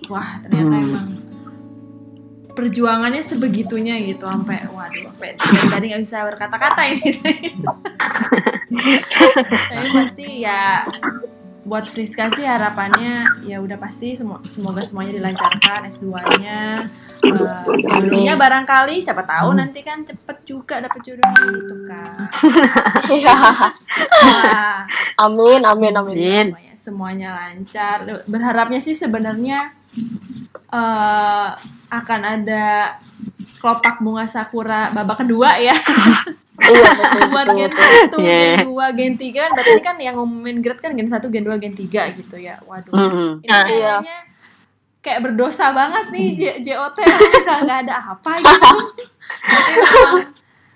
[0.07, 0.85] Wah ternyata Hmm.
[0.85, 1.09] emang
[2.55, 5.35] perjuangannya sebegitunya gitu sampai waduh sampai
[5.75, 7.11] tadi nggak bisa berkata-kata ini.
[9.75, 10.87] Tapi pasti ya
[11.65, 16.85] buat Friska sih harapannya ya udah pasti semo- semoga semuanya dilancarkan S2-nya
[17.25, 17.65] Eh,
[18.05, 22.17] jodohnya barangkali siapa tahu nanti kan cepet juga dapet jodohnya gitu kan
[23.11, 23.37] Iya.
[24.21, 24.79] Wah,
[25.19, 26.47] amin amin amin.
[26.51, 27.97] Semuanya, semuanya lancar.
[28.25, 29.73] Berharapnya sih sebenarnya
[30.69, 31.49] eh
[31.89, 32.99] akan ada
[33.57, 35.73] kelopak bunga sakura babak kedua ya
[36.57, 37.73] iya betul buat betul, gen.
[37.73, 38.39] 1, Iya.
[38.55, 41.43] gen 2, gen 3 kan berarti ini kan yang ngumumin grade kan gen 1, gen
[41.43, 42.57] 2, gen 3 gitu ya.
[42.63, 42.91] Waduh.
[42.91, 43.33] Hmm.
[43.39, 43.59] Ini iya.
[43.61, 44.19] kayaknya
[45.01, 46.97] kayak berdosa banget nih J- JOT
[47.35, 48.77] bisa nggak ada apa gitu.
[49.43, 50.17] Tapi memang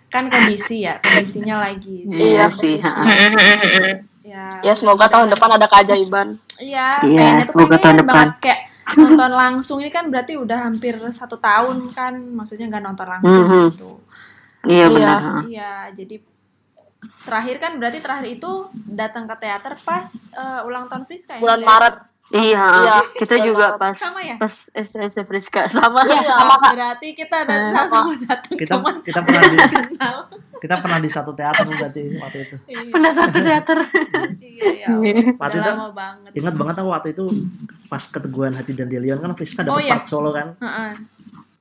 [0.08, 2.04] kan kondisi ya, kondisinya lagi.
[2.04, 2.76] Iya Iya, sih.
[4.22, 8.12] Ya, ya semoga tahun depan ada keajaiban Iya, Iya, tuh semoga tahun depan.
[8.28, 8.60] banget kayak
[8.90, 13.64] nonton langsung ini kan berarti udah hampir satu tahun kan, maksudnya nggak nonton langsung Mhm.
[13.72, 13.90] gitu.
[14.60, 14.86] Iya Iya.
[14.88, 15.20] benar.
[15.44, 16.16] Iya, jadi
[17.20, 18.52] terakhir kan berarti terakhir itu
[18.84, 21.40] datang ke teater pas eh, ulang tahun Friska ya.
[21.40, 21.70] bulan teater.
[21.70, 21.96] Maret
[22.28, 24.36] Iya, Iya, kita juga pas Sama ya?
[24.36, 26.04] pas SS Friska sama.
[26.04, 26.28] Iya.
[26.28, 29.56] Sama berarti kita Eh, datang sama datang kita cuman kita pernah di
[30.58, 33.78] kita pernah di satu teater berarti waktu itu Iya, Pernah satu teater.
[34.36, 34.86] iya, iya.
[34.90, 36.30] Udah waktu itu lama banget.
[36.34, 37.24] ingat banget aku waktu itu
[37.86, 39.92] pas keteguhan hati dan Delion kan Friska dapat Oh, iya.
[39.94, 40.90] part solo kan Heeh.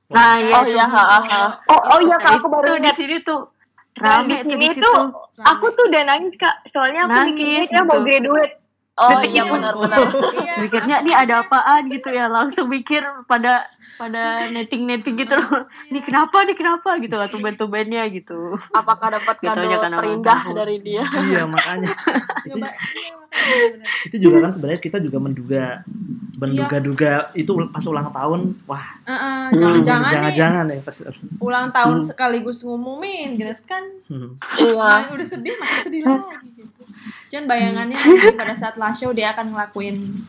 [0.08, 0.54] Nah, iya.
[0.56, 1.42] oh iya ha, ha, ha.
[1.68, 3.52] oh oh iya kak aku baru di sini tuh
[3.98, 4.86] Nah, rame di sini di situ.
[4.86, 5.10] tuh
[5.42, 8.06] aku tuh udah nangis kak soalnya aku Nangis mikirnya dia mau gitu.
[8.06, 8.54] graduate
[8.98, 9.98] Oh Detik iya benar-benar.
[10.38, 10.54] Iya.
[10.60, 13.62] mikirnya ini ada apaan gitu ya langsung mikir pada
[13.94, 19.36] pada netting netting gitu loh ini kenapa nih kenapa gitu lah tuben-tubennya gitu Apakah dapat
[19.36, 20.56] Gitu kado kan, terindah abang.
[20.56, 21.06] dari dia?
[21.22, 21.94] iya makanya
[22.48, 23.70] itu, iya,
[24.04, 25.64] itu juga kan sebenarnya kita juga menduga
[26.36, 30.96] menduga-duga itu pas ulang tahun wah Heeh, jangan-jangan nih jangan-jangan ya pas
[31.38, 32.04] ulang tahun Hmm.
[32.04, 34.30] sekaligus ngumumin gitu kan hmm.
[34.56, 34.74] Iya.
[34.74, 36.77] Nah, udah sedih makin sedih lagi gitu.
[37.28, 40.24] Cuman bayangannya nanti pada saat last show dia akan ngelakuin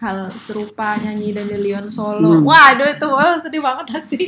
[0.00, 2.40] hal serupa nyanyi dan Leon solo.
[2.40, 2.48] Hmm.
[2.48, 4.22] Waduh itu wah, sedih banget pasti.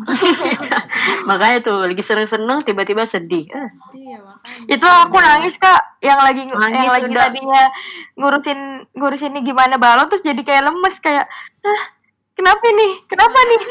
[1.28, 4.72] makanya tuh lagi seneng-seneng tiba-tiba sedih Eh, Iya makanya.
[4.72, 7.62] Itu aku nangis kak, yang lagi Nangis yang lagi tadinya
[8.16, 8.60] ngurusin
[8.96, 11.28] ngurusin ini gimana balon terus jadi kayak lemes kayak,
[11.64, 11.82] ah,
[12.40, 13.62] kenapa nih, kenapa nih?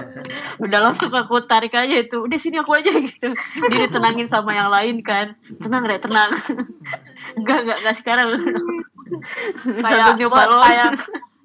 [0.68, 2.20] udah langsung aku tarik aja itu.
[2.20, 3.32] Udah sini aku aja gitu.
[3.72, 5.32] Dia ditenangin sama yang lain kan.
[5.56, 6.36] Tenang rek tenang.
[7.40, 8.28] Enggak enggak enggak sekarang.
[9.80, 10.60] Kayak buat- lo.
[10.60, 10.90] kayak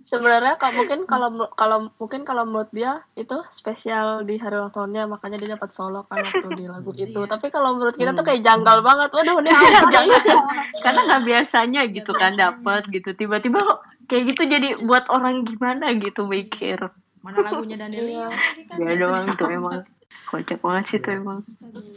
[0.08, 4.72] sebenarnya kalau mungkin kalau mel- kalau mungkin kalau menurut dia itu spesial di hari ulang
[4.72, 7.12] tahunnya makanya dia dapat solo kan waktu di lagu itu.
[7.14, 7.28] Iya.
[7.28, 8.30] tapi kalau menurut kita tuh Hmm.
[8.30, 9.10] kayak janggal banget.
[9.12, 9.52] Waduh ini
[10.84, 13.12] karena nggak biasanya gitu kan dapat gitu.
[13.12, 16.80] Tiba-tiba kok kayak gitu jadi buat orang gimana gitu mikir.
[17.20, 18.32] Mana lagunya Iya.
[18.32, 18.78] lagi kan.
[18.80, 19.84] biasa doang tuh emang.
[20.26, 21.40] Kocak banget sih tuh emang.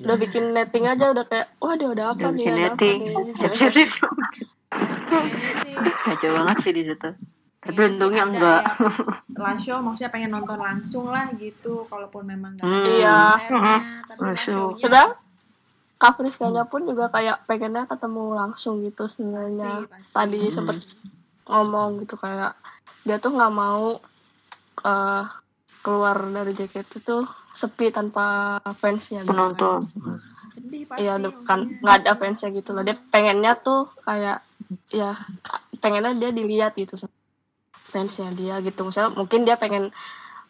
[0.01, 2.99] Udah bikin netting aja udah kayak wah dia udah apa udah nih bikin netting.
[3.05, 4.13] nih?" siap siap siap.
[6.05, 7.11] Kacau banget sih di situ
[7.61, 8.61] tapi sih untungnya enggak
[9.29, 12.85] ya show maksudnya pengen nonton langsung lah gitu kalaupun memang nggak Hmm.
[12.89, 13.19] Iya.
[13.37, 13.77] konsernya,
[14.09, 15.11] tapi show-nya sedang
[16.01, 20.81] Kak Friskanya pun juga kayak pengennya ketemu langsung gitu sebenarnya tadi sempet
[21.45, 22.57] ngomong gitu kayak
[23.05, 24.01] dia tuh nggak mau
[24.81, 25.25] eh,
[25.81, 27.17] keluar dari JKT itu
[27.53, 29.53] sepi tanpa fansnya gitu kan.
[29.53, 29.81] penonton
[30.49, 31.15] sedih pasti Iya,
[31.45, 32.81] kan nggak ada fansnya gitu loh.
[32.81, 34.41] Dia pengennya tuh kayak
[34.89, 35.15] ya
[35.79, 37.13] pengennya dia dilihat gitu sama
[37.91, 38.81] fansnya dia gitu.
[38.83, 39.91] Misalnya mungkin dia pengen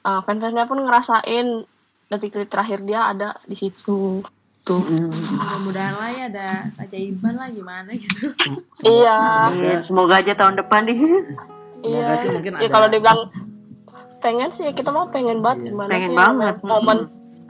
[0.01, 1.65] uh, fans-fansnya pun ngerasain
[2.07, 4.21] detik-detik terakhir dia ada di situ.
[4.61, 4.77] Tuh.
[4.79, 5.09] Hmm.
[5.09, 9.17] mudah-mudahan lah ya ada keajaiban lah gimana gitu Sem- semoga- Iya.
[9.25, 10.99] semoga semoga aja tahun depan nih
[11.81, 13.21] semoga sih mungkin ya ada kalau dibilang
[14.21, 15.67] pengen sih kita mau pengen banget Iya.
[15.67, 16.55] gimana Pengen sih banget.
[16.61, 16.99] momen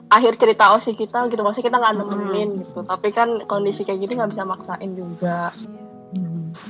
[0.08, 2.02] akhir cerita osi kita gitu maksudnya kita nggak Hmm.
[2.08, 5.50] nemenin gitu tapi kan kondisi kayak gini nggak bisa maksain juga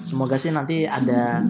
[0.03, 1.45] semoga sih nanti ada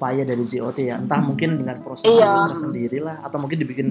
[0.00, 0.96] upaya dari JOT ya.
[0.96, 2.48] Entah mungkin dengan proses Iya.
[2.48, 3.88] tersendiri lah atau mungkin dibikin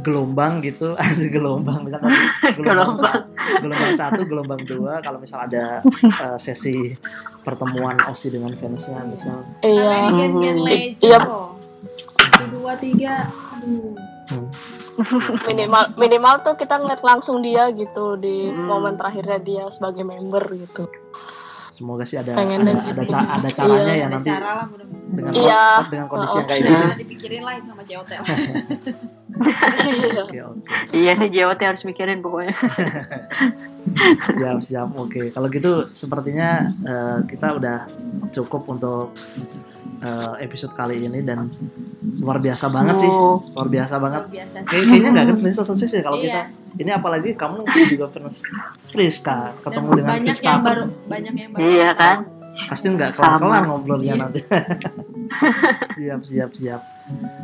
[0.00, 0.94] gelombang gitu.
[1.02, 1.82] Asli gelombang.
[1.82, 2.14] Misalkan
[2.54, 2.94] gelombang, Gelombang.
[2.94, 3.26] sa-
[3.58, 5.02] gelombang satu gelombang dua.
[5.02, 6.94] Kalau misal ada eh, sesi
[7.40, 9.42] pertemuan osi dengan fansnya misal.
[9.60, 10.14] Iya.
[10.14, 10.62] Hmm.
[10.62, 11.18] legend Iya.
[11.18, 11.58] satu
[12.48, 13.26] dua tiga.
[13.58, 13.98] Aduh.
[15.42, 18.68] Minimal minimal tuh kita ngeliat langsung dia gitu di Hmm.
[18.68, 20.86] momen terakhirnya dia sebagai member gitu
[21.70, 23.94] semoga sih ada Pengen ada, ada, ca- ada caranya Iya.
[23.94, 25.10] ya ada nanti cara lah mudah-mudahan.
[25.10, 25.64] dengan Iya.
[25.86, 26.66] dengan kondisi yang Oh, kayak oh.
[26.66, 26.80] gini.
[26.80, 28.26] Nah, dipikirin lah itu sama JOT lah.
[30.20, 30.40] Oke oke.
[30.92, 32.54] Iya nih JWT harus mikirin pokoknya.
[34.30, 34.88] Siap siap.
[34.94, 35.30] Oke.
[35.30, 37.78] Kalau gitu sepertinya eh, kita udah
[38.30, 39.14] cukup untuk
[40.00, 41.48] eh, episode kali ini dan
[42.16, 43.06] luar biasa banget sih.
[43.06, 44.22] Oh, luar biasa banget.
[44.22, 44.66] Luar biasa sih.
[44.66, 46.24] Kayak- kayaknya nggak akan selesai selesai sih kalau Iya.
[46.24, 46.42] kita.
[46.76, 47.56] Ini apalagi kamu
[47.90, 48.46] juga fans
[48.86, 52.16] Friska Dan ketemu dengan banyak Friska yang baru banyak yang baru iya kan?
[52.62, 54.22] Pasti nggak kelar kelar ngobrolnya Iya.
[54.22, 54.40] nanti.
[55.94, 56.80] Siap siap siap.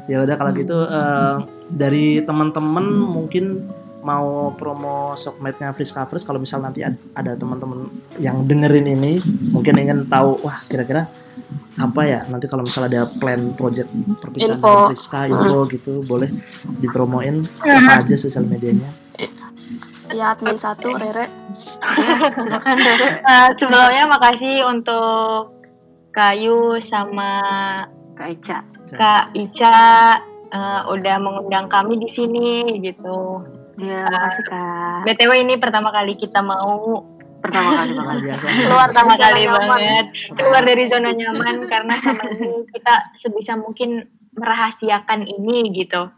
[0.06, 1.36] Ya udah kalau gitu eh,
[1.68, 3.66] dari teman-teman mungkin
[4.00, 9.18] mau promo sokmetnya Friska First kalau misal nanti ad- ada teman-teman yang dengerin ini
[9.50, 11.10] mungkin ingin tahu wah kira-kira
[11.76, 13.86] apa ya nanti kalau misal ada plan project
[14.18, 14.66] perpisahan Info.
[14.66, 16.30] dengan Friska info gitu boleh
[16.80, 18.88] dipromoin apa aja sosial medianya?
[20.14, 21.26] Ya admin satu Rere.
[22.38, 23.08] Silakan Rere.
[23.26, 25.50] Eh, sebelumnya makasih untuk
[26.14, 27.30] Kayu sama
[28.14, 28.58] Kak Ica.
[28.94, 29.78] Kak Ica
[30.48, 33.42] eh, udah mengundang kami di sini gitu.
[33.76, 34.98] Iya, makasih Kak.
[35.10, 37.02] BTW ini pertama kali kita mau
[37.42, 38.22] Pertama kali luar banget.
[38.26, 44.08] biasa Keluar pertama kali banget keluar dari zona nyaman karena sama ini kita sebisa mungkin
[44.36, 46.12] merahasiakan ini gitu.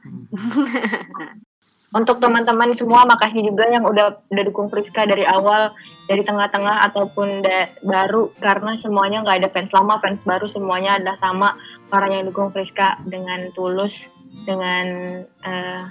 [1.89, 5.73] Untuk teman-teman semua makasih juga yang udah udah dukung Friska dari awal,
[6.05, 11.16] dari tengah-tengah ataupun da- baru karena semuanya nggak ada fans lama, fans baru semuanya ada
[11.16, 11.57] sama
[11.89, 13.97] orang yang dukung Friska dengan tulus,
[14.45, 14.85] dengan
[15.24, 15.82] eh,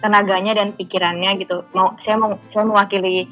[0.00, 1.68] tenaganya dan pikirannya gitu.
[1.76, 3.28] Mau saya mau saya mewakili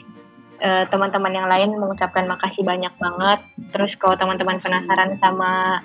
[0.65, 3.41] eh, teman-teman yang lain mengucapkan makasih banyak banget.
[3.77, 5.85] Terus kalau teman-teman penasaran sama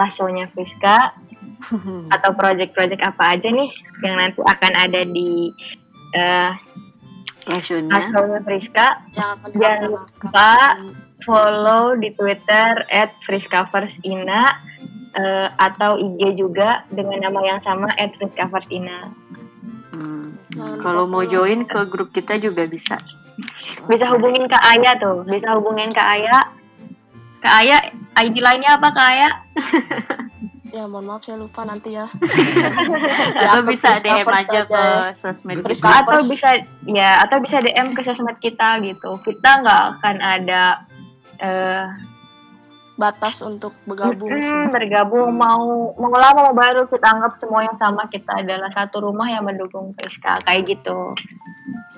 [0.00, 1.12] last show-nya Friska
[2.14, 3.68] atau project-project apa aja nih
[4.00, 5.52] yang nanti akan ada di
[6.16, 6.52] eh,
[7.44, 7.92] Passionnya.
[7.92, 10.52] last show-nya Friska, Jangan dilaksanakan lupa
[11.26, 14.56] follow di Twitter at friskaversina
[15.18, 19.12] eh, atau IG juga dengan nama yang sama at friskaversina.
[19.92, 20.38] Hmm.
[20.54, 22.96] Jangan Kalau mau join ke grup kita juga bisa.
[23.86, 26.38] Bisa hubungin Kak Aya tuh, bisa hubungin Kak Aya.
[27.38, 27.76] Kak Aya,
[28.18, 29.28] ID lainnya apa Kak Aya?
[30.68, 32.04] Ya mohon maaf saya lupa nanti ya.
[33.40, 35.16] Atau bisa DM aja ke aja.
[35.16, 36.04] sosmed Terus kita.
[36.04, 36.48] atau bisa
[36.84, 40.84] ya atau bisa DM ke sosmed kita gitu kita nggak akan ada
[41.40, 41.88] eh
[42.98, 44.26] Batas untuk bergabung.
[44.28, 49.08] mm, bergabung mau mau lama mau baru kita anggap semua yang sama kita adalah satu
[49.08, 51.14] rumah yang mendukung Friska kayak gitu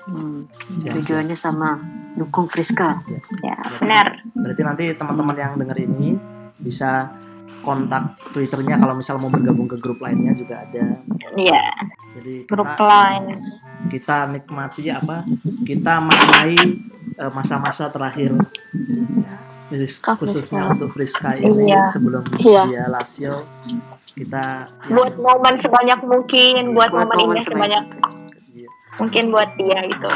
[0.03, 0.49] Hmm.
[0.71, 1.77] Siap, Tujuannya sama,
[2.13, 2.99] dukung Friska.
[3.39, 6.17] ya benar Berarti nanti teman-teman yang dengar ini
[6.55, 7.13] bisa
[7.59, 10.97] kontak Twitternya kalau misal mau bergabung ke grup lainnya juga ada.
[10.99, 11.37] misalnya.
[11.37, 11.65] iya
[12.11, 13.27] Jadi grup kita, line
[13.87, 15.21] kita nikmati apa?
[15.61, 16.57] Kita maknai
[17.13, 18.33] eh, masa-masa terakhir
[19.63, 20.17] Friska.
[20.17, 21.85] Fris- khususnya untuk Friska ini Iya.
[21.87, 22.61] sebelum Iya.
[22.67, 23.45] dia Lasio
[24.11, 28.10] kita buat momen sebanyak mungkin buat, Buat momen momen indah sebanyak Iya.
[28.97, 30.09] Mungkin buat dia gitu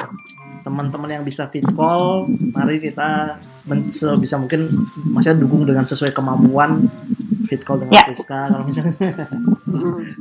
[0.62, 4.66] teman-teman yang bisa fit call mari kita men- sebisa mungkin
[5.06, 6.90] maksudnya dukung dengan sesuai kemampuan
[7.46, 8.04] fit call dengan Ya.
[8.10, 9.14] Friska kalau misalnya.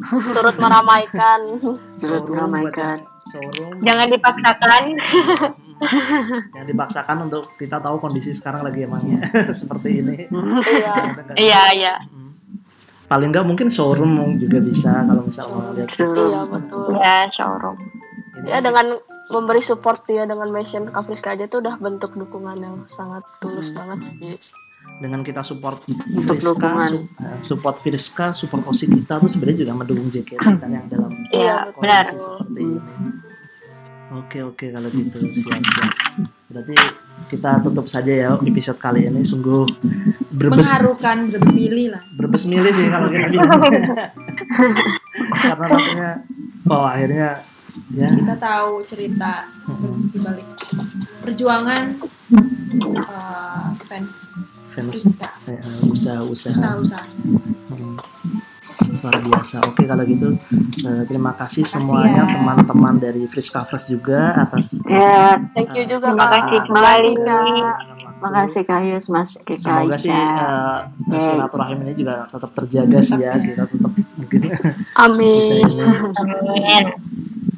[0.04, 1.40] Turut meramaikan.
[1.96, 3.00] Turut meramaikan.
[3.24, 4.82] showroom jangan dipaksakan
[6.54, 10.16] yang dipaksakan untuk kita tahu kondisi sekarang lagi emangnya seperti ini
[10.62, 10.94] Iya.
[11.34, 11.94] iya iya
[13.04, 16.28] paling nggak mungkin showroom juga bisa kalau misal mau lihat Betul.
[16.28, 16.84] Iya betul.
[16.94, 17.76] ya showroom
[18.42, 22.76] Ya dengan memberi support dia dengan mention Kak Friska aja tuh udah bentuk dukungan yang
[22.88, 23.76] sangat tulus Hmm.
[23.76, 24.36] banget sih.
[24.96, 26.86] dengan kita support Untuk Friska, dukungan.
[26.86, 31.08] su- eh, support Friska, support Osi kita tuh sebenarnya juga mendukung JKT kan yang dalam
[31.30, 31.80] Iya, betul.
[31.80, 32.04] benar.
[32.04, 32.78] kondisi seperti ini.
[34.14, 35.90] Oke oke kalau gitu siap siap.
[36.46, 36.74] Berarti
[37.26, 39.64] kita tutup saja ya episode kali ini sungguh
[40.30, 42.02] berbes Mengharukan berbes mili lah.
[42.12, 43.50] berbes milih sih kalau kita bilang.
[45.42, 46.10] Karena rasanya
[46.66, 47.28] oh akhirnya
[47.90, 49.46] ya Kita tahu cerita
[50.08, 50.46] di balik
[51.20, 51.82] perjuangan
[52.84, 54.34] eh, fans
[54.68, 55.28] fans Friska.
[55.46, 57.04] eh, eh, usaha-usaha Usaha-usaha.
[57.70, 57.96] Hmm.
[58.96, 60.28] luar biasa oke kalau gitu
[60.80, 62.32] eh, terima kasih semuanya ya.
[62.32, 66.32] teman-teman dari Friska First juga atas Ya, Thank you juga Terima Kak.
[66.38, 67.12] kasih Ah, kembali.
[68.16, 70.78] makasih Kak Yus, Mas Kika semoga sih eh,
[71.14, 74.64] silaturahim ini juga tetap terjaga sih ya kita tetap mungkin bisa
[74.96, 75.60] Amin.
[75.60, 75.76] ini
[76.14, 76.84] amin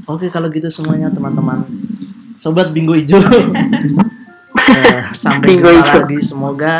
[0.06, 1.62] oke kalau gitu semuanya teman-teman.
[2.36, 3.18] Sobat bingo hijau
[4.66, 6.00] Eh, sampai Bingo jumpa hijau.
[6.02, 6.18] lagi.
[6.24, 6.76] Semoga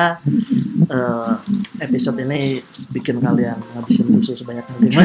[0.90, 1.32] eh,
[1.80, 2.58] episode ini
[2.90, 4.96] bikin kalian ngabisin susu sebanyak mungkin.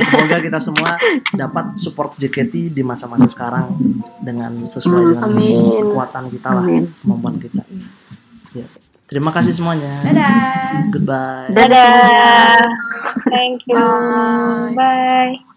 [0.00, 0.96] Semoga kita semua
[1.36, 3.76] dapat support JKT di masa-masa sekarang
[4.24, 5.84] dengan sesuai dengan Amin.
[5.84, 6.84] kekuatan kita lah Amin.
[7.04, 7.62] kemampuan kita.
[8.56, 8.66] Ya.
[9.04, 10.06] terima kasih semuanya.
[10.06, 10.86] Dadah.
[10.94, 11.50] goodbye.
[11.50, 12.62] Dadah.
[13.26, 13.84] Thank you.
[14.72, 15.49] Bye